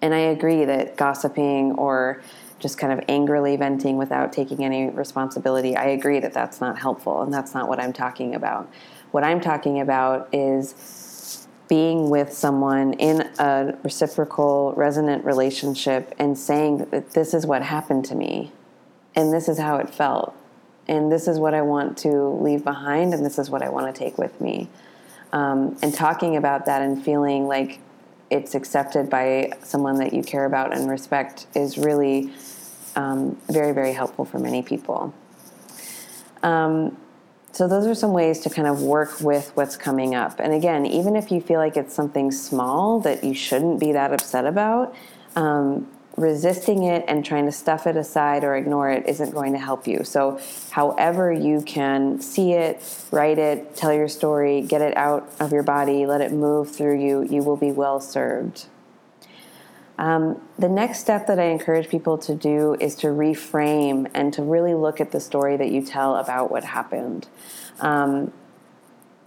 and 0.01 0.13
i 0.13 0.19
agree 0.19 0.65
that 0.65 0.97
gossiping 0.97 1.71
or 1.73 2.21
just 2.65 2.79
kind 2.79 2.91
of 2.91 2.99
angrily 3.07 3.55
venting 3.55 3.95
without 3.95 4.33
taking 4.33 4.65
any 4.65 4.89
responsibility, 4.89 5.75
I 5.75 5.85
agree 5.89 6.19
that 6.19 6.33
that's 6.33 6.59
not 6.59 6.79
helpful 6.79 7.21
and 7.21 7.31
that's 7.31 7.53
not 7.53 7.69
what 7.69 7.79
I'm 7.79 7.93
talking 7.93 8.33
about. 8.33 8.67
What 9.11 9.23
I'm 9.23 9.39
talking 9.39 9.81
about 9.81 10.29
is 10.33 11.47
being 11.67 12.09
with 12.09 12.33
someone 12.33 12.93
in 12.93 13.21
a 13.37 13.77
reciprocal, 13.83 14.73
resonant 14.75 15.23
relationship 15.23 16.15
and 16.17 16.35
saying 16.35 16.87
that 16.89 17.11
this 17.11 17.35
is 17.35 17.45
what 17.45 17.61
happened 17.61 18.03
to 18.05 18.15
me 18.15 18.51
and 19.15 19.31
this 19.31 19.47
is 19.47 19.59
how 19.59 19.77
it 19.77 19.93
felt 19.93 20.35
and 20.87 21.11
this 21.11 21.27
is 21.27 21.37
what 21.37 21.53
I 21.53 21.61
want 21.61 21.99
to 21.99 22.29
leave 22.41 22.63
behind 22.63 23.13
and 23.13 23.23
this 23.23 23.37
is 23.37 23.47
what 23.47 23.61
I 23.61 23.69
want 23.69 23.93
to 23.93 23.99
take 24.03 24.17
with 24.17 24.41
me. 24.41 24.69
Um, 25.33 25.77
and 25.83 25.93
talking 25.93 26.35
about 26.35 26.65
that 26.65 26.81
and 26.81 27.03
feeling 27.05 27.45
like 27.45 27.79
it's 28.31 28.55
accepted 28.55 29.07
by 29.07 29.51
someone 29.61 29.99
that 29.99 30.13
you 30.13 30.23
care 30.23 30.45
about 30.45 30.75
and 30.75 30.89
respect 30.89 31.45
is 31.53 31.77
really 31.77 32.31
um, 32.95 33.37
very, 33.49 33.73
very 33.73 33.93
helpful 33.93 34.25
for 34.25 34.39
many 34.39 34.61
people. 34.61 35.13
Um, 36.43 36.97
so, 37.51 37.67
those 37.69 37.87
are 37.87 37.95
some 37.95 38.11
ways 38.11 38.41
to 38.41 38.49
kind 38.49 38.67
of 38.67 38.81
work 38.81 39.21
with 39.21 39.51
what's 39.55 39.77
coming 39.77 40.13
up. 40.13 40.39
And 40.39 40.53
again, 40.53 40.85
even 40.85 41.15
if 41.15 41.31
you 41.31 41.39
feel 41.39 41.59
like 41.59 41.77
it's 41.77 41.93
something 41.93 42.31
small 42.31 42.99
that 43.01 43.23
you 43.23 43.33
shouldn't 43.33 43.79
be 43.79 43.93
that 43.93 44.11
upset 44.11 44.45
about, 44.45 44.93
um, 45.37 45.87
resisting 46.17 46.83
it 46.83 47.03
and 47.07 47.25
trying 47.25 47.45
to 47.45 47.51
stuff 47.51 47.87
it 47.87 47.97
aside 47.97 48.43
or 48.43 48.55
ignore 48.55 48.89
it 48.89 49.07
isn't 49.07 49.31
going 49.31 49.53
to 49.53 49.59
help 49.59 49.87
you. 49.87 50.03
So, 50.03 50.39
however, 50.71 51.31
you 51.31 51.61
can 51.61 52.19
see 52.21 52.53
it, 52.53 52.81
write 53.11 53.37
it, 53.37 53.75
tell 53.75 53.93
your 53.93 54.07
story, 54.07 54.61
get 54.61 54.81
it 54.81 54.95
out 54.97 55.29
of 55.39 55.51
your 55.51 55.63
body, 55.63 56.05
let 56.05 56.21
it 56.21 56.31
move 56.31 56.75
through 56.75 57.01
you, 57.01 57.23
you 57.23 57.41
will 57.41 57.57
be 57.57 57.71
well 57.71 57.99
served. 57.99 58.67
Um, 59.97 60.41
the 60.59 60.69
next 60.69 60.99
step 60.99 61.27
that 61.27 61.39
I 61.39 61.45
encourage 61.45 61.87
people 61.87 62.17
to 62.19 62.35
do 62.35 62.75
is 62.79 62.95
to 62.95 63.07
reframe 63.07 64.09
and 64.13 64.33
to 64.33 64.41
really 64.41 64.73
look 64.73 64.99
at 64.99 65.11
the 65.11 65.19
story 65.19 65.55
that 65.57 65.71
you 65.71 65.81
tell 65.81 66.17
about 66.17 66.51
what 66.51 66.63
happened. 66.63 67.27
Um, 67.79 68.33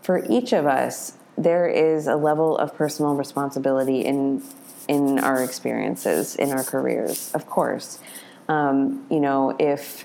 for 0.03 0.25
each 0.29 0.53
of 0.53 0.67
us, 0.67 1.15
there 1.39 1.69
is 1.69 2.07
a 2.07 2.17
level 2.17 2.59
of 2.59 2.75
personal 2.75 3.15
responsibility 3.15 4.01
in 4.01 4.43
in 4.89 5.19
our 5.19 5.43
experiences 5.43 6.35
in 6.35 6.51
our 6.51 6.65
careers 6.65 7.31
of 7.35 7.47
course 7.47 8.01
um, 8.49 9.07
you 9.11 9.21
know 9.21 9.55
if 9.59 10.05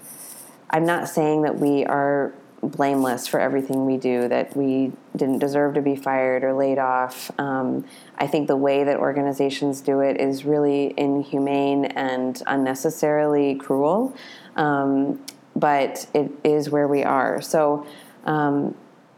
i'm 0.69 0.85
not 0.85 1.09
saying 1.09 1.41
that 1.41 1.57
we 1.57 1.85
are 1.85 2.33
blameless 2.63 3.27
for 3.27 3.39
everything 3.39 3.85
we 3.85 3.97
do 3.97 4.27
that 4.27 4.55
we 4.55 4.91
didn't 5.15 5.39
deserve 5.39 5.73
to 5.73 5.81
be 5.81 5.95
fired 5.95 6.43
or 6.43 6.53
laid 6.53 6.77
off 6.77 7.31
um, 7.39 7.85
i 8.17 8.25
think 8.25 8.47
the 8.47 8.55
way 8.55 8.83
that 8.83 8.97
organizations 8.97 9.81
do 9.81 9.99
it 9.99 10.19
is 10.19 10.45
really 10.45 10.93
inhumane 10.97 11.85
and 11.85 12.41
unnecessarily 12.47 13.55
cruel 13.55 14.15
um, 14.55 15.19
but 15.55 16.07
it 16.13 16.31
is 16.43 16.69
where 16.69 16.87
we 16.87 17.03
are 17.03 17.41
so 17.41 17.85
um, 18.25 18.75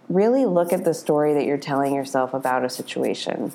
really 0.09 0.45
look 0.45 0.71
at 0.73 0.83
the 0.83 0.93
story 0.93 1.33
that 1.33 1.45
you're 1.45 1.57
telling 1.57 1.93
yourself 1.93 2.33
about 2.33 2.63
a 2.63 2.69
situation. 2.69 3.51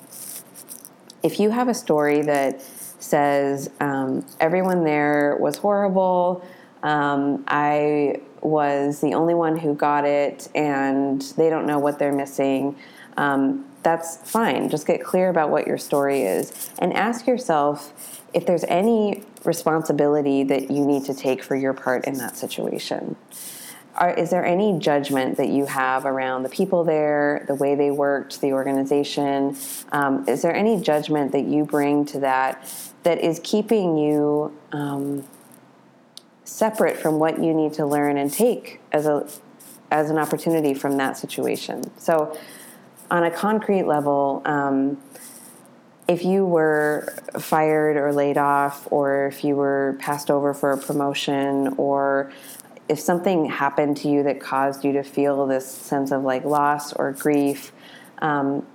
If 1.23 1.39
you 1.39 1.49
have 1.51 1.67
a 1.67 1.73
story 1.73 2.21
that 2.23 2.61
says, 2.61 3.69
um, 3.79 4.25
everyone 4.39 4.83
there 4.83 5.37
was 5.39 5.57
horrible, 5.57 6.45
um, 6.83 7.43
I 7.47 8.21
was 8.41 9.01
the 9.01 9.13
only 9.13 9.33
one 9.33 9.57
who 9.57 9.73
got 9.73 10.05
it, 10.05 10.49
and 10.55 11.21
they 11.37 11.49
don't 11.49 11.65
know 11.65 11.79
what 11.79 11.99
they're 11.99 12.13
missing. 12.13 12.75
Um, 13.17 13.65
that's 13.83 14.17
fine. 14.29 14.69
Just 14.69 14.85
get 14.85 15.03
clear 15.03 15.29
about 15.29 15.49
what 15.49 15.65
your 15.67 15.77
story 15.77 16.23
is 16.23 16.69
and 16.79 16.93
ask 16.93 17.25
yourself 17.25 18.21
if 18.33 18.45
there's 18.45 18.63
any 18.65 19.23
responsibility 19.43 20.43
that 20.43 20.71
you 20.71 20.85
need 20.85 21.03
to 21.05 21.13
take 21.13 21.43
for 21.43 21.55
your 21.55 21.73
part 21.73 22.05
in 22.05 22.17
that 22.19 22.37
situation 22.37 23.15
are, 23.95 24.13
is 24.13 24.29
there 24.29 24.45
any 24.45 24.77
judgment 24.79 25.37
that 25.37 25.49
you 25.49 25.65
have 25.65 26.05
around 26.05 26.43
the 26.43 26.49
people 26.49 26.83
there, 26.83 27.43
the 27.47 27.55
way 27.55 27.75
they 27.75 27.91
worked, 27.91 28.41
the 28.41 28.53
organization? 28.53 29.55
Um, 29.91 30.27
is 30.27 30.41
there 30.41 30.55
any 30.55 30.81
judgment 30.81 31.31
that 31.33 31.45
you 31.45 31.65
bring 31.65 32.05
to 32.05 32.19
that 32.19 32.67
that 33.03 33.19
is 33.19 33.39
keeping 33.43 33.97
you 33.97 34.55
um, 34.71 35.23
separate 36.51 36.97
from 36.97 37.19
what 37.19 37.41
you 37.41 37.53
need 37.53 37.73
to 37.73 37.85
learn 37.85 38.17
and 38.17 38.31
take 38.31 38.79
as 38.91 39.05
a 39.05 39.27
as 39.89 40.09
an 40.09 40.17
opportunity 40.17 40.73
from 40.73 40.97
that 40.97 41.17
situation? 41.17 41.91
So, 41.97 42.37
on 43.09 43.23
a 43.23 43.31
concrete 43.31 43.83
level. 43.83 44.41
Um, 44.45 45.01
if 46.07 46.25
you 46.25 46.45
were 46.45 47.13
fired 47.39 47.95
or 47.95 48.11
laid 48.11 48.37
off, 48.37 48.85
or 48.91 49.27
if 49.27 49.45
you 49.45 49.55
were 49.55 49.95
passed 49.99 50.29
over 50.29 50.53
for 50.53 50.71
a 50.71 50.77
promotion, 50.77 51.73
or 51.77 52.33
if 52.89 52.99
something 52.99 53.45
happened 53.45 53.95
to 53.95 54.09
you 54.09 54.21
that 54.23 54.41
caused 54.41 54.83
you 54.83 54.91
to 54.91 55.03
feel 55.03 55.47
this 55.47 55.65
sense 55.65 56.11
of 56.11 56.23
like 56.23 56.43
loss 56.43 56.91
or 56.91 57.13
grief, 57.13 57.71
um, 58.17 58.65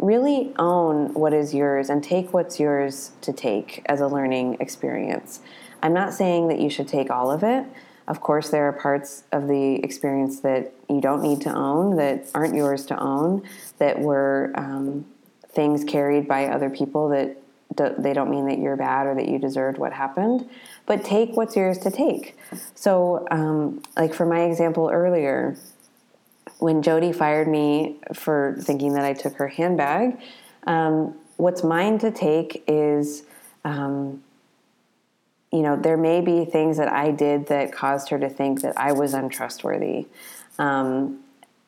really 0.00 0.52
own 0.58 1.14
what 1.14 1.32
is 1.32 1.54
yours 1.54 1.88
and 1.88 2.02
take 2.02 2.32
what's 2.32 2.58
yours 2.58 3.12
to 3.20 3.32
take 3.32 3.82
as 3.86 4.00
a 4.00 4.08
learning 4.08 4.56
experience. 4.58 5.40
I'm 5.84 5.92
not 5.92 6.12
saying 6.12 6.48
that 6.48 6.58
you 6.58 6.68
should 6.68 6.88
take 6.88 7.10
all 7.10 7.30
of 7.30 7.44
it. 7.44 7.64
Of 8.08 8.20
course, 8.20 8.50
there 8.50 8.66
are 8.68 8.72
parts 8.72 9.22
of 9.30 9.46
the 9.46 9.76
experience 9.76 10.40
that 10.40 10.72
you 10.90 11.00
don't 11.00 11.22
need 11.22 11.40
to 11.42 11.54
own, 11.54 11.96
that 11.96 12.26
aren't 12.34 12.54
yours 12.54 12.84
to 12.86 12.98
own, 13.00 13.42
that 13.78 14.00
were 14.00 14.52
um, 14.56 15.06
things 15.50 15.84
carried 15.84 16.26
by 16.26 16.46
other 16.46 16.68
people 16.70 17.10
that 17.10 17.36
do, 17.76 17.94
they 17.98 18.12
don't 18.12 18.30
mean 18.30 18.46
that 18.48 18.58
you're 18.58 18.76
bad 18.76 19.06
or 19.06 19.14
that 19.14 19.28
you 19.28 19.38
deserved 19.38 19.78
what 19.78 19.92
happened 19.92 20.48
but 20.86 21.04
take 21.04 21.36
what's 21.36 21.56
yours 21.56 21.78
to 21.78 21.90
take. 21.90 22.36
So, 22.74 23.26
um, 23.30 23.82
like 23.96 24.14
for 24.14 24.26
my 24.26 24.42
example 24.42 24.90
earlier, 24.92 25.56
when 26.58 26.82
Jody 26.82 27.12
fired 27.12 27.48
me 27.48 27.96
for 28.12 28.56
thinking 28.60 28.94
that 28.94 29.04
I 29.04 29.12
took 29.12 29.34
her 29.36 29.48
handbag, 29.48 30.18
um, 30.66 31.14
what's 31.36 31.64
mine 31.64 31.98
to 32.00 32.10
take 32.10 32.64
is, 32.68 33.24
um, 33.64 34.22
you 35.54 35.62
know, 35.62 35.76
there 35.76 35.96
may 35.96 36.20
be 36.20 36.44
things 36.44 36.78
that 36.78 36.92
I 36.92 37.12
did 37.12 37.46
that 37.46 37.72
caused 37.72 38.08
her 38.08 38.18
to 38.18 38.28
think 38.28 38.62
that 38.62 38.76
I 38.76 38.90
was 38.90 39.14
untrustworthy. 39.14 40.06
Um, 40.58 41.20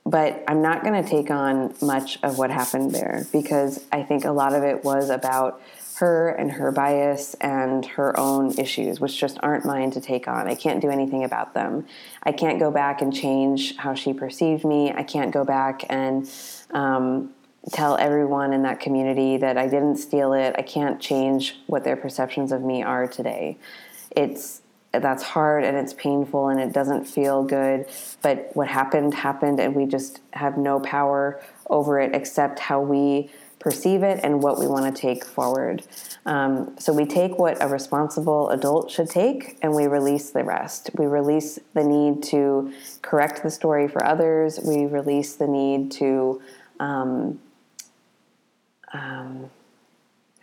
but 0.04 0.42
I'm 0.48 0.60
not 0.60 0.82
going 0.82 1.00
to 1.00 1.08
take 1.08 1.30
on 1.30 1.72
much 1.80 2.18
of 2.24 2.36
what 2.36 2.50
happened 2.50 2.90
there 2.90 3.26
because 3.30 3.84
I 3.92 4.02
think 4.02 4.24
a 4.24 4.32
lot 4.32 4.54
of 4.54 4.64
it 4.64 4.82
was 4.82 5.08
about 5.08 5.62
her 5.98 6.30
and 6.30 6.50
her 6.50 6.72
bias 6.72 7.34
and 7.34 7.86
her 7.86 8.18
own 8.18 8.58
issues, 8.58 8.98
which 8.98 9.18
just 9.18 9.38
aren't 9.40 9.64
mine 9.64 9.92
to 9.92 10.00
take 10.00 10.26
on. 10.26 10.48
I 10.48 10.56
can't 10.56 10.80
do 10.80 10.90
anything 10.90 11.22
about 11.22 11.54
them. 11.54 11.86
I 12.24 12.32
can't 12.32 12.58
go 12.58 12.72
back 12.72 13.02
and 13.02 13.14
change 13.14 13.76
how 13.76 13.94
she 13.94 14.12
perceived 14.12 14.64
me. 14.64 14.92
I 14.92 15.04
can't 15.04 15.32
go 15.32 15.44
back 15.44 15.84
and 15.88 16.28
um, 16.72 17.32
tell 17.72 17.96
everyone 17.96 18.52
in 18.52 18.62
that 18.62 18.80
community 18.80 19.36
that 19.38 19.56
I 19.56 19.64
didn't 19.66 19.96
steal 19.96 20.32
it. 20.32 20.54
I 20.56 20.62
can't 20.62 21.00
change 21.00 21.56
what 21.66 21.84
their 21.84 21.96
perceptions 21.96 22.52
of 22.52 22.62
me 22.62 22.82
are 22.82 23.06
today. 23.06 23.58
It's 24.10 24.62
that's 24.92 25.22
hard 25.22 25.64
and 25.64 25.76
it's 25.76 25.92
painful 25.92 26.48
and 26.48 26.60
it 26.60 26.72
doesn't 26.72 27.04
feel 27.04 27.42
good. 27.44 27.86
But 28.22 28.50
what 28.54 28.68
happened 28.68 29.14
happened, 29.14 29.60
and 29.60 29.74
we 29.74 29.86
just 29.86 30.20
have 30.32 30.56
no 30.56 30.80
power 30.80 31.40
over 31.68 32.00
it 32.00 32.14
except 32.14 32.58
how 32.58 32.80
we 32.80 33.30
perceive 33.58 34.02
it 34.02 34.20
and 34.22 34.42
what 34.42 34.58
we 34.58 34.66
want 34.66 34.94
to 34.94 35.00
take 35.00 35.24
forward. 35.24 35.82
Um, 36.24 36.76
so 36.78 36.92
we 36.92 37.04
take 37.04 37.36
what 37.38 37.60
a 37.60 37.66
responsible 37.66 38.48
adult 38.50 38.90
should 38.90 39.10
take 39.10 39.58
and 39.60 39.74
we 39.74 39.86
release 39.86 40.30
the 40.30 40.44
rest. 40.44 40.90
We 40.94 41.06
release 41.06 41.58
the 41.74 41.82
need 41.82 42.22
to 42.24 42.72
correct 43.02 43.42
the 43.42 43.50
story 43.50 43.88
for 43.88 44.04
others, 44.04 44.60
we 44.60 44.86
release 44.86 45.34
the 45.34 45.48
need 45.48 45.90
to 45.92 46.40
um, 46.78 47.40
um, 48.92 49.50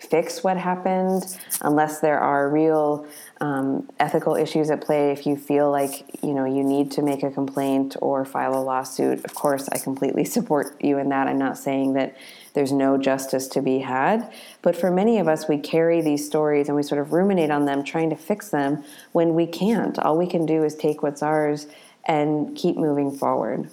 fix 0.10 0.44
what 0.44 0.58
happened 0.58 1.38
unless 1.62 2.00
there 2.00 2.20
are 2.20 2.50
real 2.50 3.06
um, 3.40 3.90
ethical 4.00 4.36
issues 4.36 4.70
at 4.70 4.82
play. 4.82 5.12
If 5.12 5.26
you 5.26 5.38
feel 5.38 5.72
like 5.72 6.24
you 6.24 6.34
know 6.34 6.46
you 6.46 6.64
need 6.64 6.92
to 6.92 7.02
make 7.02 7.24
a 7.24 7.32
complaint 7.32 7.96
or 8.02 8.26
file 8.26 8.56
a 8.56 8.62
lawsuit 8.62 9.24
of 9.26 9.34
course 9.34 9.68
i 9.70 9.78
completely 9.78 10.26
support 10.38 10.82
you 10.82 10.98
in 10.98 11.10
that. 11.10 11.28
I'm 11.28 11.38
not 11.38 11.58
saying 11.58 11.94
that 11.94 12.16
there's 12.54 12.72
no 12.72 12.98
justice 12.98 13.48
to 13.50 13.62
be 13.62 13.80
had. 13.80 14.32
But 14.62 14.76
for 14.76 14.92
many 14.92 15.20
of 15.20 15.28
us 15.28 15.48
we 15.48 15.58
carry 15.58 16.02
these 16.02 16.26
stories 16.26 16.68
and 16.68 16.76
we 16.76 16.84
sort 16.84 17.02
of 17.02 17.14
ruminate 17.14 17.50
on 17.50 17.66
them 17.66 17.84
trying 17.84 18.10
to 18.10 18.16
fix 18.16 18.50
them 18.50 18.84
when 19.12 19.34
we 19.34 19.48
can't. 19.48 19.98
All 20.00 20.18
we 20.18 20.28
can 20.28 20.46
do 20.46 20.64
is 20.64 20.76
take 20.76 21.02
what's 21.02 21.24
ours 21.24 21.68
and 22.06 22.56
keep 22.56 22.76
moving 22.76 23.12
forward. 23.12 23.70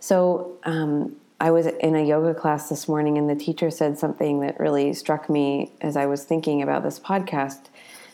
So 0.00 0.58
um, 0.64 1.16
I 1.42 1.50
was 1.50 1.66
in 1.66 1.96
a 1.96 2.06
yoga 2.06 2.34
class 2.34 2.68
this 2.68 2.86
morning, 2.86 3.18
and 3.18 3.28
the 3.28 3.34
teacher 3.34 3.68
said 3.68 3.98
something 3.98 4.38
that 4.42 4.60
really 4.60 4.94
struck 4.94 5.28
me 5.28 5.72
as 5.80 5.96
I 5.96 6.06
was 6.06 6.22
thinking 6.22 6.62
about 6.62 6.84
this 6.84 7.00
podcast. 7.00 7.62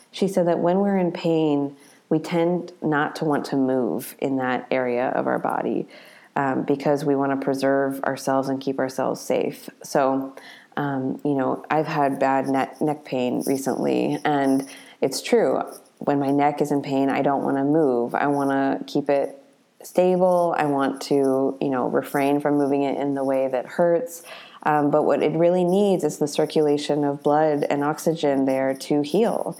She 0.09 0.27
said 0.27 0.47
that 0.47 0.57
when 0.57 0.79
we're 0.79 0.97
in 0.97 1.11
pain, 1.11 1.77
we 2.09 2.17
tend 2.17 2.73
not 2.81 3.15
to 3.17 3.25
want 3.25 3.45
to 3.45 3.55
move 3.55 4.15
in 4.17 4.37
that 4.37 4.65
area 4.71 5.09
of 5.09 5.27
our 5.27 5.37
body 5.37 5.87
um, 6.35 6.63
because 6.63 7.05
we 7.05 7.15
want 7.15 7.39
to 7.39 7.45
preserve 7.45 8.03
ourselves 8.03 8.49
and 8.49 8.59
keep 8.59 8.79
ourselves 8.79 9.21
safe. 9.21 9.69
So, 9.83 10.35
um, 10.75 11.21
you 11.23 11.35
know, 11.35 11.63
I've 11.69 11.85
had 11.85 12.17
bad 12.17 12.47
neck, 12.47 12.81
neck 12.81 13.05
pain 13.05 13.43
recently, 13.45 14.17
and 14.25 14.67
it's 15.01 15.21
true. 15.21 15.61
When 15.99 16.19
my 16.19 16.31
neck 16.31 16.61
is 16.61 16.71
in 16.71 16.81
pain, 16.81 17.11
I 17.11 17.21
don't 17.21 17.43
want 17.43 17.57
to 17.57 17.63
move. 17.63 18.15
I 18.15 18.25
want 18.25 18.49
to 18.49 18.91
keep 18.91 19.07
it 19.07 19.38
stable. 19.83 20.55
I 20.57 20.65
want 20.65 21.01
to, 21.03 21.57
you 21.61 21.69
know, 21.69 21.87
refrain 21.87 22.39
from 22.39 22.57
moving 22.57 22.83
it 22.83 22.97
in 22.97 23.15
the 23.15 23.23
way 23.23 23.47
that 23.47 23.65
hurts. 23.65 24.23
Um, 24.63 24.91
but 24.91 25.03
what 25.03 25.23
it 25.23 25.31
really 25.33 25.63
needs 25.63 26.03
is 26.03 26.17
the 26.17 26.27
circulation 26.27 27.03
of 27.03 27.23
blood 27.23 27.65
and 27.69 27.83
oxygen 27.83 28.45
there 28.45 28.73
to 28.73 29.01
heal. 29.01 29.57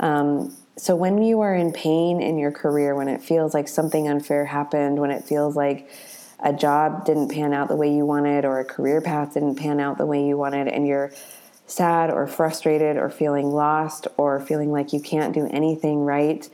Um, 0.00 0.56
so 0.76 0.96
when 0.96 1.22
you 1.22 1.40
are 1.40 1.54
in 1.54 1.72
pain 1.72 2.20
in 2.20 2.38
your 2.38 2.50
career, 2.50 2.94
when 2.94 3.08
it 3.08 3.22
feels 3.22 3.54
like 3.54 3.68
something 3.68 4.08
unfair 4.08 4.46
happened, 4.46 4.98
when 4.98 5.10
it 5.10 5.24
feels 5.24 5.54
like 5.54 5.90
a 6.42 6.52
job 6.52 7.04
didn't 7.04 7.28
pan 7.28 7.52
out 7.52 7.68
the 7.68 7.76
way 7.76 7.94
you 7.94 8.06
wanted, 8.06 8.44
or 8.44 8.58
a 8.60 8.64
career 8.64 9.00
path 9.00 9.34
didn't 9.34 9.56
pan 9.56 9.78
out 9.78 9.98
the 9.98 10.06
way 10.06 10.26
you 10.26 10.38
wanted, 10.38 10.68
and 10.68 10.86
you're 10.86 11.12
sad 11.66 12.10
or 12.10 12.26
frustrated 12.26 12.96
or 12.96 13.10
feeling 13.10 13.50
lost 13.50 14.08
or 14.16 14.40
feeling 14.40 14.72
like 14.72 14.92
you 14.92 15.00
can't 15.00 15.34
do 15.34 15.46
anything 15.50 16.00
right, 16.00 16.48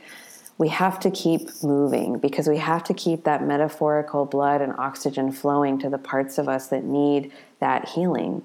we 0.57 0.69
have 0.69 0.99
to 1.01 1.11
keep 1.11 1.63
moving 1.63 2.17
because 2.17 2.47
we 2.47 2.57
have 2.57 2.83
to 2.85 2.93
keep 2.93 3.23
that 3.25 3.43
metaphorical 3.43 4.25
blood 4.25 4.61
and 4.61 4.73
oxygen 4.77 5.31
flowing 5.31 5.77
to 5.79 5.89
the 5.89 5.97
parts 5.97 6.37
of 6.37 6.49
us 6.49 6.67
that 6.67 6.83
need 6.83 7.31
that 7.59 7.87
healing. 7.89 8.43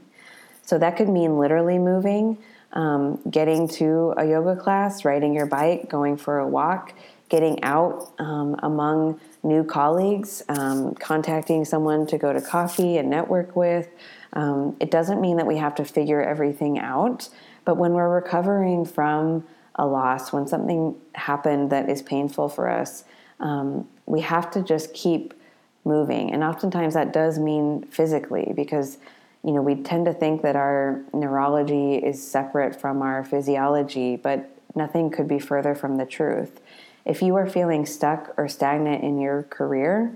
So 0.62 0.78
that 0.78 0.96
could 0.96 1.08
mean 1.08 1.38
literally 1.38 1.78
moving, 1.78 2.38
um, 2.72 3.18
getting 3.30 3.66
to 3.68 4.14
a 4.16 4.26
yoga 4.26 4.56
class, 4.56 5.04
riding 5.04 5.34
your 5.34 5.46
bike, 5.46 5.88
going 5.88 6.16
for 6.16 6.38
a 6.38 6.46
walk, 6.46 6.94
getting 7.28 7.62
out 7.62 8.12
um, 8.18 8.56
among 8.62 9.18
new 9.42 9.64
colleagues, 9.64 10.42
um, 10.48 10.94
contacting 10.94 11.64
someone 11.64 12.06
to 12.06 12.18
go 12.18 12.32
to 12.32 12.40
coffee 12.40 12.98
and 12.98 13.08
network 13.08 13.56
with. 13.56 13.88
Um, 14.34 14.76
it 14.80 14.90
doesn't 14.90 15.20
mean 15.20 15.38
that 15.38 15.46
we 15.46 15.56
have 15.56 15.74
to 15.76 15.84
figure 15.84 16.22
everything 16.22 16.78
out, 16.78 17.28
but 17.64 17.76
when 17.76 17.92
we're 17.92 18.14
recovering 18.14 18.84
from 18.84 19.44
a 19.76 19.86
loss, 19.86 20.32
when 20.32 20.46
something 20.46 20.94
happened 21.14 21.70
that 21.70 21.88
is 21.88 22.02
painful 22.02 22.48
for 22.48 22.68
us, 22.68 23.04
um, 23.40 23.88
we 24.06 24.20
have 24.20 24.50
to 24.52 24.62
just 24.62 24.92
keep 24.94 25.34
moving. 25.84 26.32
And 26.32 26.44
oftentimes 26.44 26.94
that 26.94 27.12
does 27.12 27.38
mean 27.38 27.84
physically 27.84 28.52
because 28.54 28.98
you 29.44 29.52
know, 29.52 29.62
we 29.62 29.74
tend 29.74 30.06
to 30.06 30.12
think 30.12 30.42
that 30.42 30.54
our 30.54 31.02
neurology 31.12 31.96
is 31.96 32.24
separate 32.24 32.80
from 32.80 33.02
our 33.02 33.24
physiology, 33.24 34.16
but 34.16 34.48
nothing 34.74 35.10
could 35.10 35.26
be 35.26 35.38
further 35.38 35.74
from 35.74 35.96
the 35.96 36.06
truth. 36.06 36.60
If 37.04 37.22
you 37.22 37.34
are 37.34 37.48
feeling 37.48 37.84
stuck 37.84 38.32
or 38.36 38.48
stagnant 38.48 39.02
in 39.02 39.18
your 39.18 39.42
career, 39.44 40.14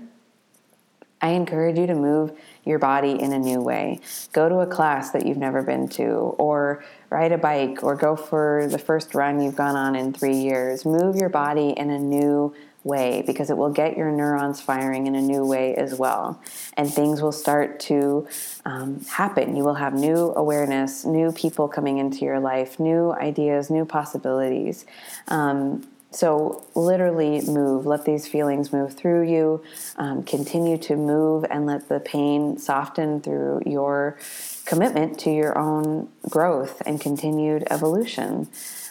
I 1.21 1.29
encourage 1.29 1.77
you 1.77 1.87
to 1.87 1.95
move 1.95 2.31
your 2.63 2.79
body 2.79 3.19
in 3.19 3.33
a 3.33 3.39
new 3.39 3.59
way. 3.61 3.99
Go 4.31 4.47
to 4.47 4.59
a 4.59 4.67
class 4.67 5.11
that 5.11 5.25
you've 5.25 5.37
never 5.37 5.61
been 5.61 5.89
to, 5.89 6.05
or 6.37 6.85
ride 7.09 7.31
a 7.31 7.37
bike, 7.37 7.83
or 7.83 7.95
go 7.95 8.15
for 8.15 8.67
the 8.69 8.77
first 8.77 9.15
run 9.15 9.41
you've 9.41 9.55
gone 9.55 9.75
on 9.75 9.95
in 9.95 10.13
three 10.13 10.35
years. 10.35 10.85
Move 10.85 11.15
your 11.15 11.29
body 11.29 11.69
in 11.69 11.89
a 11.89 11.99
new 11.99 12.53
way 12.83 13.23
because 13.27 13.49
it 13.49 13.57
will 13.57 13.69
get 13.69 13.97
your 13.97 14.11
neurons 14.11 14.61
firing 14.61 15.07
in 15.07 15.15
a 15.15 15.21
new 15.21 15.45
way 15.45 15.75
as 15.75 15.95
well. 15.95 16.41
And 16.75 16.91
things 16.91 17.21
will 17.21 17.31
start 17.31 17.79
to 17.81 18.27
um, 18.65 19.01
happen. 19.01 19.55
You 19.55 19.63
will 19.63 19.75
have 19.75 19.93
new 19.93 20.33
awareness, 20.35 21.05
new 21.05 21.31
people 21.31 21.67
coming 21.67 21.97
into 21.97 22.25
your 22.25 22.39
life, 22.39 22.79
new 22.79 23.11
ideas, 23.13 23.69
new 23.69 23.85
possibilities. 23.85 24.85
Um, 25.27 25.87
so, 26.11 26.65
literally 26.73 27.41
move. 27.41 27.85
Let 27.85 28.05
these 28.05 28.27
feelings 28.27 28.71
move 28.71 28.93
through 28.93 29.29
you. 29.29 29.61
Um, 29.97 30.23
continue 30.23 30.77
to 30.79 30.95
move 30.95 31.45
and 31.49 31.65
let 31.65 31.89
the 31.89 31.99
pain 31.99 32.57
soften 32.57 33.21
through 33.21 33.63
your 33.65 34.17
commitment 34.65 35.19
to 35.19 35.29
your 35.29 35.57
own 35.57 36.09
growth 36.29 36.81
and 36.85 36.99
continued 36.99 37.67
evolution. 37.69 38.47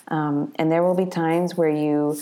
Um, 0.09 0.52
and 0.57 0.70
there 0.70 0.83
will 0.83 0.94
be 0.94 1.07
times 1.07 1.57
where 1.57 1.70
you 1.70 2.18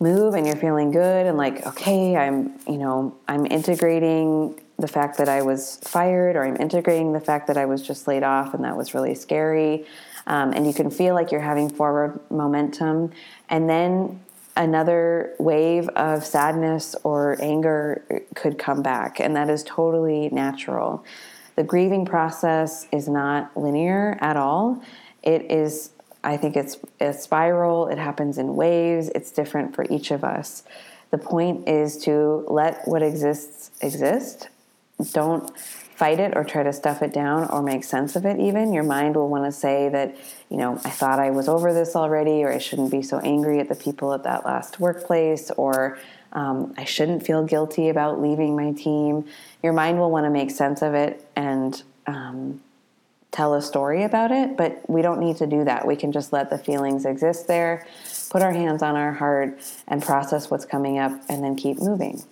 move 0.00 0.34
and 0.34 0.46
you're 0.46 0.56
feeling 0.56 0.90
good 0.90 1.26
and 1.26 1.36
like, 1.36 1.66
okay, 1.66 2.16
I'm, 2.16 2.58
you 2.68 2.78
know, 2.78 3.16
I'm 3.26 3.46
integrating 3.46 4.60
the 4.78 4.88
fact 4.88 5.18
that 5.18 5.28
I 5.28 5.42
was 5.42 5.78
fired 5.82 6.36
or 6.36 6.44
I'm 6.44 6.56
integrating 6.56 7.12
the 7.12 7.20
fact 7.20 7.48
that 7.48 7.56
I 7.56 7.64
was 7.64 7.82
just 7.82 8.06
laid 8.06 8.22
off 8.22 8.54
and 8.54 8.62
that 8.64 8.76
was 8.76 8.94
really 8.94 9.14
scary. 9.14 9.86
Um, 10.28 10.52
and 10.52 10.66
you 10.66 10.72
can 10.72 10.90
feel 10.90 11.14
like 11.14 11.32
you're 11.32 11.40
having 11.40 11.68
forward 11.68 12.20
momentum. 12.30 13.12
And 13.48 13.68
then 13.68 14.20
another 14.56 15.34
wave 15.38 15.88
of 15.90 16.24
sadness 16.24 16.94
or 17.02 17.36
anger 17.40 18.24
could 18.34 18.58
come 18.58 18.82
back, 18.82 19.18
and 19.18 19.34
that 19.34 19.48
is 19.50 19.64
totally 19.64 20.28
natural. 20.28 21.04
The 21.56 21.64
grieving 21.64 22.04
process 22.04 22.86
is 22.92 23.08
not 23.08 23.56
linear 23.56 24.16
at 24.20 24.36
all. 24.36 24.82
It 25.22 25.50
is 25.50 25.90
I 26.24 26.36
think 26.36 26.56
it's 26.56 26.76
a 27.00 27.12
spiral, 27.12 27.88
it 27.88 27.98
happens 27.98 28.38
in 28.38 28.56
waves, 28.56 29.08
it's 29.14 29.30
different 29.30 29.74
for 29.74 29.86
each 29.88 30.10
of 30.10 30.24
us. 30.24 30.64
The 31.10 31.18
point 31.18 31.68
is 31.68 31.96
to 32.04 32.44
let 32.48 32.86
what 32.86 33.02
exists 33.02 33.70
exist. 33.80 34.48
Don't 35.12 35.50
fight 35.98 36.20
it 36.20 36.36
or 36.36 36.44
try 36.44 36.62
to 36.62 36.72
stuff 36.72 37.02
it 37.02 37.12
down 37.12 37.48
or 37.50 37.60
make 37.60 37.82
sense 37.82 38.14
of 38.14 38.24
it 38.24 38.38
even 38.38 38.72
your 38.72 38.84
mind 38.84 39.16
will 39.16 39.28
want 39.28 39.44
to 39.44 39.50
say 39.50 39.88
that 39.88 40.16
you 40.48 40.56
know 40.56 40.80
i 40.84 40.90
thought 40.90 41.18
i 41.18 41.28
was 41.28 41.48
over 41.48 41.74
this 41.74 41.96
already 41.96 42.44
or 42.44 42.52
i 42.52 42.58
shouldn't 42.58 42.90
be 42.90 43.02
so 43.02 43.18
angry 43.18 43.58
at 43.58 43.68
the 43.68 43.74
people 43.74 44.14
at 44.14 44.22
that 44.22 44.46
last 44.46 44.78
workplace 44.78 45.50
or 45.52 45.98
um, 46.34 46.72
i 46.76 46.84
shouldn't 46.84 47.26
feel 47.26 47.44
guilty 47.44 47.88
about 47.88 48.22
leaving 48.22 48.54
my 48.54 48.70
team 48.72 49.24
your 49.60 49.72
mind 49.72 49.98
will 49.98 50.10
want 50.10 50.24
to 50.24 50.30
make 50.30 50.52
sense 50.52 50.82
of 50.82 50.94
it 50.94 51.28
and 51.34 51.82
um, 52.06 52.60
tell 53.30 53.54
a 53.54 53.62
story 53.62 54.04
about 54.04 54.32
it, 54.32 54.56
but 54.56 54.88
we 54.88 55.02
don't 55.02 55.20
need 55.20 55.36
to 55.36 55.46
do 55.46 55.62
that. 55.64 55.86
We 55.86 55.96
can 55.96 56.12
just 56.12 56.32
let 56.32 56.50
the 56.50 56.58
feelings 56.58 57.04
exist 57.04 57.46
there, 57.46 57.86
put 58.30 58.42
our 58.42 58.52
hands 58.52 58.82
on 58.82 58.96
our 58.96 59.12
heart, 59.12 59.60
and 59.86 60.02
process 60.02 60.50
what's 60.50 60.64
coming 60.64 60.98
up, 60.98 61.12
and 61.28 61.44
then 61.44 61.54
keep 61.54 61.78
moving. 61.78 62.22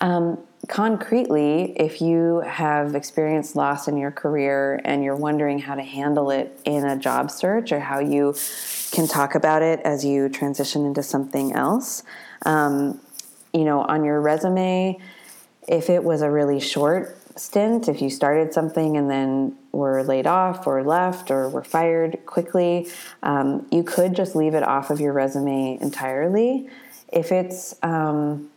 Um, 0.00 0.38
concretely, 0.68 1.72
if 1.76 2.00
you 2.00 2.40
have 2.40 2.94
experienced 2.94 3.56
loss 3.56 3.88
in 3.88 3.96
your 3.96 4.10
career 4.10 4.80
and 4.84 5.02
you're 5.02 5.16
wondering 5.16 5.58
how 5.58 5.74
to 5.74 5.82
handle 5.82 6.30
it 6.30 6.58
in 6.64 6.84
a 6.84 6.96
job 6.96 7.30
search 7.30 7.72
or 7.72 7.80
how 7.80 7.98
you 7.98 8.34
can 8.92 9.06
talk 9.06 9.34
about 9.34 9.62
it 9.62 9.80
as 9.80 10.04
you 10.04 10.28
transition 10.28 10.84
into 10.84 11.02
something 11.02 11.52
else, 11.52 12.02
um, 12.44 13.00
you 13.52 13.64
know, 13.64 13.82
on 13.82 14.04
your 14.04 14.20
resume, 14.20 14.98
if 15.68 15.90
it 15.90 16.02
was 16.04 16.22
a 16.22 16.30
really 16.30 16.60
short 16.60 17.16
stint, 17.38 17.88
if 17.88 18.00
you 18.00 18.08
started 18.08 18.52
something 18.52 18.96
and 18.96 19.10
then 19.10 19.56
were 19.72 20.02
laid 20.02 20.26
off 20.26 20.66
or 20.66 20.82
left 20.82 21.30
or 21.30 21.48
were 21.48 21.64
fired 21.64 22.18
quickly, 22.26 22.88
um, 23.22 23.66
you 23.70 23.82
could 23.82 24.14
just 24.14 24.34
leave 24.34 24.54
it 24.54 24.62
off 24.62 24.90
of 24.90 25.00
your 25.00 25.12
resume 25.12 25.78
entirely. 25.80 26.68
If 27.12 27.32
it's, 27.32 27.74
um, 27.82 28.50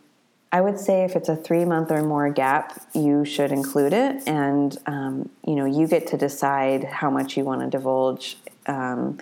I 0.52 0.60
would 0.60 0.80
say 0.80 1.04
if 1.04 1.14
it's 1.14 1.28
a 1.28 1.36
three 1.36 1.64
month 1.64 1.92
or 1.92 2.02
more 2.02 2.28
gap, 2.30 2.82
you 2.92 3.24
should 3.24 3.52
include 3.52 3.92
it, 3.92 4.22
and 4.26 4.76
um, 4.86 5.30
you 5.46 5.54
know 5.54 5.64
you 5.64 5.86
get 5.86 6.08
to 6.08 6.16
decide 6.16 6.84
how 6.84 7.08
much 7.08 7.36
you 7.36 7.44
want 7.44 7.60
to 7.60 7.68
divulge 7.68 8.36
um, 8.66 9.18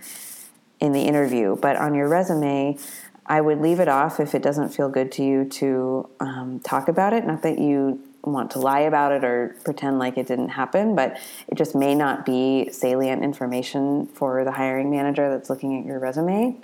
in 0.81 0.93
the 0.93 1.03
interview. 1.03 1.57
But 1.57 1.77
on 1.77 1.95
your 1.95 2.09
resume, 2.09 2.79
I 3.27 3.43
would 3.43 3.61
leave 3.61 3.79
it 3.79 3.89
off 3.89 4.21
if 4.21 4.35
it 4.35 4.43
doesn't 4.43 4.71
feel 4.71 4.89
good 4.89 5.13
to 5.13 5.23
you 5.23 5.45
to 5.45 6.09
um, 6.21 6.61
talk 6.61 6.89
about 6.89 7.13
it. 7.13 7.27
Not 7.27 7.43
that 7.43 7.59
you 7.59 8.03
want 8.23 8.51
to 8.53 8.59
lie 8.59 8.81
about 8.81 9.13
it 9.13 9.23
or 9.23 9.57
pretend 9.65 9.99
like 9.99 10.17
it 10.17 10.27
didn't 10.27 10.49
happen, 10.49 10.95
but 10.95 11.19
it 11.47 11.57
just 11.57 11.75
may 11.75 11.95
not 11.95 12.25
be 12.25 12.71
salient 12.73 13.23
information 13.23 14.07
for 14.07 14.45
the 14.45 14.53
hiring 14.53 14.91
manager 14.91 15.31
that's 15.31 15.51
looking 15.51 15.79
at 15.79 15.85
your 15.85 15.99
resume. 15.99 16.57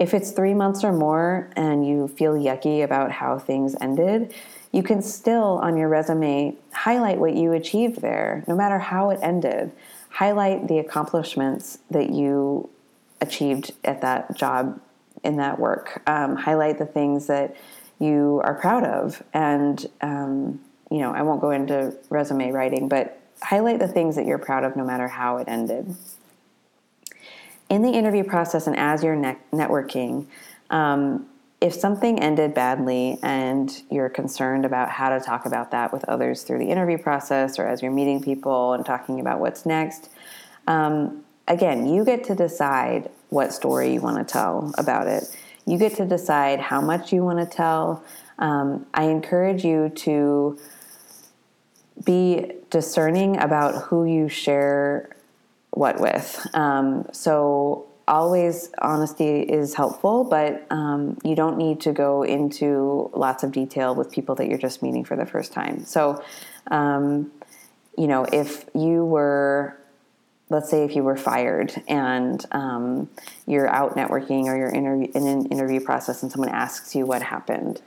If 0.00 0.14
it's 0.14 0.30
three 0.30 0.54
months 0.54 0.82
or 0.82 0.92
more 0.92 1.50
and 1.56 1.86
you 1.86 2.08
feel 2.08 2.32
yucky 2.32 2.82
about 2.82 3.12
how 3.12 3.38
things 3.38 3.76
ended, 3.82 4.34
you 4.72 4.82
can 4.82 5.02
still 5.02 5.60
on 5.62 5.76
your 5.76 5.88
resume 5.88 6.56
highlight 6.72 7.18
what 7.18 7.34
you 7.34 7.52
achieved 7.52 8.00
there, 8.00 8.42
no 8.48 8.56
matter 8.56 8.78
how 8.78 9.10
it 9.10 9.20
ended. 9.22 9.72
Highlight 10.08 10.68
the 10.68 10.78
accomplishments 10.78 11.78
that 11.90 12.08
you 12.08 12.70
achieved 13.20 13.72
at 13.84 14.00
that 14.00 14.34
job 14.36 14.80
in 15.22 15.36
that 15.36 15.58
work. 15.58 16.02
Um, 16.06 16.34
highlight 16.34 16.78
the 16.78 16.86
things 16.86 17.26
that 17.26 17.54
you 17.98 18.40
are 18.42 18.54
proud 18.54 18.84
of 18.84 19.22
and 19.34 19.86
um, 20.00 20.60
you 20.90 20.98
know, 20.98 21.12
I 21.12 21.22
won't 21.22 21.42
go 21.42 21.50
into 21.50 21.94
resume 22.08 22.50
writing, 22.52 22.88
but 22.88 23.20
highlight 23.42 23.78
the 23.78 23.88
things 23.88 24.16
that 24.16 24.24
you're 24.24 24.38
proud 24.38 24.64
of 24.64 24.76
no 24.76 24.84
matter 24.84 25.08
how 25.08 25.36
it 25.36 25.46
ended. 25.46 25.94
In 27.70 27.82
the 27.82 27.90
interview 27.90 28.24
process 28.24 28.66
and 28.66 28.76
as 28.76 29.04
you're 29.04 29.14
ne- 29.14 29.38
networking, 29.52 30.26
um, 30.70 31.26
if 31.60 31.72
something 31.72 32.18
ended 32.18 32.52
badly 32.52 33.16
and 33.22 33.82
you're 33.90 34.08
concerned 34.08 34.64
about 34.64 34.88
how 34.88 35.10
to 35.10 35.20
talk 35.20 35.46
about 35.46 35.70
that 35.70 35.92
with 35.92 36.04
others 36.08 36.42
through 36.42 36.58
the 36.58 36.68
interview 36.68 36.98
process 36.98 37.60
or 37.60 37.68
as 37.68 37.80
you're 37.80 37.92
meeting 37.92 38.20
people 38.20 38.72
and 38.72 38.84
talking 38.84 39.20
about 39.20 39.38
what's 39.38 39.64
next, 39.64 40.08
um, 40.66 41.22
again, 41.46 41.86
you 41.86 42.04
get 42.04 42.24
to 42.24 42.34
decide 42.34 43.08
what 43.28 43.52
story 43.52 43.92
you 43.92 44.00
want 44.00 44.16
to 44.18 44.24
tell 44.24 44.74
about 44.76 45.06
it. 45.06 45.24
You 45.64 45.78
get 45.78 45.94
to 45.96 46.04
decide 46.04 46.58
how 46.58 46.80
much 46.80 47.12
you 47.12 47.22
want 47.22 47.38
to 47.38 47.46
tell. 47.46 48.02
Um, 48.40 48.84
I 48.94 49.04
encourage 49.04 49.64
you 49.64 49.90
to 49.90 50.58
be 52.04 52.50
discerning 52.70 53.38
about 53.38 53.82
who 53.84 54.06
you 54.06 54.28
share 54.28 55.14
what 55.70 56.00
with. 56.00 56.46
Um, 56.54 57.06
so 57.12 57.86
always 58.10 58.70
honesty 58.82 59.40
is 59.40 59.74
helpful, 59.74 60.24
but 60.24 60.66
um, 60.70 61.16
you 61.24 61.36
don't 61.36 61.56
need 61.56 61.80
to 61.80 61.92
go 61.92 62.22
into 62.24 63.10
lots 63.14 63.44
of 63.44 63.52
detail 63.52 63.94
with 63.94 64.10
people 64.10 64.34
that 64.34 64.48
you're 64.48 64.58
just 64.58 64.82
meeting 64.82 65.04
for 65.04 65.16
the 65.16 65.24
first 65.24 65.52
time. 65.52 65.84
So, 65.84 66.22
um, 66.70 67.30
you 67.96 68.08
know, 68.08 68.26
if 68.32 68.64
you 68.74 69.04
were, 69.04 69.78
let's 70.48 70.68
say, 70.68 70.84
if 70.84 70.96
you 70.96 71.04
were 71.04 71.16
fired 71.16 71.72
and 71.86 72.44
um, 72.50 73.08
you're 73.46 73.68
out 73.68 73.96
networking 73.96 74.46
or 74.46 74.56
you're 74.56 74.70
in 74.70 74.86
an 74.86 75.46
interview 75.46 75.80
process 75.80 76.22
and 76.22 76.32
someone 76.32 76.50
asks 76.50 76.94
you 76.96 77.06
what 77.06 77.22
happened, 77.22 77.80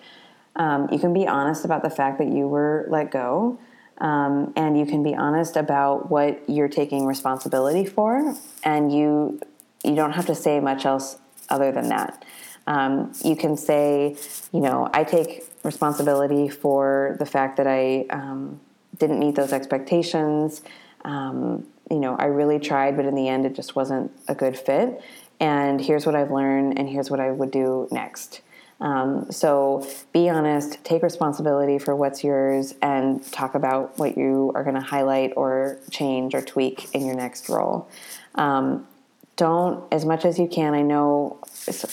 um, 0.56 0.88
you 0.92 1.00
can 1.00 1.14
be 1.14 1.28
honest 1.28 1.66
about 1.66 1.84
the 1.84 1.90
fact 1.90 2.18
that 2.20 2.28
you 2.28 2.48
were 2.48 2.86
let 2.90 3.12
go 3.12 3.60
um, 4.00 4.54
and 4.56 4.78
you 4.78 4.86
can 4.86 5.04
be 5.04 5.16
honest 5.16 5.56
about 5.56 6.10
what 6.10 6.50
you're 6.50 6.70
taking 6.70 7.06
responsibility 7.06 7.86
for, 7.86 8.36
and 8.64 8.92
you 8.92 9.40
you 9.84 9.96
don't 9.96 10.14
have 10.14 10.26
to 10.28 10.36
say 10.36 10.60
much 10.60 10.86
else 10.86 11.18
other 11.50 11.72
than 11.72 11.90
that. 11.90 12.24
Um, 12.68 13.12
you 13.24 13.36
can 13.36 13.58
say, 13.58 14.16
you 14.54 14.62
know, 14.62 14.90
I 14.94 15.04
take 15.04 15.44
responsibility 15.64 16.48
for 16.48 17.18
the 17.20 17.26
fact 17.26 17.58
that 17.58 17.68
I 17.68 18.06
um, 18.10 18.60
didn't 18.98 19.20
meet 19.20 19.36
those 19.36 19.52
expectations. 19.52 20.62
Um, 21.04 21.68
you 21.92 22.00
know, 22.00 22.16
I 22.16 22.26
really 22.26 22.60
tried, 22.60 22.96
but 22.96 23.06
in 23.06 23.16
the 23.16 23.28
end, 23.28 23.46
it 23.46 23.54
just 23.54 23.76
wasn't 23.76 24.12
a 24.28 24.36
good 24.36 24.58
fit. 24.58 25.02
And 25.40 25.82
here's 25.82 26.06
what 26.06 26.16
I've 26.16 26.32
learned, 26.32 26.80
and 26.80 26.88
here's 26.88 27.12
what 27.12 27.20
I 27.20 27.32
would 27.32 27.52
do 27.52 27.88
next. 27.92 28.42
Um, 28.84 29.32
so 29.32 29.88
be 30.12 30.30
honest, 30.30 30.84
take 30.84 31.04
responsibility 31.04 31.80
for 31.80 31.96
what's 31.96 32.22
yours, 32.22 32.76
and 32.82 33.26
talk 33.32 33.56
about 33.56 33.98
what 33.98 34.18
you 34.18 34.52
are 34.56 34.64
going 34.64 34.76
to 34.76 34.82
highlight 34.82 35.32
or 35.38 35.80
change 35.90 36.36
or 36.36 36.42
tweak 36.42 36.94
in 36.94 37.06
your 37.06 37.16
next 37.16 37.48
role. 37.48 37.90
Um, 38.36 38.86
don't, 39.38 39.92
as 39.92 40.06
much 40.06 40.26
as 40.26 40.38
you 40.38 40.48
can, 40.48 40.74
I 40.74 40.82
know 40.82 41.40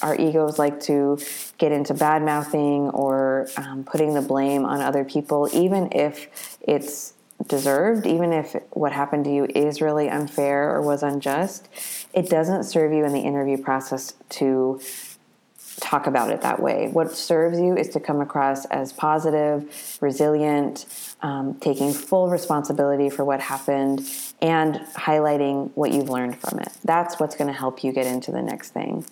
our 0.02 0.16
egos 0.16 0.58
like 0.58 0.80
to 0.80 1.18
get 1.58 1.70
into 1.70 1.94
bad 1.94 2.22
mouthing 2.22 2.90
or 2.90 3.48
um, 3.56 3.84
putting 3.84 4.12
the 4.14 4.20
blame 4.20 4.64
on 4.66 4.80
other 4.80 5.04
people, 5.04 5.48
even 5.52 5.92
if 5.92 6.58
it's 6.60 7.14
deserved, 7.46 8.04
even 8.04 8.32
if 8.32 8.54
what 8.70 8.92
happened 8.92 9.24
to 9.24 9.32
you 9.32 9.46
is 9.54 9.80
really 9.80 10.10
unfair 10.10 10.74
or 10.74 10.82
was 10.82 11.02
unjust. 11.02 11.68
It 12.12 12.28
doesn't 12.28 12.64
serve 12.64 12.92
you 12.92 13.04
in 13.04 13.12
the 13.12 13.20
interview 13.20 13.56
process 13.56 14.12
to 14.30 14.80
talk 15.80 16.06
about 16.06 16.30
it 16.30 16.42
that 16.42 16.60
way. 16.60 16.88
What 16.92 17.12
serves 17.12 17.58
you 17.58 17.76
is 17.76 17.88
to 17.90 18.00
come 18.00 18.20
across 18.20 18.64
as 18.66 18.92
positive, 18.92 19.98
resilient, 20.00 20.86
um, 21.22 21.54
taking 21.54 21.92
full 21.92 22.28
responsibility 22.28 23.10
for 23.10 23.24
what 23.24 23.40
happened, 23.40 24.08
and 24.40 24.76
highlighting 24.94 25.70
what 25.74 25.92
you've 25.92 26.08
learned 26.08 26.38
from 26.38 26.60
it. 26.60 26.68
That's 26.84 27.18
what's 27.18 27.36
going 27.36 27.48
to 27.48 27.58
help 27.58 27.82
you 27.82 27.92
get 27.92 28.06
into 28.06 28.30
the 28.30 28.42
next 28.42 28.70
thing. 28.70 29.04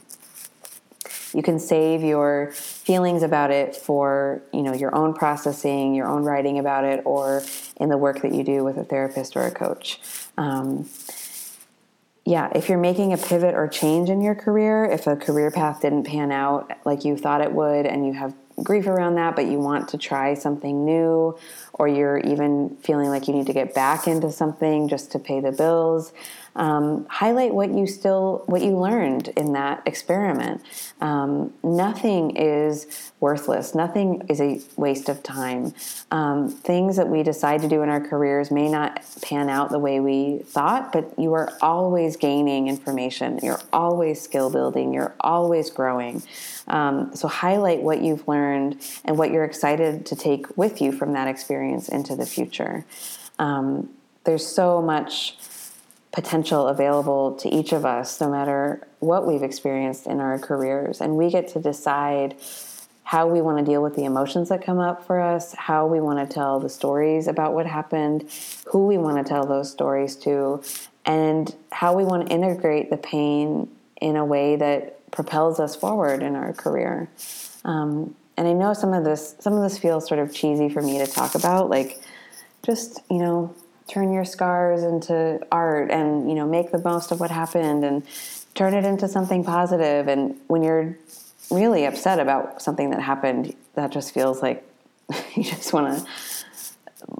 You 1.34 1.42
can 1.42 1.58
save 1.58 2.02
your 2.02 2.52
feelings 2.52 3.22
about 3.22 3.50
it 3.50 3.76
for 3.76 4.42
you 4.52 4.62
know 4.62 4.74
your 4.74 4.94
own 4.94 5.14
processing, 5.14 5.94
your 5.94 6.06
own 6.06 6.22
writing 6.22 6.58
about 6.58 6.84
it, 6.84 7.02
or 7.04 7.42
in 7.76 7.88
the 7.88 7.98
work 7.98 8.22
that 8.22 8.32
you 8.34 8.42
do 8.42 8.64
with 8.64 8.78
a 8.78 8.84
therapist 8.84 9.36
or 9.36 9.42
a 9.42 9.50
coach. 9.50 10.00
Um, 10.38 10.88
yeah, 12.28 12.50
if 12.54 12.68
you're 12.68 12.76
making 12.76 13.14
a 13.14 13.16
pivot 13.16 13.54
or 13.54 13.66
change 13.68 14.10
in 14.10 14.20
your 14.20 14.34
career, 14.34 14.84
if 14.84 15.06
a 15.06 15.16
career 15.16 15.50
path 15.50 15.80
didn't 15.80 16.04
pan 16.04 16.30
out 16.30 16.70
like 16.84 17.02
you 17.02 17.16
thought 17.16 17.40
it 17.40 17.50
would, 17.50 17.86
and 17.86 18.06
you 18.06 18.12
have 18.12 18.34
grief 18.62 18.86
around 18.86 19.14
that, 19.14 19.34
but 19.34 19.46
you 19.46 19.58
want 19.58 19.88
to 19.88 19.96
try 19.96 20.34
something 20.34 20.84
new, 20.84 21.38
or 21.72 21.88
you're 21.88 22.18
even 22.18 22.76
feeling 22.82 23.08
like 23.08 23.28
you 23.28 23.34
need 23.34 23.46
to 23.46 23.54
get 23.54 23.72
back 23.72 24.06
into 24.06 24.30
something 24.30 24.88
just 24.88 25.10
to 25.12 25.18
pay 25.18 25.40
the 25.40 25.52
bills, 25.52 26.12
um, 26.58 27.06
highlight 27.08 27.54
what 27.54 27.70
you 27.70 27.86
still 27.86 28.42
what 28.46 28.62
you 28.62 28.76
learned 28.76 29.28
in 29.28 29.52
that 29.52 29.82
experiment. 29.86 30.60
Um, 31.00 31.54
nothing 31.62 32.36
is 32.36 33.12
worthless. 33.20 33.76
Nothing 33.76 34.26
is 34.28 34.40
a 34.40 34.60
waste 34.76 35.08
of 35.08 35.22
time. 35.22 35.72
Um, 36.10 36.48
things 36.48 36.96
that 36.96 37.08
we 37.08 37.22
decide 37.22 37.62
to 37.62 37.68
do 37.68 37.82
in 37.82 37.88
our 37.88 38.00
careers 38.00 38.50
may 38.50 38.68
not 38.68 39.04
pan 39.22 39.48
out 39.48 39.70
the 39.70 39.78
way 39.78 40.00
we 40.00 40.38
thought, 40.38 40.92
but 40.92 41.16
you 41.16 41.32
are 41.34 41.52
always 41.62 42.16
gaining 42.16 42.66
information. 42.66 43.38
You're 43.40 43.60
always 43.72 44.20
skill 44.20 44.50
building. 44.50 44.92
You're 44.92 45.14
always 45.20 45.70
growing. 45.70 46.22
Um, 46.66 47.14
so 47.14 47.28
highlight 47.28 47.82
what 47.82 48.02
you've 48.02 48.26
learned 48.26 48.82
and 49.04 49.16
what 49.16 49.30
you're 49.30 49.44
excited 49.44 50.06
to 50.06 50.16
take 50.16 50.58
with 50.58 50.82
you 50.82 50.90
from 50.90 51.12
that 51.12 51.28
experience 51.28 51.88
into 51.88 52.16
the 52.16 52.26
future. 52.26 52.84
Um, 53.38 53.90
there's 54.24 54.46
so 54.46 54.82
much 54.82 55.36
potential 56.12 56.68
available 56.68 57.36
to 57.36 57.48
each 57.48 57.72
of 57.72 57.84
us, 57.84 58.20
no 58.20 58.30
matter 58.30 58.86
what 59.00 59.26
we've 59.26 59.42
experienced 59.42 60.06
in 60.06 60.20
our 60.20 60.38
careers. 60.38 61.00
And 61.00 61.16
we 61.16 61.30
get 61.30 61.48
to 61.48 61.60
decide 61.60 62.34
how 63.04 63.26
we 63.26 63.40
want 63.40 63.58
to 63.58 63.64
deal 63.64 63.82
with 63.82 63.94
the 63.94 64.04
emotions 64.04 64.50
that 64.50 64.62
come 64.62 64.78
up 64.78 65.06
for 65.06 65.20
us, 65.20 65.54
how 65.54 65.86
we 65.86 66.00
want 66.00 66.18
to 66.18 66.34
tell 66.34 66.60
the 66.60 66.68
stories 66.68 67.26
about 67.26 67.54
what 67.54 67.66
happened, 67.66 68.24
who 68.66 68.86
we 68.86 68.98
want 68.98 69.16
to 69.16 69.28
tell 69.28 69.46
those 69.46 69.70
stories 69.70 70.14
to, 70.14 70.62
and 71.06 71.54
how 71.72 71.94
we 71.94 72.04
want 72.04 72.26
to 72.26 72.34
integrate 72.34 72.90
the 72.90 72.98
pain 72.98 73.68
in 74.00 74.16
a 74.16 74.24
way 74.24 74.56
that 74.56 75.10
propels 75.10 75.58
us 75.58 75.74
forward 75.74 76.22
in 76.22 76.36
our 76.36 76.52
career. 76.52 77.08
Um, 77.64 78.14
and 78.36 78.46
I 78.46 78.52
know 78.52 78.74
some 78.74 78.92
of 78.92 79.04
this 79.04 79.34
some 79.40 79.54
of 79.54 79.62
this 79.62 79.78
feels 79.78 80.06
sort 80.06 80.20
of 80.20 80.32
cheesy 80.32 80.68
for 80.68 80.82
me 80.82 80.98
to 80.98 81.06
talk 81.06 81.34
about, 81.34 81.70
like 81.70 82.00
just 82.62 83.00
you 83.10 83.18
know 83.18 83.54
turn 83.88 84.12
your 84.12 84.24
scars 84.24 84.82
into 84.82 85.40
art 85.50 85.90
and 85.90 86.28
you 86.28 86.34
know 86.34 86.46
make 86.46 86.70
the 86.70 86.78
most 86.78 87.10
of 87.10 87.20
what 87.20 87.30
happened 87.30 87.84
and 87.84 88.02
turn 88.54 88.74
it 88.74 88.84
into 88.84 89.08
something 89.08 89.44
positive. 89.44 90.08
And 90.08 90.36
when 90.46 90.62
you're 90.62 90.96
really 91.50 91.86
upset 91.86 92.18
about 92.18 92.60
something 92.60 92.90
that 92.90 93.00
happened 93.00 93.54
that 93.74 93.90
just 93.90 94.12
feels 94.12 94.42
like 94.42 94.64
you 95.34 95.42
just 95.42 95.72
want 95.72 95.98
to 95.98 96.06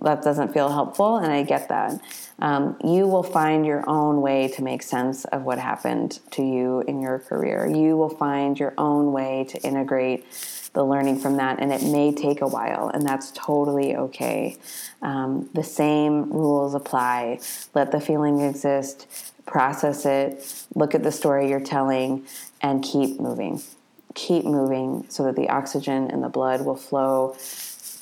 that 0.02 0.22
doesn't 0.22 0.52
feel 0.52 0.68
helpful 0.68 1.16
and 1.16 1.32
i 1.32 1.42
get 1.42 1.68
that. 1.68 2.00
Um, 2.40 2.76
you 2.84 3.06
will 3.08 3.24
find 3.24 3.66
your 3.66 3.88
own 3.88 4.20
way 4.20 4.48
to 4.48 4.62
make 4.62 4.82
sense 4.82 5.24
of 5.24 5.42
what 5.42 5.58
happened 5.58 6.20
to 6.32 6.42
you 6.42 6.84
in 6.86 7.00
your 7.00 7.18
career. 7.18 7.66
You 7.66 7.96
will 7.96 8.10
find 8.10 8.58
your 8.58 8.74
own 8.78 9.12
way 9.12 9.46
to 9.48 9.60
integrate 9.62 10.24
the 10.72 10.84
learning 10.84 11.18
from 11.18 11.36
that, 11.36 11.60
and 11.60 11.72
it 11.72 11.82
may 11.82 12.12
take 12.12 12.40
a 12.40 12.46
while, 12.46 12.88
and 12.88 13.06
that's 13.06 13.30
totally 13.32 13.96
okay. 13.96 14.56
Um, 15.02 15.48
the 15.54 15.64
same 15.64 16.30
rules 16.32 16.74
apply. 16.74 17.40
Let 17.74 17.92
the 17.92 18.00
feeling 18.00 18.40
exist, 18.40 19.06
process 19.46 20.04
it, 20.04 20.64
look 20.74 20.94
at 20.94 21.02
the 21.02 21.12
story 21.12 21.48
you're 21.48 21.60
telling, 21.60 22.26
and 22.60 22.82
keep 22.82 23.18
moving. 23.18 23.62
Keep 24.14 24.44
moving 24.44 25.06
so 25.08 25.24
that 25.24 25.36
the 25.36 25.48
oxygen 25.48 26.10
in 26.10 26.20
the 26.20 26.28
blood 26.28 26.64
will 26.64 26.76
flow 26.76 27.36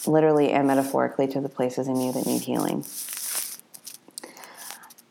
literally 0.07 0.53
and 0.53 0.67
metaphorically 0.67 1.27
to 1.29 1.41
the 1.41 1.49
places 1.49 1.89
in 1.89 2.01
you 2.01 2.12
that 2.12 2.27
need 2.27 2.43
healing. 2.43 2.85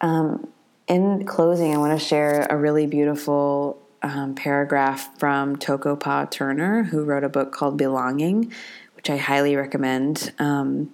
Um, 0.02 0.48
in 0.88 1.26
closing, 1.26 1.74
I 1.74 1.78
want 1.78 2.00
to 2.00 2.06
share 2.06 2.46
a 2.50 2.58
really 2.58 2.86
beautiful 2.86 3.82
um, 4.06 4.36
paragraph 4.36 5.18
from 5.18 5.56
Toko-Pa 5.56 6.26
Turner, 6.26 6.84
who 6.84 7.04
wrote 7.04 7.24
a 7.24 7.30
book 7.30 7.52
called 7.52 7.76
Belonging, 7.76 8.54
which 8.96 9.10
I 9.10 9.18
highly 9.18 9.56
recommend. 9.56 10.32
Um, 10.38 10.94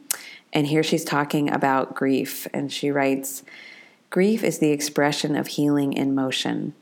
and 0.54 0.66
here 0.68 0.82
she's 0.82 1.04
talking 1.04 1.52
about 1.52 1.94
grief, 1.94 2.48
and 2.54 2.72
she 2.72 2.90
writes 2.90 3.44
Grief 4.10 4.44
is 4.44 4.60
the 4.60 4.72
expression 4.72 5.36
of 5.36 5.48
healing 5.48 5.94
in 5.94 6.16
motion. 6.16 6.74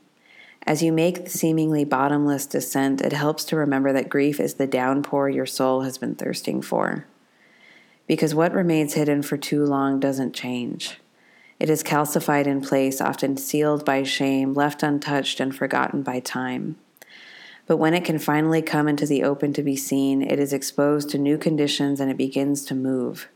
As 0.66 0.82
you 0.82 0.92
make 0.92 1.24
the 1.24 1.30
seemingly 1.30 1.84
bottomless 1.84 2.46
descent, 2.46 3.00
it 3.00 3.12
helps 3.12 3.44
to 3.46 3.56
remember 3.56 3.92
that 3.92 4.08
grief 4.08 4.38
is 4.38 4.54
the 4.54 4.66
downpour 4.66 5.28
your 5.28 5.46
soul 5.46 5.82
has 5.82 5.98
been 5.98 6.14
thirsting 6.14 6.62
for. 6.62 7.06
Because 8.06 8.34
what 8.34 8.52
remains 8.52 8.94
hidden 8.94 9.22
for 9.22 9.36
too 9.36 9.64
long 9.64 9.98
doesn't 9.98 10.34
change. 10.34 10.98
It 11.60 11.68
is 11.68 11.82
calcified 11.82 12.46
in 12.46 12.62
place, 12.62 13.02
often 13.02 13.36
sealed 13.36 13.84
by 13.84 14.02
shame, 14.02 14.54
left 14.54 14.82
untouched, 14.82 15.40
and 15.40 15.54
forgotten 15.54 16.02
by 16.02 16.18
time. 16.20 16.76
But 17.66 17.76
when 17.76 17.92
it 17.92 18.04
can 18.04 18.18
finally 18.18 18.62
come 18.62 18.88
into 18.88 19.04
the 19.04 19.22
open 19.22 19.52
to 19.52 19.62
be 19.62 19.76
seen, 19.76 20.22
it 20.22 20.38
is 20.38 20.54
exposed 20.54 21.10
to 21.10 21.18
new 21.18 21.36
conditions 21.36 22.00
and 22.00 22.10
it 22.10 22.16
begins 22.16 22.64
to 22.64 22.74
move. 22.74 23.28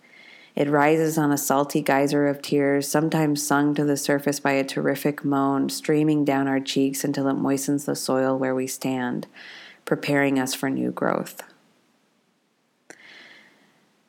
It 0.57 0.71
rises 0.71 1.19
on 1.19 1.33
a 1.33 1.39
salty 1.39 1.83
geyser 1.83 2.27
of 2.27 2.41
tears, 2.41 2.89
sometimes 2.89 3.47
sung 3.47 3.75
to 3.75 3.85
the 3.85 3.97
surface 3.97 4.41
by 4.41 4.53
a 4.53 4.65
terrific 4.65 5.23
moan, 5.23 5.69
streaming 5.69 6.25
down 6.25 6.49
our 6.49 6.61
cheeks 6.61 7.05
until 7.05 7.29
it 7.29 7.35
moistens 7.35 7.85
the 7.85 7.95
soil 7.95 8.39
where 8.39 8.55
we 8.55 8.67
stand, 8.67 9.27
preparing 9.85 10.39
us 10.39 10.55
for 10.55 10.71
new 10.71 10.91
growth. 10.91 11.43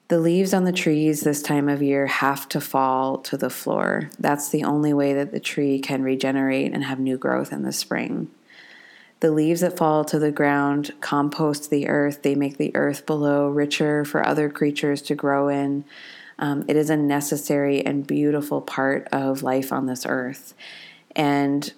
The 0.08 0.20
leaves 0.20 0.54
on 0.54 0.66
the 0.66 0.72
trees 0.72 1.22
this 1.22 1.42
time 1.42 1.68
of 1.68 1.82
year 1.82 2.06
have 2.06 2.48
to 2.50 2.62
fall 2.62 3.18
to 3.20 3.38
the 3.38 3.50
floor. 3.50 4.12
That's 4.20 4.50
the 4.50 4.64
only 4.64 4.94
way 4.94 5.14
that 5.14 5.32
the 5.32 5.40
tree 5.40 5.80
can 5.80 6.04
regenerate 6.04 6.74
and 6.74 6.84
have 6.84 7.00
new 7.00 7.18
growth 7.18 7.52
in 7.52 7.64
the 7.64 7.74
spring. 7.74 8.30
The 9.22 9.32
leaves 9.32 9.62
that 9.62 9.78
fall 9.78 10.06
to 10.06 10.20
the 10.20 10.32
ground 10.32 10.94
compost 11.02 11.72
the 11.72 11.88
earth. 11.88 12.22
They 12.22 12.36
make 12.36 12.58
the 12.58 12.76
earth 12.76 13.08
below 13.08 13.48
richer 13.48 14.06
for 14.06 14.24
other 14.24 14.48
creatures 14.48 15.02
to 15.04 15.16
grow 15.16 15.48
in. 15.48 15.86
Um, 16.38 16.66
it 16.68 16.76
is 16.76 16.92
a 16.92 16.98
necessary 16.98 17.84
and 17.84 18.06
beautiful 18.06 18.62
part 18.62 19.08
of 19.12 19.42
life 19.42 19.74
on 19.74 19.88
this 19.88 20.06
earth. 20.08 20.54
And 21.16 21.74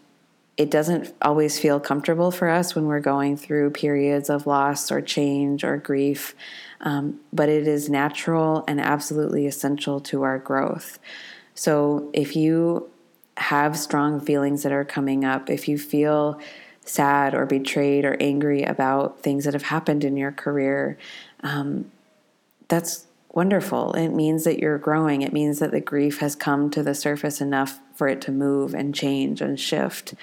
it 0.57 0.69
doesn't 0.69 1.13
always 1.21 1.59
feel 1.59 1.79
comfortable 1.79 2.31
for 2.31 2.49
us 2.49 2.75
when 2.75 2.87
we're 2.87 2.99
going 2.99 3.37
through 3.37 3.69
periods 3.69 4.29
of 4.29 4.47
loss 4.47 4.91
or 4.91 4.99
change 4.99 5.63
or 5.63 5.77
grief 5.77 6.35
um, 6.81 7.19
but 7.33 7.49
it 7.49 7.67
is 7.67 7.89
natural 7.89 8.63
and 8.67 8.79
absolutely 8.79 9.47
essential 9.47 9.99
to 10.01 10.23
our 10.23 10.37
growth. 10.37 10.99
So 11.55 12.09
if 12.13 12.35
you 12.35 12.89
have 13.37 13.77
strong 13.77 14.19
feelings 14.19 14.63
that 14.63 14.71
are 14.71 14.85
coming 14.85 15.25
up, 15.25 15.49
if 15.49 15.67
you 15.67 15.77
feel 15.77 16.39
sad 16.81 17.33
or 17.35 17.45
betrayed 17.45 18.05
or 18.05 18.15
angry 18.19 18.63
about 18.63 19.21
things 19.21 19.43
that 19.45 19.53
have 19.53 19.63
happened 19.63 20.03
in 20.03 20.17
your 20.17 20.31
career, 20.31 20.97
um, 21.41 21.91
that's 22.67 23.05
wonderful. 23.33 23.93
It 23.93 24.09
means 24.09 24.45
that 24.45 24.59
you're 24.59 24.79
growing. 24.79 25.21
It 25.21 25.33
means 25.33 25.59
that 25.59 25.71
the 25.71 25.79
grief 25.79 26.19
has 26.19 26.35
come 26.35 26.71
to 26.71 26.81
the 26.81 26.95
surface 26.95 27.39
enough 27.39 27.79
for 27.95 28.07
it 28.07 28.21
to 28.21 28.31
move 28.31 28.73
and 28.73 28.95
change 28.95 29.41
and 29.41 29.59
shift. 29.59 30.15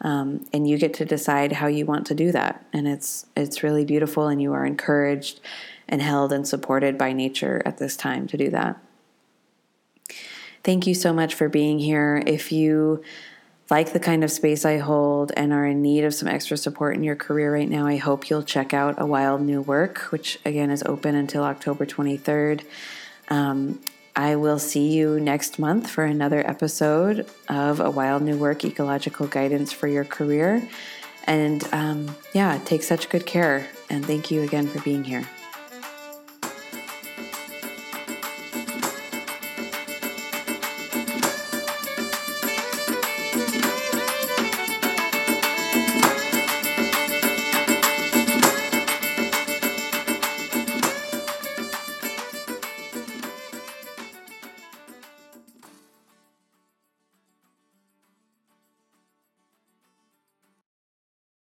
Um, 0.00 0.46
and 0.52 0.66
you 0.68 0.78
get 0.78 0.94
to 0.94 1.04
decide 1.04 1.52
how 1.52 1.66
you 1.66 1.84
want 1.84 2.06
to 2.06 2.14
do 2.14 2.32
that. 2.32 2.64
And 2.72 2.88
it's 2.88 3.26
it's 3.36 3.62
really 3.62 3.84
beautiful, 3.84 4.28
and 4.28 4.40
you 4.40 4.52
are 4.52 4.64
encouraged 4.64 5.40
and 5.88 6.02
held 6.02 6.32
and 6.32 6.46
supported 6.46 6.96
by 6.96 7.12
nature 7.12 7.62
at 7.64 7.78
this 7.78 7.96
time 7.96 8.26
to 8.28 8.36
do 8.36 8.50
that. 8.50 8.78
Thank 10.64 10.86
you 10.86 10.94
so 10.94 11.12
much 11.12 11.34
for 11.34 11.48
being 11.48 11.78
here. 11.78 12.22
If 12.26 12.52
you 12.52 13.02
like 13.70 13.92
the 13.92 14.00
kind 14.00 14.22
of 14.22 14.30
space 14.30 14.64
I 14.64 14.78
hold 14.78 15.32
and 15.36 15.52
are 15.52 15.66
in 15.66 15.82
need 15.82 16.04
of 16.04 16.14
some 16.14 16.28
extra 16.28 16.56
support 16.56 16.94
in 16.94 17.02
your 17.02 17.16
career 17.16 17.52
right 17.52 17.68
now, 17.68 17.86
I 17.86 17.96
hope 17.96 18.30
you'll 18.30 18.42
check 18.42 18.72
out 18.74 18.94
A 18.98 19.06
Wild 19.06 19.40
New 19.40 19.62
Work, 19.62 20.12
which 20.12 20.38
again 20.44 20.70
is 20.70 20.82
open 20.84 21.14
until 21.14 21.42
October 21.42 21.86
23rd. 21.86 22.64
Um, 23.28 23.80
I 24.14 24.36
will 24.36 24.58
see 24.58 24.92
you 24.92 25.18
next 25.18 25.58
month 25.58 25.88
for 25.88 26.04
another 26.04 26.46
episode 26.46 27.26
of 27.48 27.80
A 27.80 27.90
Wild 27.90 28.22
New 28.22 28.36
Work 28.36 28.64
Ecological 28.64 29.26
Guidance 29.26 29.72
for 29.72 29.88
Your 29.88 30.04
Career. 30.04 30.68
And 31.24 31.66
um, 31.72 32.14
yeah, 32.34 32.60
take 32.64 32.82
such 32.82 33.08
good 33.08 33.26
care. 33.26 33.66
And 33.88 34.04
thank 34.04 34.30
you 34.30 34.42
again 34.42 34.66
for 34.66 34.80
being 34.80 35.02
here. 35.02 35.26